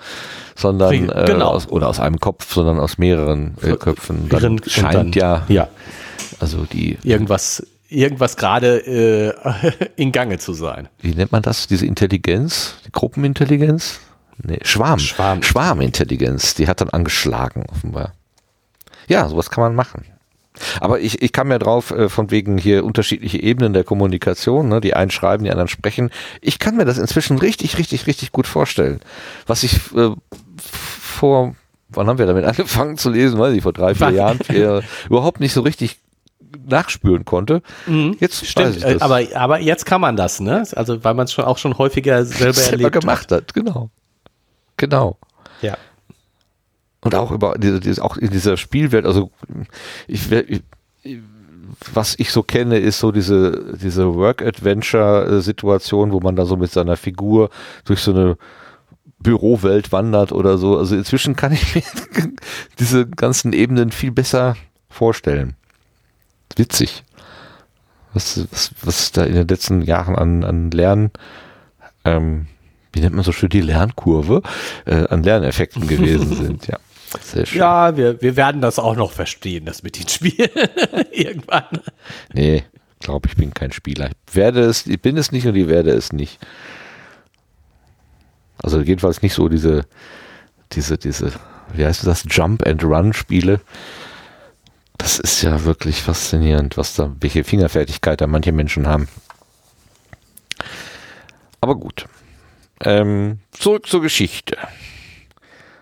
[0.57, 1.49] sondern äh, genau.
[1.49, 4.29] aus, oder aus einem Kopf, sondern aus mehreren äh, Köpfen.
[4.29, 5.69] Dann scheint dann, ja, ja,
[6.41, 9.33] also die irgendwas irgendwas gerade äh,
[9.97, 10.89] in Gange zu sein.
[11.01, 11.67] Wie nennt man das?
[11.67, 14.01] Diese Intelligenz, die Gruppenintelligenz?
[14.43, 14.99] Nee, Schwarm.
[14.99, 15.43] Schwarm.
[15.43, 18.13] Schwarmintelligenz, die hat dann angeschlagen, offenbar.
[19.09, 20.05] Ja, sowas kann man machen.
[20.81, 24.81] Aber ich, ich kam ja drauf, äh, von wegen hier unterschiedliche Ebenen der Kommunikation, ne?
[24.81, 26.11] die einen schreiben, die anderen sprechen.
[26.41, 29.01] Ich kann mir das inzwischen richtig, richtig, richtig gut vorstellen.
[29.47, 30.11] Was ich äh,
[30.67, 31.55] vor,
[31.89, 35.41] wann haben wir damit angefangen zu lesen, weiß ich, vor drei, vier Jahren, vier, überhaupt
[35.41, 35.99] nicht so richtig
[36.65, 37.63] nachspüren konnte.
[37.87, 38.17] Mhm.
[38.21, 40.65] Jetzt stimmt, aber aber jetzt kann man das, ne?
[40.75, 43.43] Also weil man es schon auch schon häufiger selber, selber gemacht hat.
[43.43, 43.55] hat.
[43.55, 43.91] Genau,
[44.77, 45.19] genau.
[45.61, 45.77] Ja.
[47.01, 47.57] Und auch über
[48.01, 49.31] auch in dieser Spielwelt, also
[50.09, 50.63] ich, ich
[51.93, 56.97] was ich so kenne, ist so diese, diese Work-Adventure-Situation, wo man da so mit seiner
[56.97, 57.51] Figur
[57.85, 58.39] durch so eine
[59.27, 60.79] Bürowelt wandert oder so.
[60.79, 61.83] Also inzwischen kann ich mir
[62.79, 64.57] diese ganzen Ebenen viel besser
[64.89, 65.55] vorstellen.
[66.55, 67.03] Witzig.
[68.15, 71.11] Was, was, was da in den letzten Jahren an, an Lernen
[72.05, 72.47] ähm,
[72.93, 74.43] wie nennt man so schön die Lernkurve,
[74.87, 76.79] äh, an Lerneffekten gewesen sind, ja.
[77.53, 80.51] Ja, wir, wir werden das auch noch verstehen, das mit den Spielen.
[81.13, 81.81] Irgendwann.
[82.33, 82.65] Nee,
[83.01, 84.11] glaube ich bin kein Spieler.
[84.29, 86.39] Ich werde es, ich bin es nicht und ich werde es nicht.
[88.63, 89.87] Also jedenfalls nicht so diese,
[90.73, 91.33] diese, diese,
[91.73, 93.61] wie heißt das, Jump and Run Spiele.
[94.99, 99.09] Das ist ja wirklich faszinierend, was da, welche Fingerfertigkeit da manche Menschen haben.
[101.61, 102.07] Aber gut.
[102.83, 104.57] Ähm, zurück zur Geschichte.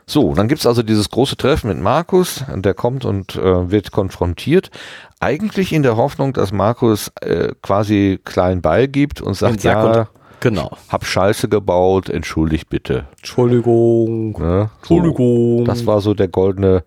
[0.06, 4.70] So, dann gibt's also dieses große Treffen mit Markus, der kommt und äh, wird konfrontiert.
[5.18, 10.08] Eigentlich in der Hoffnung, dass Markus äh, quasi klein beigibt und sagt, ja, und,
[10.40, 10.76] genau.
[10.88, 13.06] hab Scheiße gebaut, entschuldigt bitte.
[13.18, 14.32] Entschuldigung.
[14.38, 14.70] Ne?
[14.82, 15.64] So, Entschuldigung.
[15.64, 16.84] Das war so der goldene,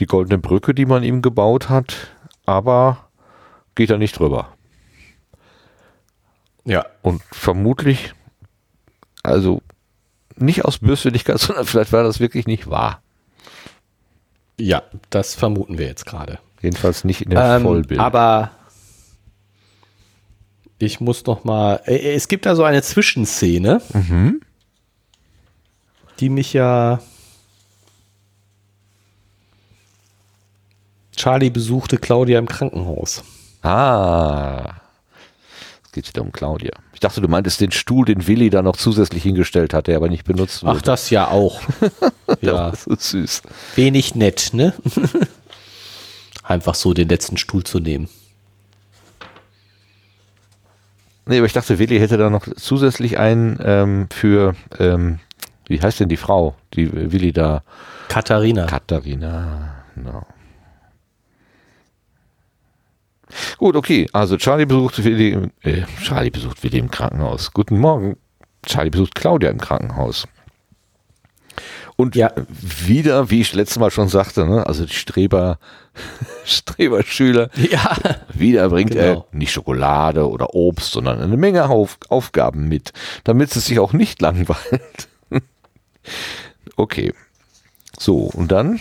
[0.00, 2.08] die goldene Brücke, die man ihm gebaut hat,
[2.44, 3.08] aber
[3.74, 4.48] geht er nicht drüber.
[6.64, 6.84] Ja.
[7.02, 8.12] Und vermutlich,
[9.22, 9.62] also
[10.36, 13.02] nicht aus Böswilligkeit, sondern vielleicht war das wirklich nicht wahr.
[14.58, 16.38] Ja, das vermuten wir jetzt gerade.
[16.62, 18.00] Jedenfalls nicht in der ähm, Vollbild.
[18.00, 18.50] Aber
[20.78, 21.80] ich muss noch mal.
[21.86, 24.40] Äh, äh, es gibt da so eine Zwischenszene, mhm.
[26.20, 27.00] die mich ja.
[31.16, 33.24] Charlie besuchte Claudia im Krankenhaus.
[33.62, 34.74] Ah.
[35.82, 36.72] Es geht wieder um Claudia.
[36.92, 40.10] Ich dachte, du meintest den Stuhl, den Willi da noch zusätzlich hingestellt hat, der aber
[40.10, 40.76] nicht benutzt wurde.
[40.76, 41.62] Ach, das ja auch.
[42.42, 43.42] ja, das ist süß.
[43.76, 44.74] wenig nett, ne?
[46.42, 48.10] Einfach so den letzten Stuhl zu nehmen.
[51.26, 55.18] Nee, aber ich dachte, Willi hätte da noch zusätzlich einen ähm, für, ähm,
[55.66, 57.62] wie heißt denn die Frau, die Willi da,
[58.08, 58.66] Katharina.
[58.66, 60.24] Katharina, genau.
[63.58, 67.52] Gut, okay, also Charlie besucht Willi, im- äh, Charlie besucht Willi im Krankenhaus.
[67.52, 68.16] Guten Morgen.
[68.64, 70.26] Charlie besucht Claudia im Krankenhaus.
[71.96, 72.30] Und Ja.
[72.60, 75.58] wieder, wie ich letztes Mal schon sagte, ne, also die Streber,
[76.44, 77.96] Streberschüler, ja.
[78.32, 79.02] wieder bringt Genau.
[79.02, 82.92] er nicht Schokolade oder Obst, sondern eine Menge Auf Aufgaben mit,
[83.24, 85.08] damit es sich auch nicht langweilt.
[86.76, 87.12] okay.
[87.98, 88.78] So, und dann?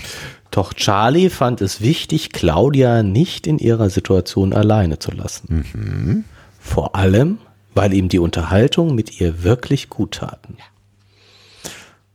[0.51, 6.25] Doch Charlie fand es wichtig, Claudia nicht in ihrer Situation alleine zu lassen.
[6.59, 7.39] Vor allem,
[7.73, 10.57] weil ihm die Unterhaltung mit ihr wirklich gut taten.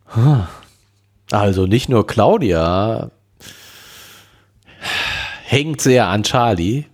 [0.09, 0.49] Ah.
[1.31, 3.11] Also nicht nur Claudia
[5.45, 6.85] hängt sehr an Charlie,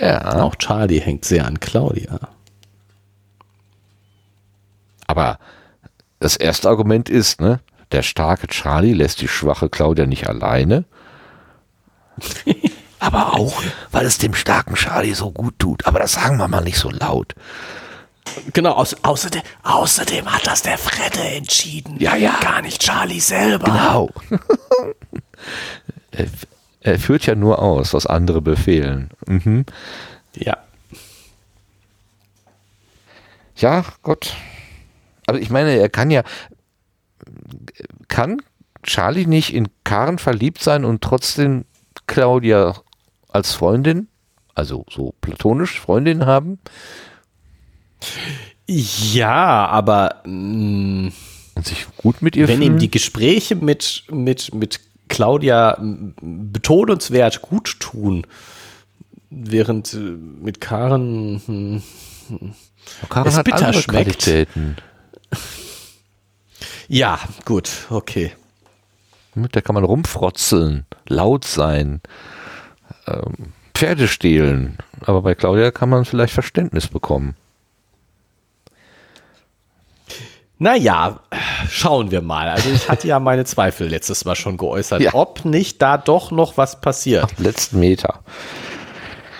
[0.00, 0.42] Ja.
[0.42, 2.18] auch Charlie hängt sehr an Claudia.
[5.06, 5.38] Aber
[6.18, 7.60] das erste Argument ist, ne,
[7.92, 10.84] der starke Charlie lässt die schwache Claudia nicht alleine.
[13.00, 13.62] Aber auch,
[13.92, 15.86] weil es dem starken Charlie so gut tut.
[15.86, 17.34] Aber das sagen wir mal nicht so laut.
[18.54, 21.96] Genau, auß außerdem, außerdem hat das der Fredde entschieden.
[22.00, 22.34] Ja, ja.
[22.40, 23.66] Gar nicht Charlie selber.
[23.66, 24.08] Genau.
[26.84, 29.10] er, führt ja nur aus, was andere befehlen.
[29.26, 29.64] Mhm.
[30.36, 30.58] Ja.
[33.56, 34.34] Ja, Gott.
[35.26, 36.22] Aber ich meine, er kann ja.
[38.08, 38.42] Kann
[38.82, 41.64] Charlie nicht in Karen verliebt sein und trotzdem
[42.06, 42.74] Claudia
[43.28, 44.08] als Freundin,
[44.54, 46.58] also so platonisch Freundin haben
[48.66, 51.12] Ja, aber mh,
[51.54, 52.74] und sich gut mit ihr wenn fühlen?
[52.74, 55.78] ihm die Gespräche mit, mit, mit Claudia
[56.20, 58.26] betonenswert gut tun,
[59.30, 61.82] während äh, mit Karen hm,
[63.08, 64.22] Karen es hat bitter andere schmeckt.
[64.22, 64.76] Qualitäten.
[66.88, 68.32] Ja, gut, okay.
[69.34, 72.00] Mit der kann man rumfrotzeln, laut sein,
[73.06, 74.78] ähm, Pferde stehlen.
[75.00, 77.34] Aber bei Claudia kann man vielleicht Verständnis bekommen.
[80.58, 81.20] Naja,
[81.74, 82.48] schauen wir mal.
[82.48, 85.14] Also ich hatte ja meine Zweifel letztes Mal schon geäußert, Ja.
[85.14, 88.20] ob nicht da doch noch was passiert Letzten Meter.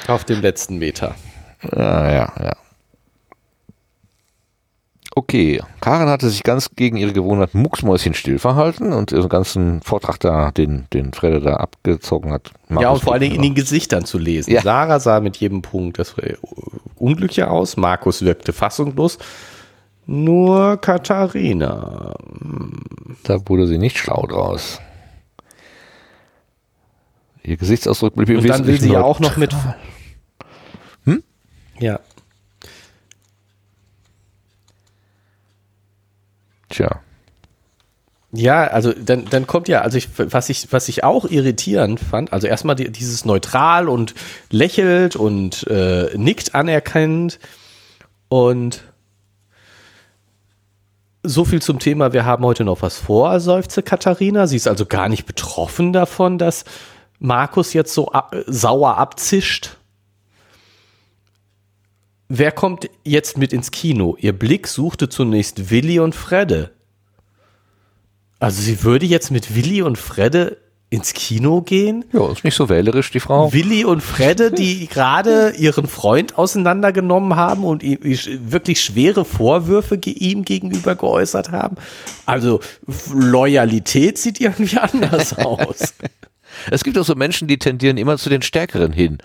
[0.08, 1.14] auf dem letzten Meter.
[1.74, 2.52] Ja, ja, ja.
[5.16, 10.50] Okay, Karen hatte sich ganz gegen ihre Gewohnheit mucksmäuschenstill verhalten und ihren ganzen Vortrag da,
[10.50, 12.50] den, den Fredde da abgezogen hat.
[12.68, 14.52] ja, Markus und vor allen Dingen in den Gesichtern zu lesen.
[14.52, 14.62] Ja.
[14.62, 16.34] Sarah sah mit jedem Punkt das äh,
[16.96, 19.18] unglücklich aus, Markus wirkte fassungslos.
[20.06, 22.14] Nur Katharina.
[23.22, 24.80] Da wurde sie nicht schlau draus.
[27.42, 29.54] Ihr Gesichtsausdruck blieb im Und dann will sie ja auch noch mit.
[31.04, 31.22] Hm?
[31.78, 32.00] Ja.
[36.70, 37.00] Tja.
[38.32, 42.32] Ja, also dann, dann kommt ja, also ich, was ich, was ich auch irritierend fand,
[42.32, 44.14] also erstmal die, dieses neutral und
[44.50, 47.38] lächelt und äh, nickt anerkennend
[48.28, 48.82] und
[51.24, 54.46] so viel zum Thema, wir haben heute noch was vor, seufzte Katharina.
[54.46, 56.64] Sie ist also gar nicht betroffen davon, dass
[57.18, 59.78] Markus jetzt so ab, sauer abzischt.
[62.28, 64.16] Wer kommt jetzt mit ins Kino?
[64.18, 66.70] Ihr Blick suchte zunächst Willi und Fredde.
[68.38, 70.58] Also sie würde jetzt mit Willi und Fredde
[70.94, 72.04] ins Kino gehen?
[72.12, 73.52] Ja, ist nicht so wählerisch, die Frau.
[73.52, 77.98] Willi und Fredde, die gerade ihren Freund auseinandergenommen haben und ihm
[78.50, 81.76] wirklich schwere Vorwürfe ihm gegenüber geäußert haben.
[82.26, 82.60] Also
[83.12, 85.94] Loyalität sieht irgendwie anders aus.
[86.70, 89.18] Es gibt auch so Menschen, die tendieren immer zu den Stärkeren hin.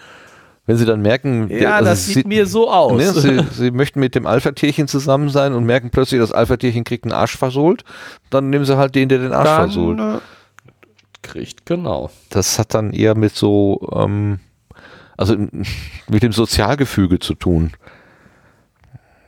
[0.66, 2.98] Wenn sie dann merken, Ja, also das sie- sieht mir so aus.
[3.00, 7.04] Ne, sie, sie möchten mit dem Alpha-Tierchen zusammen sein und merken plötzlich, das Alpha-Tierchen kriegt
[7.06, 7.84] einen Arsch versohlt,
[8.32, 10.00] dann nehmen sie halt den, der den Arsch versohlt.
[10.00, 10.20] Dann äh,
[11.22, 12.10] kriegt, genau.
[12.30, 14.40] Das hat dann eher mit so, ähm,
[15.18, 15.36] also
[16.08, 17.74] mit dem Sozialgefüge zu tun.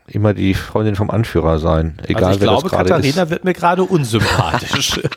[0.07, 3.30] Immer die Freundin vom Anführer sein, egal also ich wer glaube, das gerade Katharina ist.
[3.30, 4.99] wird mir gerade unsympathisch.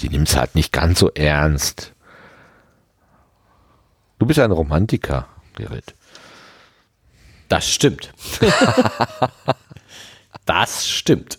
[0.00, 1.92] Die nimmt es halt nicht ganz so ernst.
[4.18, 5.94] Du bist ein Romantiker, Gerrit.
[7.48, 8.12] Das stimmt.
[10.46, 11.38] das stimmt.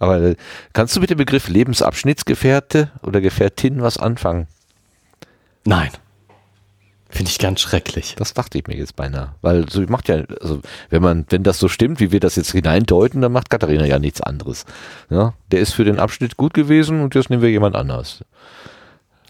[0.00, 0.36] Aber äh,
[0.72, 4.48] kannst du mit dem Begriff Lebensabschnittsgefährte oder Gefährtin was anfangen?
[5.64, 5.90] Nein.
[7.10, 8.14] Finde ich ganz schrecklich.
[8.16, 9.34] Das dachte ich mir jetzt beinahe.
[9.42, 10.60] Weil so macht ja, also
[10.90, 13.98] wenn man, wenn das so stimmt, wie wir das jetzt hineindeuten, dann macht Katharina ja
[13.98, 14.64] nichts anderes.
[15.10, 18.24] Ja, der ist für den Abschnitt gut gewesen und jetzt nehmen wir jemand anders.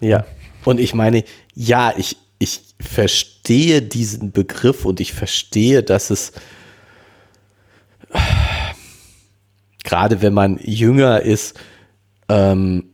[0.00, 0.24] Ja.
[0.64, 1.24] Und ich meine,
[1.54, 6.32] ja, ich, ich verstehe diesen Begriff und ich verstehe, dass es
[9.84, 11.58] gerade wenn man jünger ist,
[12.28, 12.84] ähm,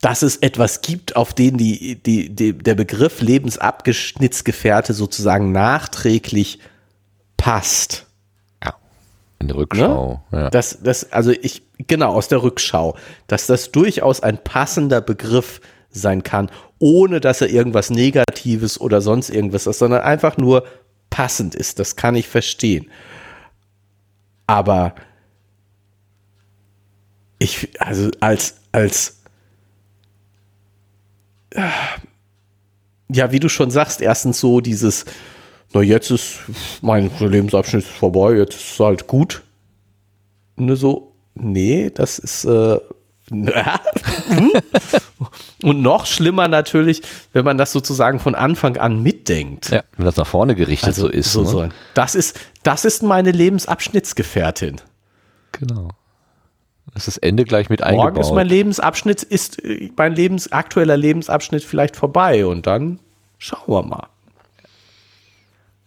[0.00, 6.58] dass es etwas gibt, auf den die, die, die, der Begriff Lebensabschnittsgefährte sozusagen nachträglich
[7.36, 8.06] passt.
[8.64, 8.76] Ja.
[9.40, 10.22] In der Rückschau.
[10.30, 10.38] Ne?
[10.38, 10.50] Ja.
[10.50, 12.96] Das, das, also ich, genau, aus der Rückschau,
[13.26, 15.60] dass das durchaus ein passender Begriff
[15.90, 20.64] sein kann, ohne dass er irgendwas Negatives oder sonst irgendwas ist, sondern einfach nur
[21.10, 21.78] passend ist.
[21.78, 22.90] Das kann ich verstehen.
[24.46, 24.94] Aber
[27.38, 29.20] ich, also als, als
[33.12, 35.04] ja, wie du schon sagst, erstens so dieses,
[35.72, 36.38] na jetzt ist
[36.80, 39.42] mein Lebensabschnitt vorbei, jetzt ist es halt gut.
[40.56, 42.78] Ne, so, nee, das ist, äh,
[45.62, 47.02] und noch schlimmer natürlich,
[47.32, 49.70] wenn man das sozusagen von Anfang an mitdenkt.
[49.70, 51.32] Ja, wenn das nach vorne gerichtet also, so ist.
[51.32, 51.48] So, ne?
[51.48, 51.68] so.
[51.94, 52.38] Das ist.
[52.62, 54.80] Das ist meine Lebensabschnittsgefährtin.
[55.52, 55.88] Genau.
[56.92, 58.14] Das ist das Ende gleich mit eingebaut.
[58.14, 62.98] Morgen ist mein Lebensabschnitt, ist äh, mein Lebens, aktueller Lebensabschnitt vielleicht vorbei und dann
[63.38, 64.08] schauen wir mal.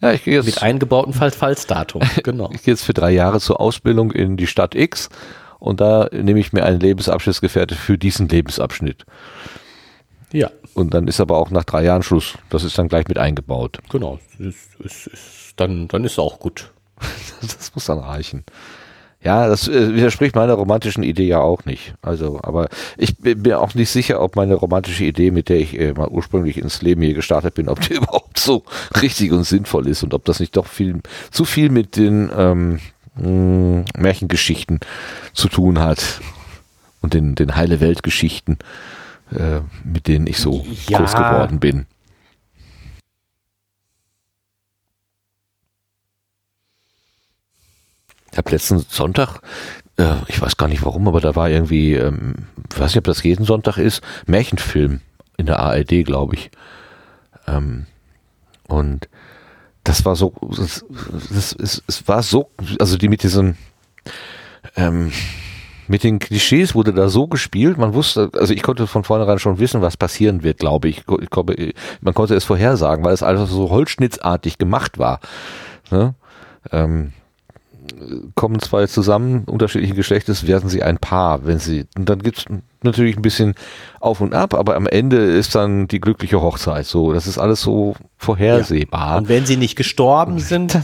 [0.01, 0.45] Ja, ich gehe jetzt.
[0.45, 2.49] Mit eingebauten Fall-Falls-Datum, genau.
[2.53, 5.09] ich gehe jetzt für drei Jahre zur Ausbildung in die Stadt X
[5.63, 9.05] und da nehme ich mir einen Lebensabschnittsgefährte für diesen Lebensabschnitt.
[10.33, 10.51] Ja.
[10.73, 12.37] Und dann ist aber auch nach drei Jahren Schluss.
[12.49, 13.79] Das ist dann gleich mit eingebaut.
[13.89, 14.19] Genau.
[14.39, 16.73] Ist, ist, ist, dann, dann ist es auch gut.
[17.41, 18.43] das muss dann reichen.
[19.23, 21.93] Ja, das äh, widerspricht meiner romantischen Idee ja auch nicht.
[22.01, 22.67] Also, aber
[22.97, 26.09] ich bin mir auch nicht sicher, ob meine romantische Idee, mit der ich äh, mal
[26.09, 28.63] ursprünglich ins Leben hier gestartet bin, ob die überhaupt so
[29.01, 30.99] richtig und sinnvoll ist und ob das nicht doch viel
[31.31, 32.79] zu viel mit den ähm,
[33.15, 34.79] mh, hm, Märchengeschichten
[35.33, 36.21] zu tun hat
[37.01, 38.57] und den, den heile Weltgeschichten,
[39.31, 40.99] äh, mit denen ich so ja.
[40.99, 41.85] groß geworden bin.
[48.31, 49.41] Ich habe letzten Sonntag,
[49.97, 53.03] äh, ich weiß gar nicht warum, aber da war irgendwie, ähm, ich weiß nicht, ob
[53.03, 55.01] das jeden Sonntag ist, Märchenfilm
[55.37, 56.49] in der ARD, glaube ich.
[57.47, 57.85] Ähm,
[58.67, 59.07] und
[59.83, 60.85] das war so, das,
[61.29, 62.49] das, es, es war so,
[62.79, 63.57] also die mit diesen,
[64.75, 65.11] ähm,
[65.87, 69.59] mit den Klischees wurde da so gespielt, man wusste, also ich konnte von vornherein schon
[69.59, 71.03] wissen, was passieren wird, glaube ich.
[71.21, 75.19] ich glaube, man konnte es vorhersagen, weil es einfach so holzschnittsartig gemacht war.
[75.91, 76.15] Ne?
[76.71, 77.11] Ähm,
[78.35, 81.45] kommen zwei zusammen, unterschiedlichen Geschlechtes, werden sie ein Paar.
[81.45, 82.45] Wenn sie, und dann gibt's
[82.81, 83.55] natürlich ein bisschen
[83.99, 86.85] auf und ab, aber am Ende ist dann die glückliche Hochzeit.
[86.85, 89.11] So, das ist alles so vorhersehbar.
[89.11, 89.17] Ja.
[89.17, 90.83] Und wenn sie nicht gestorben sind, dann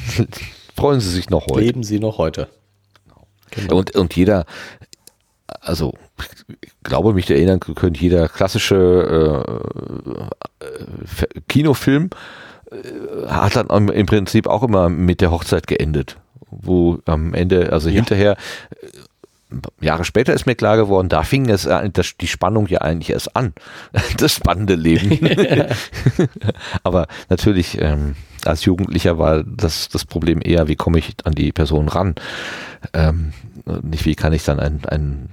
[0.76, 1.61] freuen sie sich noch heute.
[1.61, 2.48] Leben sie noch heute.
[3.52, 3.77] Genau.
[3.77, 4.45] Und, und jeder,
[5.61, 5.94] also
[6.61, 9.45] ich glaube mich erinnern können, jeder klassische
[10.61, 12.10] äh, äh, Kinofilm
[12.72, 16.18] äh, hat dann im Prinzip auch immer mit der Hochzeit geendet
[16.52, 17.96] wo am Ende, also ja.
[17.96, 18.38] hinterher,
[18.72, 18.88] äh,
[19.82, 23.36] Jahre später ist mir klar geworden, da fing es das, die Spannung ja eigentlich erst
[23.36, 23.54] an.
[24.18, 25.20] Das spannende Leben.
[26.84, 28.16] Aber natürlich, ähm,
[28.46, 32.16] als Jugendlicher war das, das Problem eher, wie komme ich an die Person ran?
[32.94, 33.34] Ähm,
[33.82, 35.30] nicht, wie kann ich dann ein, ein,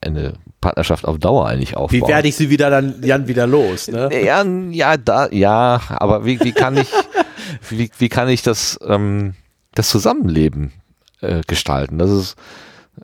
[0.00, 2.02] eine Partnerschaft auf Dauer eigentlich aufbauen?
[2.02, 3.88] Wie werde ich sie wieder dann, dann wieder los?
[3.88, 4.08] Ne?
[4.24, 6.88] Ja, ja, da, ja, aber wie, wie kann ich,
[7.70, 9.34] wie, wie kann ich das, ähm,
[9.74, 10.72] das Zusammenleben
[11.20, 11.98] äh, gestalten.
[11.98, 12.36] Das ist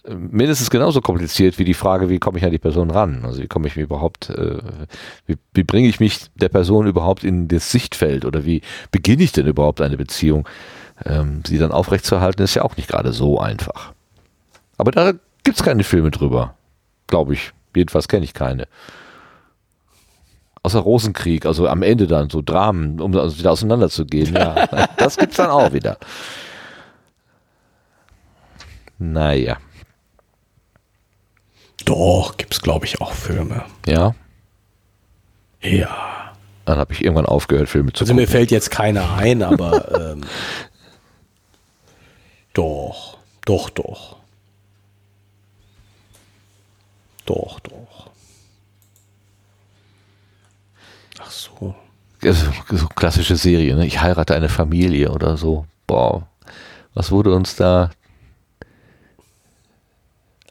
[0.07, 3.25] mindestens genauso kompliziert wie die Frage, wie komme ich an die Person ran?
[3.25, 4.59] Also wie komme ich mir überhaupt, äh,
[5.27, 9.33] wie, wie bringe ich mich der Person überhaupt in das Sichtfeld oder wie beginne ich
[9.33, 10.47] denn überhaupt eine Beziehung?
[11.05, 13.93] Ähm, sie dann aufrechtzuerhalten, ist ja auch nicht gerade so einfach.
[14.77, 15.13] Aber da
[15.45, 16.55] gibt es keine Filme drüber,
[17.07, 17.53] glaube ich.
[17.75, 18.67] Jedenfalls kenne ich keine.
[20.63, 24.35] Außer Rosenkrieg, also am Ende dann so Dramen, um also wieder auseinanderzugehen.
[24.35, 24.67] Ja,
[24.97, 25.99] das gibt's dann auch wieder.
[28.99, 29.59] Naja.
[31.85, 33.65] Doch, gibt's glaube ich auch Filme.
[33.87, 34.15] Ja.
[35.63, 36.35] Ja.
[36.65, 38.21] Dann habe ich irgendwann aufgehört, Filme zu also gucken.
[38.21, 40.25] Also mir fällt jetzt keiner ein, aber ähm,
[42.53, 44.17] doch, doch, doch.
[47.25, 48.11] Doch, doch.
[51.21, 51.75] Ach so.
[52.23, 53.87] Also, so klassische Serie, ne?
[53.87, 55.67] Ich heirate eine Familie oder so.
[55.87, 56.27] Boah.
[56.95, 57.91] Was wurde uns da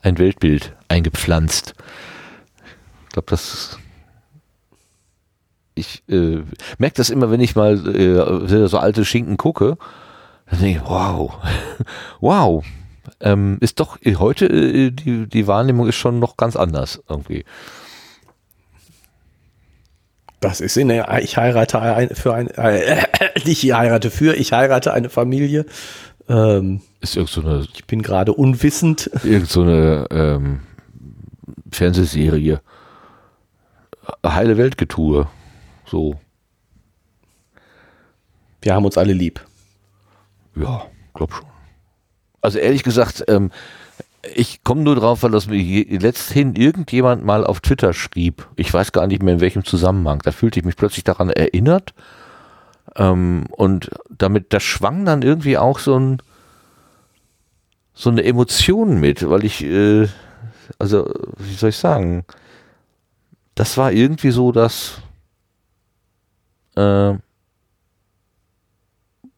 [0.08, 1.76] ein Weltbild eingepflanzt.
[3.08, 3.78] Ich glaube, das
[5.76, 6.42] ich äh,
[6.80, 9.78] merke das immer, wenn ich mal äh, so alte Schinken gucke,
[10.50, 11.38] dann denke ich, wow,
[12.20, 12.66] wow,
[13.20, 17.46] ähm, ist doch heute äh, die, die Wahrnehmung ist schon noch ganz anders irgendwie.
[20.40, 23.04] Das ist in der Ich heirate ein, für ein, äh,
[23.46, 25.66] nicht ich heirate für, ich heirate eine Familie.
[26.30, 29.10] Ähm, ist irgend so eine, ich bin gerade unwissend.
[29.24, 30.60] Irgend so eine ähm,
[31.72, 32.62] Fernsehserie.
[34.26, 35.28] Heile Weltgetue.
[35.86, 36.20] So.
[38.62, 39.40] Wir haben uns alle lieb.
[40.56, 41.46] Ja, glaub schon.
[42.42, 43.52] Also ehrlich gesagt, ähm,
[44.36, 48.48] ich komme nur drauf, weil das mir letzthin irgendjemand mal auf Twitter schrieb.
[48.56, 50.20] Ich weiß gar nicht mehr in welchem Zusammenhang.
[50.24, 51.94] Da fühlte ich mich plötzlich daran erinnert.
[52.96, 56.22] Ähm, und damit, da schwang dann irgendwie auch so ein,
[57.94, 60.08] so eine Emotion mit, weil ich, äh,
[60.80, 62.26] also, wie soll ich sagen,
[63.56, 65.02] das war irgendwie so, dass,
[66.76, 67.14] äh,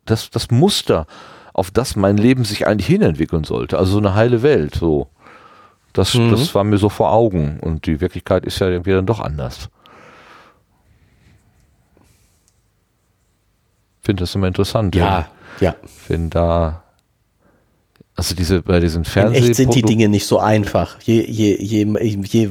[0.06, 1.06] das, das Muster,
[1.54, 3.78] auf das mein Leben sich eigentlich hinentwickeln sollte.
[3.78, 5.08] Also so eine heile Welt, so.
[5.94, 6.32] Das, mhm.
[6.32, 9.70] das war mir so vor Augen und die Wirklichkeit ist ja irgendwie dann doch anders.
[14.02, 14.96] Finde das immer interessant.
[14.96, 15.28] Ja,
[15.60, 15.76] wenn, ja.
[16.08, 16.84] Wenn da
[18.20, 20.98] also diese bei diesen Fernseh In echt sind die Dinge nicht so einfach.
[21.04, 21.88] Je, je, je,
[22.22, 22.50] je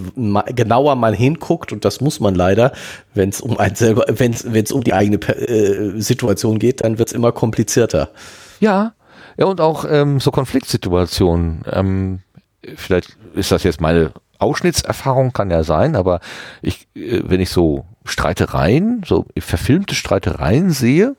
[0.54, 2.72] genauer man hinguckt, und das muss man leider,
[3.12, 7.08] wenn es um ein selber, wenn es um die eigene äh, Situation geht, dann wird
[7.08, 8.08] es immer komplizierter.
[8.60, 8.94] Ja,
[9.36, 11.64] ja, und auch ähm, so Konfliktsituationen.
[11.70, 12.20] Ähm,
[12.76, 16.20] vielleicht ist das jetzt meine Ausschnittserfahrung, kann ja sein, aber
[16.62, 21.16] ich, äh, wenn ich so Streitereien, so verfilmte Streitereien sehe,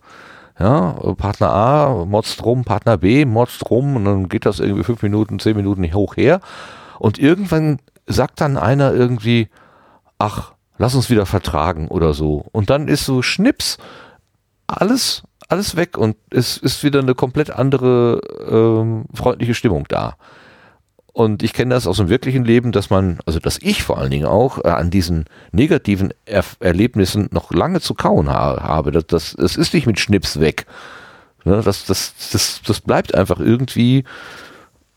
[0.60, 5.02] ja, Partner A motzt rum, Partner B motzt rum und dann geht das irgendwie fünf
[5.02, 6.42] Minuten, zehn Minuten hoch her.
[7.00, 9.48] Und irgendwann sagt dann einer irgendwie,
[10.18, 12.46] ach, lass uns wieder vertragen oder so.
[12.52, 13.78] Und dann ist so Schnips,
[14.68, 20.16] alles alles weg und es ist wieder eine komplett andere ähm, freundliche Stimmung da.
[21.20, 24.10] Und ich kenne das aus dem wirklichen Leben, dass man, also dass ich vor allen
[24.10, 28.94] Dingen auch äh, an diesen negativen er Erlebnissen noch lange zu kauen ha habe.
[28.94, 30.66] Das, das, das ist nicht mit Schnips weg.
[31.44, 34.06] Ne, das, das, das, das bleibt einfach irgendwie,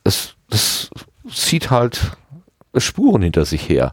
[0.04, 0.90] das, das
[1.28, 2.12] zieht halt
[2.76, 3.92] Spuren hinter sich her.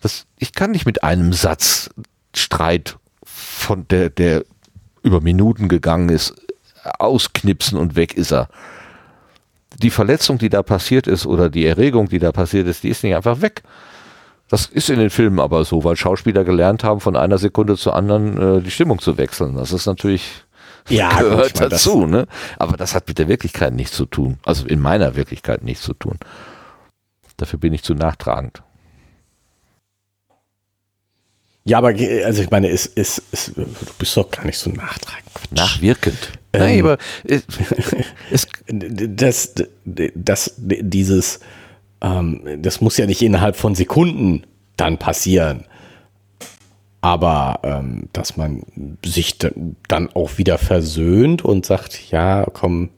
[0.00, 1.90] Das, ich kann nicht mit einem Satz
[2.34, 2.96] Streit
[3.26, 4.42] von der, der
[5.02, 6.34] über Minuten gegangen ist,
[6.98, 8.48] ausknipsen und weg ist er.
[9.78, 13.04] Die Verletzung, die da passiert ist oder die Erregung, die da passiert ist, die ist
[13.04, 13.62] nicht einfach weg.
[14.48, 17.94] Das ist in den Filmen aber so, weil Schauspieler gelernt haben, von einer Sekunde zur
[17.94, 19.54] anderen äh, die Stimmung zu wechseln.
[19.54, 20.44] Das ist natürlich
[20.88, 22.26] ja, gehört gut, dazu, ne?
[22.56, 24.38] Aber das hat mit der Wirklichkeit nichts zu tun.
[24.44, 26.18] Also in meiner Wirklichkeit nichts zu tun.
[27.36, 28.62] Dafür bin ich zu nachtragend.
[31.64, 33.66] Ja, aber also ich meine, es, es, es, du
[33.98, 35.52] bist doch gar nicht so nachtragend.
[35.52, 36.37] Nachwirkend.
[36.52, 37.44] Ähm, Nein, aber es,
[38.30, 39.54] es, das,
[40.14, 41.40] das, dieses,
[42.00, 44.44] ähm, das muss ja nicht innerhalb von Sekunden
[44.76, 45.64] dann passieren.
[47.00, 48.62] Aber ähm, dass man
[49.04, 52.90] sich dann auch wieder versöhnt und sagt, ja, komm,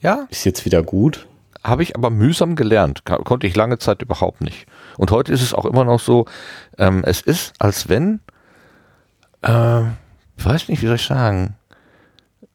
[0.00, 1.28] ja, ist jetzt wieder gut.
[1.62, 4.66] Habe ich aber mühsam gelernt, konnte ich lange Zeit überhaupt nicht.
[4.96, 6.24] Und heute ist es auch immer noch so,
[6.78, 8.20] ähm, es ist, als wenn,
[9.42, 9.82] äh,
[10.44, 11.54] weiß nicht, wie soll ich sagen,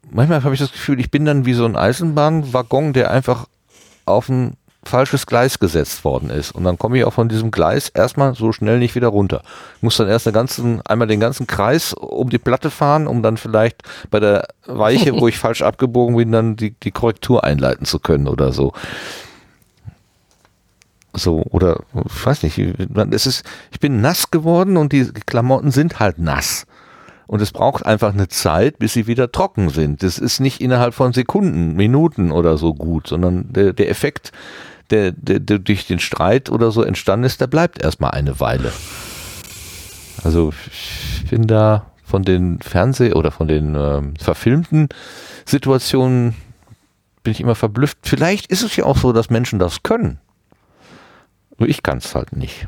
[0.09, 3.47] manchmal habe ich das Gefühl, ich bin dann wie so ein Eisenbahnwaggon, der einfach
[4.05, 6.51] auf ein falsches Gleis gesetzt worden ist.
[6.51, 9.41] Und dann komme ich auch von diesem Gleis erstmal so schnell nicht wieder runter.
[9.77, 13.37] Ich muss dann erst ganzen, einmal den ganzen Kreis um die Platte fahren, um dann
[13.37, 13.81] vielleicht
[14.11, 18.27] bei der Weiche, wo ich falsch abgebogen bin, dann die, die Korrektur einleiten zu können
[18.27, 18.73] oder so.
[21.13, 25.99] So, oder ich weiß nicht, es ist, ich bin nass geworden und die Klamotten sind
[25.99, 26.67] halt nass.
[27.27, 30.03] Und es braucht einfach eine Zeit, bis sie wieder trocken sind.
[30.03, 34.31] Das ist nicht innerhalb von Sekunden, Minuten oder so gut, sondern der, der Effekt,
[34.91, 38.71] der, der, der durch den Streit oder so entstanden ist, der bleibt erstmal eine Weile.
[40.23, 44.89] Also ich bin da von den Fernseh- oder von den ähm, verfilmten
[45.45, 46.35] Situationen
[47.23, 47.97] bin ich immer verblüfft.
[48.03, 50.19] Vielleicht ist es ja auch so, dass Menschen das können.
[51.57, 52.67] Nur ich kann es halt nicht.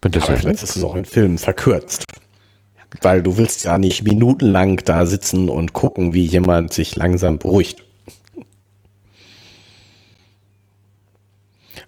[0.00, 2.04] Das Aber vielleicht ist es auch in Filmen verkürzt.
[3.02, 7.84] Weil du willst ja nicht minutenlang da sitzen und gucken, wie jemand sich langsam beruhigt.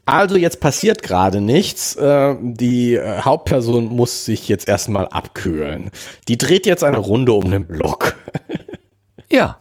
[0.05, 1.95] Also jetzt passiert gerade nichts.
[1.95, 5.91] Äh, die äh, Hauptperson muss sich jetzt erstmal abkühlen.
[6.27, 8.17] Die dreht jetzt eine Runde um den Block.
[9.33, 9.61] Ja.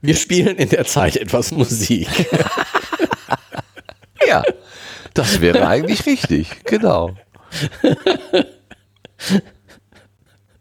[0.00, 2.06] Wir spielen in der Zeit etwas Musik.
[4.28, 4.44] ja.
[5.12, 7.16] Das wäre eigentlich richtig, genau.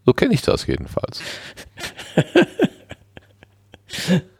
[0.07, 1.20] So kenne ich das jedenfalls.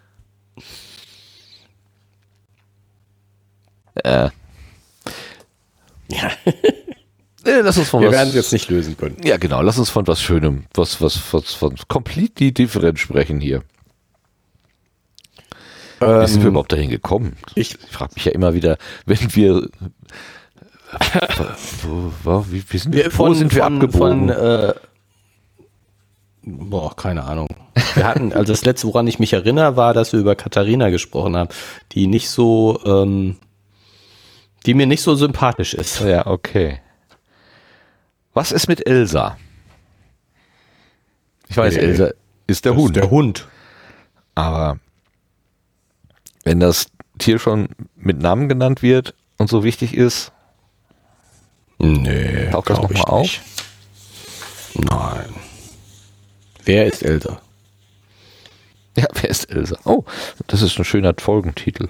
[3.96, 4.30] äh.
[6.10, 6.32] Ja.
[7.44, 9.18] Lass uns von Wir werden es jetzt nicht lösen können.
[9.24, 9.62] Ja, genau.
[9.62, 13.64] Lass uns von was Schönem, was, was, was von completely different sprechen hier.
[16.00, 17.38] Wie sind wir überhaupt dahin gekommen?
[17.56, 19.70] ich- ich frage mich ja immer wieder, wenn wir.
[21.84, 24.30] Wo, wo, wie, wie sind, Wir, wo sind wir abgebogen?
[24.30, 24.74] Von, äh,
[26.44, 27.48] boah, keine Ahnung.
[27.96, 31.36] Wir hatten, also das letzte, woran ich mich erinnere, war, dass wir über Katharina gesprochen
[31.36, 31.50] haben,
[31.92, 33.38] die nicht so, ähm,
[34.66, 36.00] die mir nicht so sympathisch ist.
[36.02, 36.80] ja, okay.
[38.34, 39.38] Was ist mit Elsa?
[41.48, 41.82] Ich weiß, Nee.
[41.82, 42.10] Elsa
[42.48, 42.96] ist der Das ist Hund.
[42.96, 43.48] Der Hund.
[44.36, 44.80] Aber
[46.44, 50.32] wenn das Tier schon mit Namen genannt wird und so wichtig ist,
[51.78, 53.22] Nee, Taucht das glaub noch ich mal auf?
[53.22, 53.42] nicht.
[54.76, 55.34] Nein.
[56.64, 57.40] Wer ist Elsa?
[58.98, 59.78] ja, wer ist Elsa?
[59.86, 60.04] Oh,
[60.48, 61.90] das ist ein schöner Folgentitel.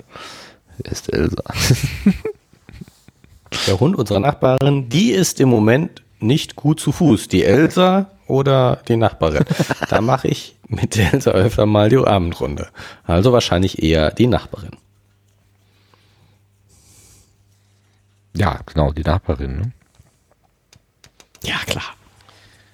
[0.77, 1.43] Wer ist Elsa?
[3.67, 7.27] Der Hund unserer Nachbarin, die ist im Moment nicht gut zu Fuß.
[7.29, 9.45] Die Elsa oder die Nachbarin.
[9.89, 12.67] Da mache ich mit der Elsa öfter mal die Abendrunde.
[13.05, 14.71] Also wahrscheinlich eher die Nachbarin.
[18.35, 19.57] Ja, genau, die Nachbarin.
[19.57, 19.71] Ne?
[21.43, 21.83] Ja, klar.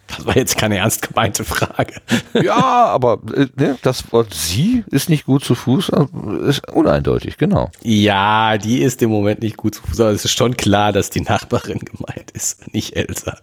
[0.07, 1.93] Das war jetzt keine ernst gemeinte Frage.
[2.33, 7.37] Ja, aber äh, ne, das Wort sie ist nicht gut zu Fuß, äh, ist uneindeutig,
[7.37, 7.71] genau.
[7.81, 11.09] Ja, die ist im Moment nicht gut zu Fuß, aber es ist schon klar, dass
[11.09, 13.37] die Nachbarin gemeint ist, nicht Elsa.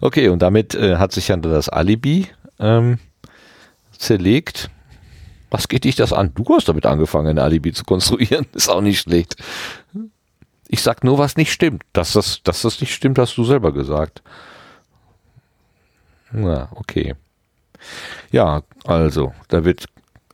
[0.00, 2.28] Okay, und damit äh, hat sich dann das Alibi
[2.58, 2.98] ähm,
[3.96, 4.70] zerlegt.
[5.50, 6.32] Was geht dich das an?
[6.34, 8.46] Du hast damit angefangen, ein Alibi zu konstruieren.
[8.54, 9.36] Ist auch nicht schlecht.
[10.74, 11.82] Ich sag nur, was nicht stimmt.
[11.92, 14.22] Dass das, dass das nicht stimmt, hast du selber gesagt.
[16.32, 17.14] Na, okay.
[18.30, 19.84] Ja, also, da wird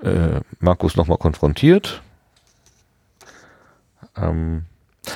[0.01, 2.02] äh, Markus nochmal konfrontiert.
[4.16, 4.66] Ähm,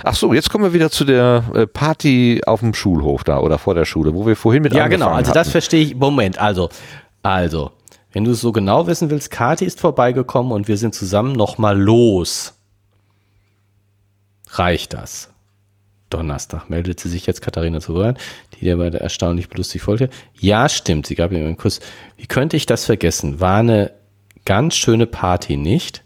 [0.03, 3.59] ach so, jetzt kommen wir wieder zu der äh, Party auf dem Schulhof da oder
[3.59, 5.05] vor der Schule, wo wir vorhin mit Ja, genau.
[5.07, 5.53] angefangen Also das hatten.
[5.53, 5.94] verstehe ich.
[5.94, 6.69] Moment, also,
[7.23, 7.70] also,
[8.12, 11.81] wenn du es so genau wissen willst, Kati ist vorbeigekommen und wir sind zusammen nochmal
[11.81, 12.55] los.
[14.53, 15.31] Reicht das?
[16.11, 18.19] Donnerstag meldet sie sich jetzt Katharina zu Wort,
[18.55, 20.11] die der erstaunlich lustig folgte.
[20.35, 21.81] Ja, stimmt, sie gab ihm einen Kuss.
[22.19, 23.41] Wie könnte ich das vergessen?
[23.41, 23.93] War eine
[24.45, 26.05] ganz schöne Party, nicht?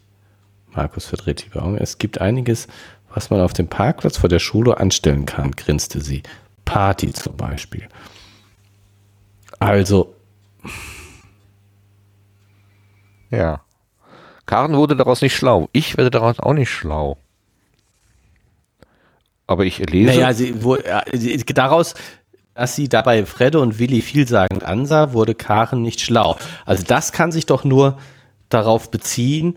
[0.71, 1.77] Markus verdreht die Augen.
[1.77, 2.67] Es gibt einiges,
[3.13, 6.23] was man auf dem Parkplatz vor der Schule anstellen kann, grinste sie.
[6.63, 7.87] Party zum Beispiel.
[9.59, 10.13] Also,
[13.29, 13.61] Ja.
[14.45, 15.67] Karen wurde daraus nicht schlau.
[15.73, 17.17] Ich werde daraus auch nicht schlau.
[19.47, 20.11] Aber ich lese.
[20.11, 21.95] naja, sie, wo, äh, sie- daraus,
[22.53, 26.37] dass sie dabei Fredde und Willi vielsagend ansah, wurde Karen nicht schlau.
[26.65, 27.97] Also das kann sich doch nur
[28.49, 29.55] darauf beziehen,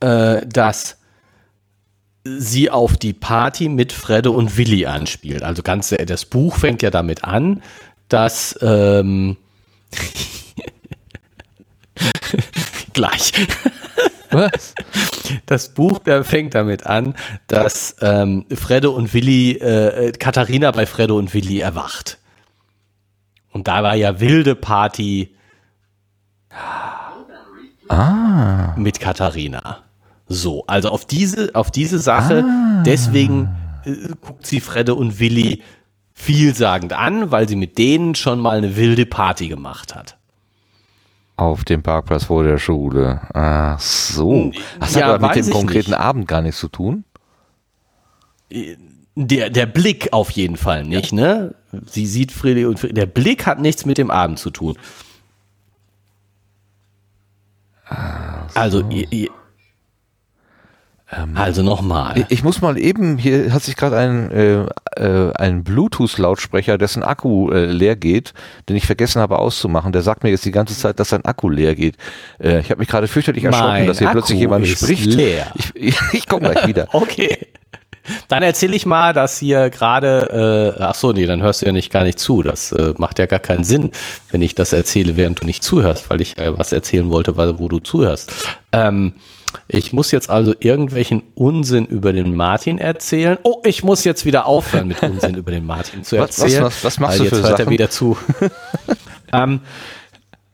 [0.00, 0.98] äh, dass
[2.24, 5.42] sie auf die Party mit Fredde und Willi anspielt.
[5.42, 7.62] Also ganz, äh, das Buch fängt ja damit an,
[8.08, 9.36] dass ähm,
[12.92, 13.32] gleich.
[14.30, 14.74] Was?
[15.46, 17.14] Das Buch der fängt damit an,
[17.46, 22.18] dass ähm, Fredde und Willi, äh, äh, Katharina bei Fredde und Willi erwacht.
[23.52, 25.34] Und da war ja wilde Party
[28.76, 29.78] mit Katharina.
[30.28, 32.44] So, also auf diese, auf diese Sache,
[32.84, 33.48] deswegen
[33.84, 35.62] äh, guckt sie Fredde und Willi
[36.12, 40.17] vielsagend an, weil sie mit denen schon mal eine wilde Party gemacht hat.
[41.38, 43.20] Auf dem Parkplatz vor der Schule.
[43.32, 44.50] Ach so.
[44.80, 46.00] Das hat Ja, aber mit dem konkreten nicht.
[46.00, 47.04] Abend gar nichts zu tun.
[49.14, 51.54] Der, der Blick auf jeden Fall nicht, ne?
[51.86, 52.94] Sie sieht Freddy und Freddy.
[52.94, 54.76] Der Blick hat nichts mit dem Abend zu tun.
[58.54, 59.28] Also, ihr, ihr,
[61.34, 62.18] also nochmal.
[62.18, 64.64] Ich, ich muss mal eben, hier hat sich gerade ein, äh,
[64.96, 68.34] äh, ein Bluetooth-Lautsprecher, dessen Akku äh, leer geht,
[68.68, 69.92] den ich vergessen habe auszumachen.
[69.92, 71.96] Der sagt mir jetzt die ganze Zeit, dass sein Akku leer geht.
[72.38, 75.06] Äh, ich habe mich gerade fürchterlich erschrocken, Mein dass hier plötzlich Akku jemand ist spricht.
[75.06, 75.46] leer.
[75.54, 76.88] Ich, ich, ich komme gleich wieder.
[76.98, 77.46] Okay.
[78.28, 81.72] Dann erzähle ich mal, dass hier gerade, äh, ach so, nee, dann hörst du ja
[81.72, 82.42] nicht gar nicht zu.
[82.42, 83.90] Das äh, macht ja gar keinen Sinn,
[84.30, 87.58] wenn ich das erzähle, während du nicht zuhörst, weil ich äh, was erzählen wollte, weil,
[87.58, 88.32] wo du zuhörst.
[88.72, 89.12] Ähm,
[89.68, 93.38] ich muss jetzt also irgendwelchen Unsinn über den Martin erzählen.
[93.42, 96.64] Oh, ich muss jetzt wieder aufhören, mit Unsinn über den Martin zu Was- was- erzählen.
[96.64, 98.16] was- was machst du für jetzt hört er wieder zu.
[99.32, 99.60] ähm,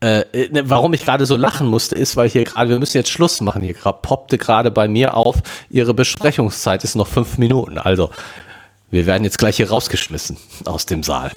[0.00, 3.08] Äh, ne, warum ich gerade so lachen musste, ist, weil hier gerade, wir müssen jetzt
[3.08, 3.62] Schluss machen.
[3.62, 5.36] Hier poppte gerade bei mir auf,
[5.70, 7.78] Ihre Besprechungszeit ist noch fünf Minuten.
[7.78, 8.10] Also,
[8.90, 11.30] wir werden jetzt gleich hier rausgeschmissen aus dem Saal.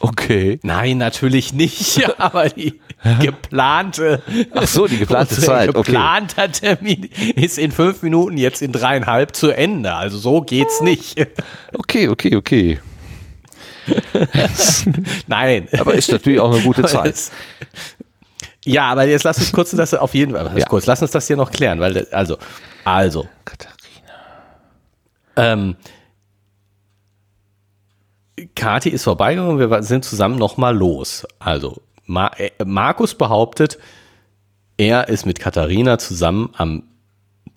[0.00, 0.58] Okay.
[0.62, 2.80] Nein, natürlich nicht, aber die
[3.20, 4.22] geplante.
[4.54, 5.68] Ach so, die geplante Zeit.
[5.70, 5.82] Okay.
[5.92, 7.04] Geplanter Termin
[7.36, 9.94] ist in fünf Minuten, jetzt in dreieinhalb zu Ende.
[9.94, 11.16] Also so geht's nicht.
[11.74, 12.80] Okay, okay, okay.
[15.26, 15.68] Nein.
[15.78, 17.14] Aber ist natürlich auch eine gute Zeit.
[18.64, 20.66] Ja, aber jetzt lass uns kurz das auf jeden Fall, Ja.
[20.66, 22.38] kurz, lass uns das hier noch klären, weil also,
[22.84, 23.28] also,
[25.36, 25.76] ähm,
[28.54, 31.26] Kati ist vorbeigegangen, wir sind zusammen nochmal los.
[31.38, 33.78] Also, Ma äh, Markus behauptet,
[34.76, 36.84] er ist mit Katharina zusammen am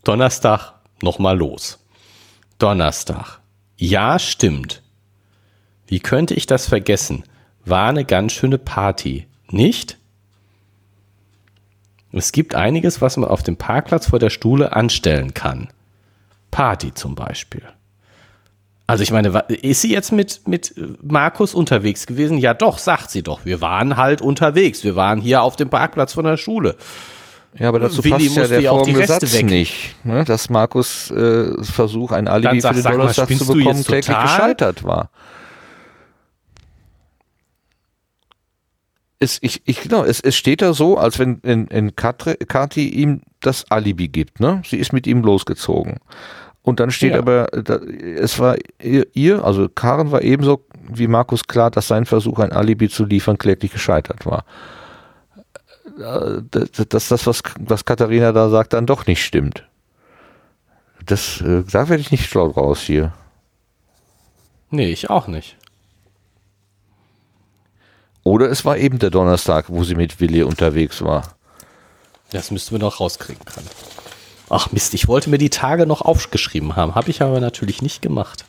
[0.04, 1.84] Donnerstag nochmal los.
[2.60, 3.40] Donnerstag.
[3.76, 4.82] Ja, stimmt.
[5.88, 7.24] Wie könnte ich das vergessen?
[7.66, 9.98] War eine ganz schöne Party, nicht?
[12.12, 15.70] Es gibt einiges, was man auf dem Parkplatz vor der Stuhle anstellen kann.
[16.52, 17.64] Party zum Beispiel.
[18.90, 20.74] Also ich meine, ist sie jetzt mit, mit
[21.04, 22.38] Markus unterwegs gewesen?
[22.38, 23.44] Ja doch, sagt sie doch.
[23.44, 24.86] Wir waren halt unterwegs.
[24.86, 26.78] Wir waren hier auf dem Parkplatz von der Schule.
[27.60, 29.46] Ja, aber dazu Willi passt ja der folgende Satz weg.
[29.46, 30.24] nicht, ne?
[30.24, 35.10] dass Markus äh, Versuch, ein Alibi sag- für den Donnerstag zu bekommen, kläglich gescheitert war.
[39.20, 42.88] Es, ich, ich, genau, es, es steht da so, als wenn in, in Katre, Kati
[42.90, 44.40] ihm das Alibi gibt.
[44.40, 44.62] Ne?
[44.66, 45.98] Sie ist mit ihm losgezogen.
[46.68, 47.20] Und dann steht Ja.
[47.20, 47.48] aber,
[48.20, 52.52] es war ihr, ihr, also Karen war ebenso wie Markus klar, dass sein Versuch, ein
[52.52, 54.44] Alibi zu liefern, kläglich gescheitert war.
[55.98, 56.42] Äh,
[56.90, 59.64] Dass das, was, was Katharina da sagt, dann doch nicht stimmt.
[61.06, 63.14] Das, äh, da werde ich nicht schlau draus hier.
[64.70, 65.56] Nee, ich auch nicht.
[68.24, 71.24] Oder es war eben der Donnerstag, wo sie mit Willi unterwegs war.
[72.32, 73.70] Das müssten wir noch rauskriegen können.
[74.50, 76.96] Ach Mist, ich wollte mir die Tage noch aufgeschrieben haben.
[76.96, 78.46] Habe ich aber natürlich nicht gemacht.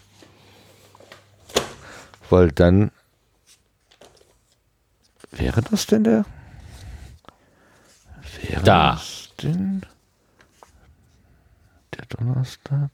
[2.30, 2.90] Weil dann
[5.32, 6.24] wäre das denn der?
[8.42, 8.92] Wäre Da.
[8.92, 9.82] das denn
[11.96, 12.90] der Donnerstag?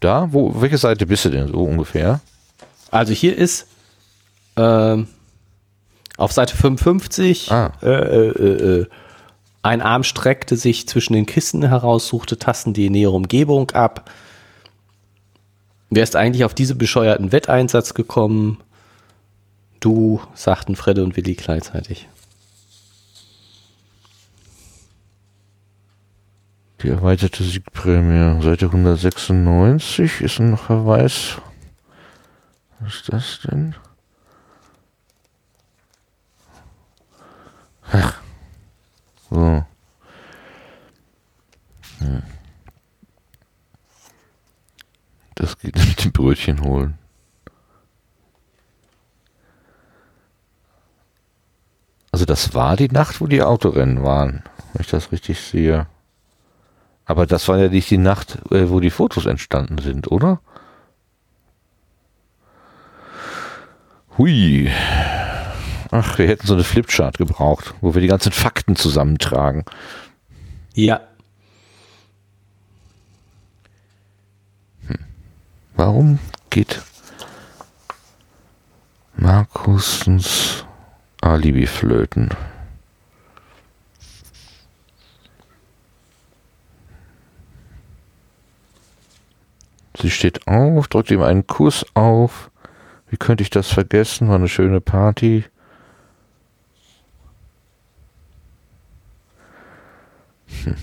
[0.00, 0.32] Da?
[0.32, 2.20] Wo, welche Seite bist du denn so ungefähr?
[2.90, 3.66] Also hier ist
[4.56, 5.08] ähm,
[6.16, 7.72] auf Seite 55 Ah.
[7.82, 8.86] äh, äh, äh, äh,
[9.62, 14.10] ein Arm streckte sich zwischen den Kissen heraus, suchte Tasten die nähere Umgebung ab.
[15.88, 18.58] Wer ist eigentlich auf diese bescheuerten Wetteinsatz gekommen?
[19.80, 22.08] Du, sagten Fredde und Willi gleichzeitig.
[26.82, 31.38] Die erweiterte Siegprämie, Seite 196 ist ein Verweis.
[32.80, 33.74] Was ist das denn?
[37.96, 38.20] Ach.
[39.30, 39.64] So.
[41.98, 42.22] Hm.
[45.36, 46.98] Das geht mit dem Brötchen holen.
[52.10, 54.42] Also das war die Nacht, wo die Autorennen waren,
[54.72, 55.86] wenn ich das richtig sehe.
[57.04, 60.40] Aber das war ja nicht die Nacht, äh, wo die Fotos entstanden sind, oder?
[64.16, 64.70] Hui.
[65.96, 69.64] Ach, wir hätten so eine Flipchart gebraucht, wo wir die ganzen Fakten zusammentragen.
[70.74, 71.02] Ja.
[75.76, 76.18] Warum
[76.50, 76.82] geht
[79.14, 80.64] Markusens
[81.20, 82.30] Alibi flöten?
[89.96, 92.50] Sie steht auf, drückt ihm einen Kuss auf.
[93.06, 94.26] Wie könnte ich das vergessen?
[94.26, 95.44] War eine schöne Party.
[100.64, 100.76] Hm.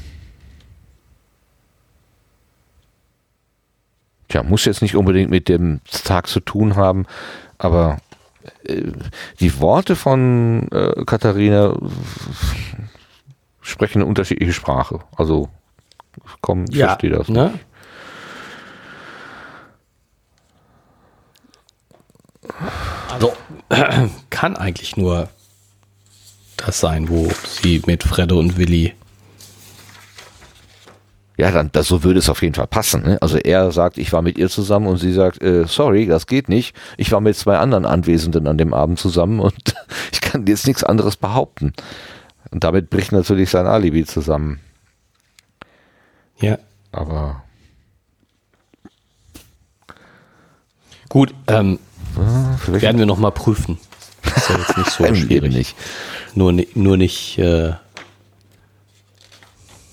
[4.28, 7.06] Tja, muss jetzt nicht unbedingt mit dem Tag zu tun haben,
[7.58, 7.98] aber
[8.64, 8.92] äh,
[9.40, 11.76] die Worte von äh, Katharina
[13.62, 15.00] sprechen eine unterschiedliche Sprache.
[15.18, 15.50] Also,
[16.42, 17.30] komm, ich ja, verstehe das.
[17.30, 17.60] Ne?
[23.10, 23.34] Also
[24.30, 25.30] kann eigentlich nur
[26.58, 28.94] das sein, wo sie mit Fredde und Willi.
[31.42, 33.02] Ja, dann das, so würde es auf jeden Fall passen.
[33.02, 33.18] Ne?
[33.20, 36.50] Also er sagt, ich war mit ihr zusammen und sie sagt, äh, sorry, das geht
[36.50, 36.76] nicht.
[36.98, 39.56] Ich war mit zwei anderen Anwesenden an dem Abend zusammen und
[40.12, 41.74] ich kann jetzt nichts anderes behaupten.
[42.52, 44.60] Und damit bricht natürlich sein Alibi zusammen.
[46.40, 46.60] Ja.
[46.92, 47.42] Aber
[51.10, 51.80] Gut, ähm,
[52.68, 53.80] werden wir nochmal prüfen.
[54.36, 55.52] Ist ja jetzt nicht so schwierig.
[55.56, 55.76] nicht.
[56.36, 57.74] Nur, nur nicht, äh,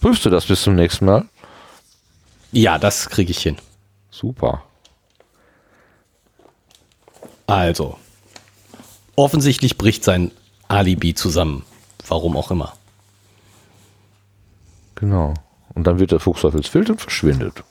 [0.02, 1.24] Prüfst du das bis zum nächsten Mal?
[2.52, 3.56] Ja, das kriege ich hin.
[4.10, 4.62] Super.
[7.46, 7.98] Also,
[9.16, 10.30] offensichtlich bricht sein
[10.68, 11.64] Alibi zusammen.
[12.06, 12.74] Warum auch immer.
[14.94, 15.34] Genau.
[15.74, 17.62] Und dann wird der Fuchs Feld und verschwindet.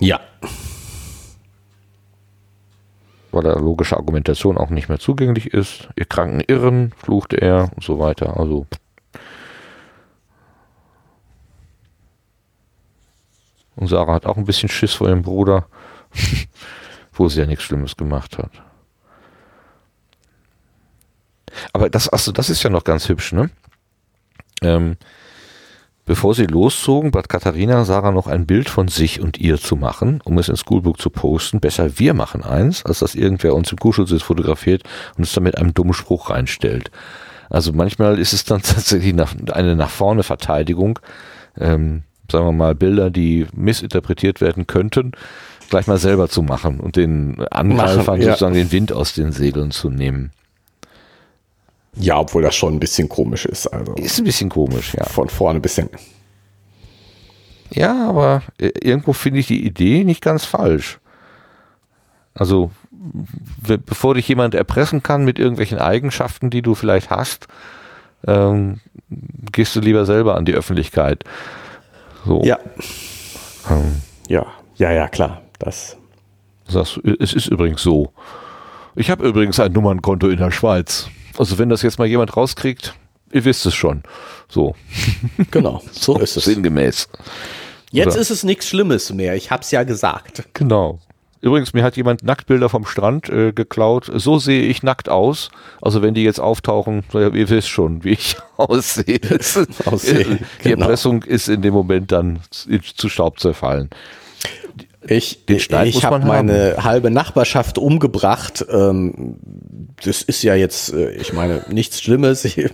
[0.00, 0.20] Ja,
[3.36, 5.90] Weil er logische Argumentation auch nicht mehr zugänglich ist.
[5.94, 8.38] Ihr kranken Irren, fluchte er und so weiter.
[8.40, 8.66] Also.
[13.76, 15.66] Und Sarah hat auch ein bisschen Schiss vor ihrem Bruder,
[17.12, 18.50] wo sie ja nichts Schlimmes gemacht hat.
[21.72, 23.50] Aber das, achso, das ist ja noch ganz hübsch, ne?
[24.62, 24.96] Ähm,
[26.06, 30.20] bevor sie loszogen, bat Katharina Sarah noch ein Bild von sich und ihr zu machen,
[30.24, 31.60] um es ins Schoolbook zu posten.
[31.60, 34.82] Besser wir machen eins, als dass irgendwer uns im Kuschelsitz fotografiert
[35.16, 36.90] und es dann mit einem dummen Spruch reinstellt.
[37.50, 39.14] Also manchmal ist es dann tatsächlich
[39.52, 40.98] eine nach vorne Verteidigung,
[41.58, 45.12] ähm, sagen wir mal Bilder, die missinterpretiert werden könnten,
[45.68, 48.28] gleich mal selber zu machen und den Angreifern ja.
[48.28, 50.32] sozusagen den Wind aus den Segeln zu nehmen.
[51.98, 53.66] Ja, obwohl das schon ein bisschen komisch ist.
[53.68, 55.04] Also Ist ein bisschen komisch, ja.
[55.04, 55.96] von vorne bis hinten.
[57.70, 60.98] Ja, aber irgendwo finde ich die Idee nicht ganz falsch.
[62.34, 62.70] Also,
[63.86, 67.48] bevor dich jemand erpressen kann mit irgendwelchen Eigenschaften, die du vielleicht hast,
[68.26, 68.80] ähm,
[69.52, 71.24] gehst du lieber selber an die Öffentlichkeit.
[72.26, 72.58] So, Ja,
[73.70, 74.46] ähm, ja,
[74.76, 75.42] ja, ja, klar.
[75.58, 75.96] Das.
[76.68, 78.12] du, es ist übrigens so.
[78.96, 81.08] Ich habe übrigens ein Nummernkonto in der Schweiz.
[81.38, 82.94] Also, wenn das jetzt mal jemand rauskriegt,
[83.30, 84.02] ihr wisst es schon.
[84.48, 84.74] So,
[85.50, 86.44] Genau, so ist es.
[86.44, 87.08] sinngemäß.
[87.92, 89.34] jetzt Oder- ist es nichts Schlimmes mehr.
[89.36, 90.44] Ich hab's ja gesagt.
[90.54, 90.98] Genau.
[91.40, 94.10] Übrigens, mir hat jemand Nacktbilder vom Strand äh, geklaut.
[94.14, 95.50] So sehe ich nackt aus.
[95.80, 99.20] Also wenn die jetzt auftauchen, ja, ihr wisst schon, wie ich aussehe.
[99.84, 100.82] Aussehe, die genau.
[100.82, 103.90] Erpressung ist in dem Moment dann zu Staub zerfallen.
[105.08, 108.64] Ich, Den Schneid ich habe meine halbe Nachbarschaft umgebracht.
[108.68, 109.36] Ähm,
[110.02, 112.44] das ist ja jetzt, äh, ich meine, nichts Schlimmes.
[112.56, 112.70] ihr,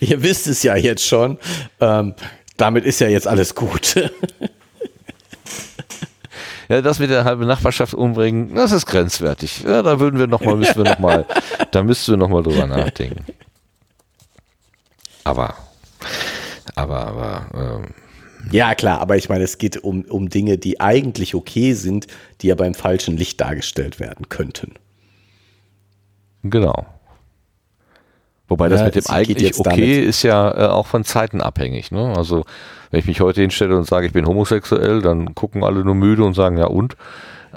[0.00, 1.38] ihr wisst es ja jetzt schon.
[1.80, 2.14] Ähm,
[2.56, 4.10] damit ist ja jetzt alles gut.
[6.70, 9.64] Ja, das mit der halben Nachbarschaft umbringen, das ist grenzwertig.
[9.64, 11.26] Ja, da würden wir noch mal, müssen wir noch mal,
[11.72, 13.24] da müssten wir noch mal drüber nachdenken.
[15.24, 15.56] Aber,
[16.76, 17.94] aber, aber, ähm,
[18.52, 22.06] ja, klar, aber ich meine, es geht um, um Dinge, die eigentlich okay sind,
[22.40, 24.74] die ja beim falschen Licht dargestellt werden könnten.
[26.44, 26.86] Genau.
[28.50, 31.90] Wobei das Ja, mit dem eigentlich okay damit- ist ja äh, auch von Zeiten abhängig.
[31.92, 32.12] Ne?
[32.16, 32.44] Also
[32.90, 36.24] wenn ich mich heute hinstelle und sage, ich bin homosexuell, dann gucken alle nur müde
[36.24, 36.96] und sagen, ja und?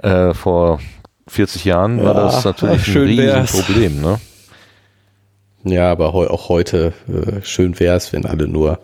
[0.01, 0.79] Äh, vor
[1.27, 3.53] 40 Jahren war Ja, das natürlich ein schön wär's.
[3.53, 4.01] Riesenproblem.
[4.01, 4.19] Ne?
[5.65, 8.79] Ja, aber heu, auch heute äh, schön wäre es, wenn alle nur.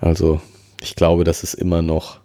[0.00, 0.40] Also,
[0.80, 2.20] ich glaube, das ist immer noch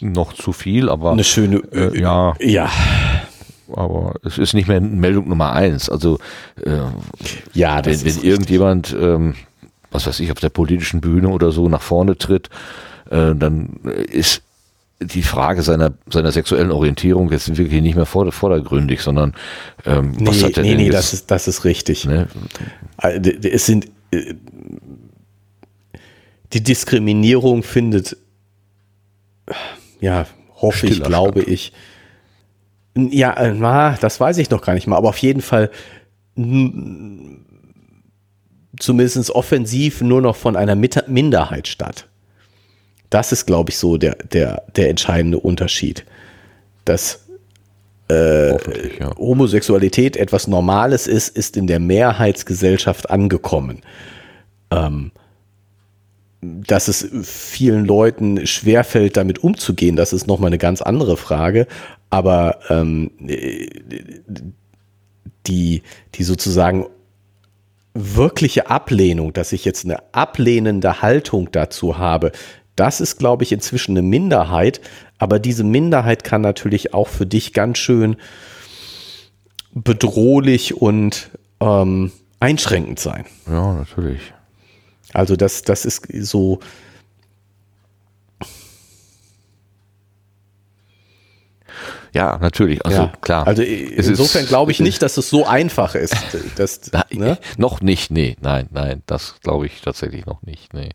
[0.00, 1.62] Noch zu viel, aber eine schöne.
[1.72, 2.68] äh, ja, ja,
[3.76, 5.88] aber es ist nicht mehr Meldung Nummer eins.
[5.88, 6.18] Also
[6.64, 6.78] äh,
[7.54, 9.34] ja, wenn, wenn irgendjemand, ähm,
[9.90, 12.48] was weiß ich, auf der politischen Bühne oder so nach vorne tritt,
[13.10, 13.80] äh, dann
[14.10, 14.42] ist
[15.00, 19.34] die Frage seiner, seiner sexuellen Orientierung jetzt wirklich nicht mehr vor, vordergründig, sondern
[19.84, 22.04] ähm, was Nee, hat er nee, denn nee, jetzt, das ist, das ist richtig.
[22.06, 22.28] ne?
[23.02, 23.18] Äh,
[23.48, 23.88] Es sind.
[24.12, 24.34] äh,
[26.52, 28.16] Die Diskriminierung findet.
[30.00, 30.26] Ja,
[30.56, 31.72] hoffe ich, Stiller glaube ich.
[32.96, 35.70] Ja, äh, na, das weiß ich noch gar nicht mal, aber auf jeden Fall
[38.78, 42.08] zumindest offensiv nur noch von einer Mit- Minderheit statt.
[43.10, 46.04] Das ist, glaube ich, so der, der, der entscheidende Unterschied.
[46.84, 47.20] Dass
[48.10, 49.16] Hoffentlich, ja.
[49.16, 53.80] Homosexualität etwas Normales ist, ist in der Mehrheitsgesellschaft angekommen.
[54.70, 55.12] Ähm,
[56.42, 61.68] dass es vielen Leuten schwerfällt, damit umzugehen, das ist nochmal eine ganz andere Frage.
[62.10, 63.12] Aber ähm,
[65.46, 65.82] die,
[66.14, 66.86] die sozusagen
[67.94, 72.32] wirkliche Ablehnung, dass ich jetzt eine ablehnende Haltung dazu habe,
[72.74, 74.80] das ist, glaube ich, inzwischen eine Minderheit.
[75.18, 78.16] Aber diese Minderheit kann natürlich auch für dich ganz schön
[79.74, 82.10] bedrohlich und ähm,
[82.40, 83.26] einschränkend sein.
[83.46, 84.34] ja, natürlich.
[85.12, 86.60] Also das, das ist so.
[92.14, 92.84] Ja, natürlich.
[92.84, 93.46] Also ja, klar.
[93.46, 96.14] Also Es insofern glaube ich nicht, dass es so einfach ist.
[96.56, 97.38] Dass, Nein, ne?
[97.56, 100.90] Noch nicht, nee, nein, nein, das glaube ich tatsächlich noch nicht, nee.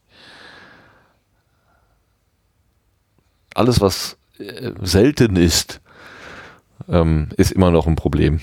[3.56, 5.81] Alles, was äh, selten ist,
[6.88, 8.39] ähm, ist immer noch ein Problem.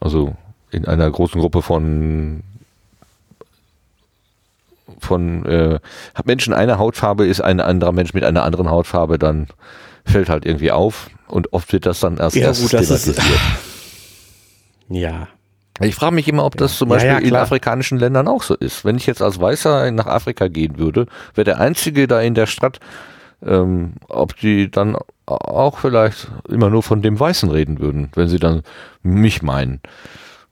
[0.00, 0.34] Also
[0.70, 2.42] in einer großen Gruppe von
[4.98, 5.78] von äh,
[6.24, 9.46] Menschen einer Hautfarbe ist ein anderer Mensch mit einer anderen Hautfarbe, dann
[10.04, 13.20] fällt halt irgendwie auf und oft wird das dann erst Ja, erst gut, ist- thematisiert.
[14.88, 15.28] Ja.
[15.82, 17.42] Ich frage mich immer, ob das zum Ja, Beispiel ja, in klar.
[17.42, 18.84] afrikanischen Ländern auch so ist.
[18.84, 22.46] Wenn ich jetzt als Weißer nach Afrika gehen würde, wäre der Einzige da in der
[22.46, 22.80] Stadt,
[23.46, 24.96] ähm, ob die dann
[25.26, 28.62] auch vielleicht immer nur von dem Weißen reden würden, wenn sie dann
[29.02, 29.80] mich meinen.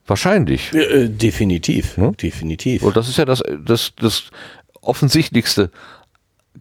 [0.09, 0.73] Wahrscheinlich.
[0.73, 1.97] Äh, äh, definitiv.
[1.97, 2.11] Ne?
[2.19, 2.81] Definitiv.
[2.81, 4.31] Und das ist ja das, das, das
[4.81, 5.69] offensichtlichste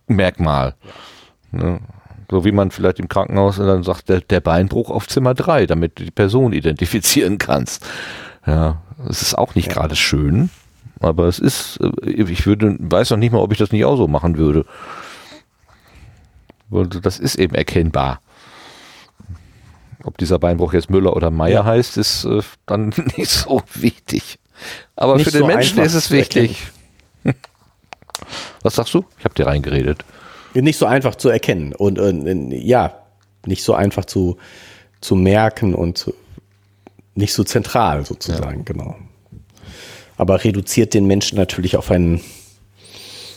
[0.07, 0.75] Merkmal.
[1.51, 1.81] Ne?
[2.31, 5.99] So wie man vielleicht im Krankenhaus dann sagt, der, der Beinbruch auf Zimmer 3, damit
[5.99, 7.87] du die Person identifizieren kannst.
[8.47, 10.51] Ja, es ist auch nicht gerade schön,
[11.01, 13.97] aber es ist, äh, ich würde, weiß noch nicht mal, ob ich das nicht auch
[13.97, 14.67] so machen würde.
[16.71, 18.21] Das ist eben erkennbar.
[20.05, 21.65] Ob dieser Beinbruch jetzt Müller oder Meier Ja.
[21.65, 24.39] heißt, ist äh, dann nicht so wichtig.
[24.97, 26.69] Aber Nicht für den so Menschen ist es wichtig.
[28.63, 29.05] Was sagst du?
[29.19, 30.05] Ich habe dir reingeredet.
[30.55, 32.95] Nicht so einfach zu erkennen und äh, ja,
[33.47, 34.39] nicht so einfach zu,
[35.01, 36.15] zu merken und zu,
[37.15, 38.97] nicht so zentral sozusagen, genau.
[40.17, 42.21] Aber reduziert den Menschen natürlich auf einen,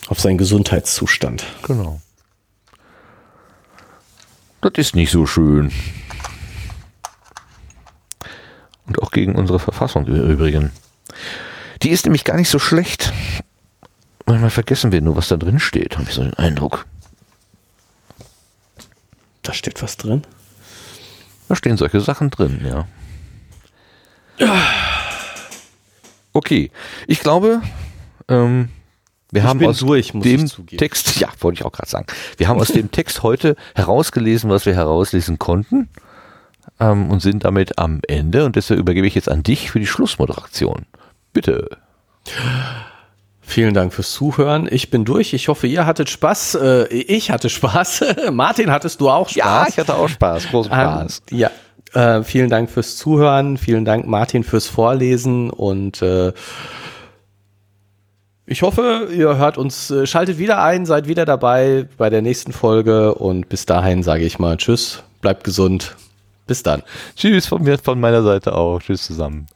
[0.07, 1.45] auf seinen Gesundheitszustand.
[1.63, 2.01] Genau.
[4.61, 5.71] Das ist nicht so schön.
[8.87, 10.71] Und auch gegen unsere Verfassung im Übrigen.
[11.81, 13.13] Die ist nämlich gar nicht so schlecht.
[14.25, 16.85] Manchmal vergessen wir nur, was da drin steht, habe ich so den Eindruck.
[19.41, 20.23] Da steht was drin.
[21.47, 22.87] Da stehen solche Sachen drin, ja.
[26.33, 26.71] Okay,
[27.07, 27.61] ich glaube,
[28.27, 28.69] ähm,
[29.31, 30.47] wir haben bin aus durch, ich dem.
[30.77, 32.05] Text, ja, wollte ich auch gerade sagen,
[32.37, 35.89] wir haben aus dem Text heute herausgelesen, was wir herauslesen konnten
[36.81, 39.87] ähm, und sind damit am Ende und deshalb übergebe ich jetzt an dich für die
[39.87, 40.85] Schlussmoderation.
[41.31, 41.77] Bitte.
[43.41, 44.67] Vielen Dank fürs Zuhören.
[44.69, 45.33] Ich bin durch.
[45.33, 46.55] Ich hoffe, ihr hattet Spaß.
[46.55, 48.05] Äh, ich hatte Spaß.
[48.31, 49.77] Martin, hattest du auch Spaß?
[49.77, 51.51] hatte auch Spaß, großen Ähm, ja.
[51.93, 53.57] Äh, vielen Dank fürs Zuhören.
[53.57, 55.49] Vielen Dank, Martin, fürs Vorlesen.
[55.49, 56.31] Und äh,
[58.45, 62.53] ich hoffe, ihr hört uns, äh, schaltet wieder ein, seid wieder dabei bei der nächsten
[62.53, 63.15] Folge.
[63.15, 65.95] Und bis dahin sage ich mal Tschüss, bleibt gesund.
[66.47, 66.84] Bis dann.
[67.15, 68.80] Tschüss von mir, von meiner Seite auch.
[68.80, 69.47] Tschüss zusammen.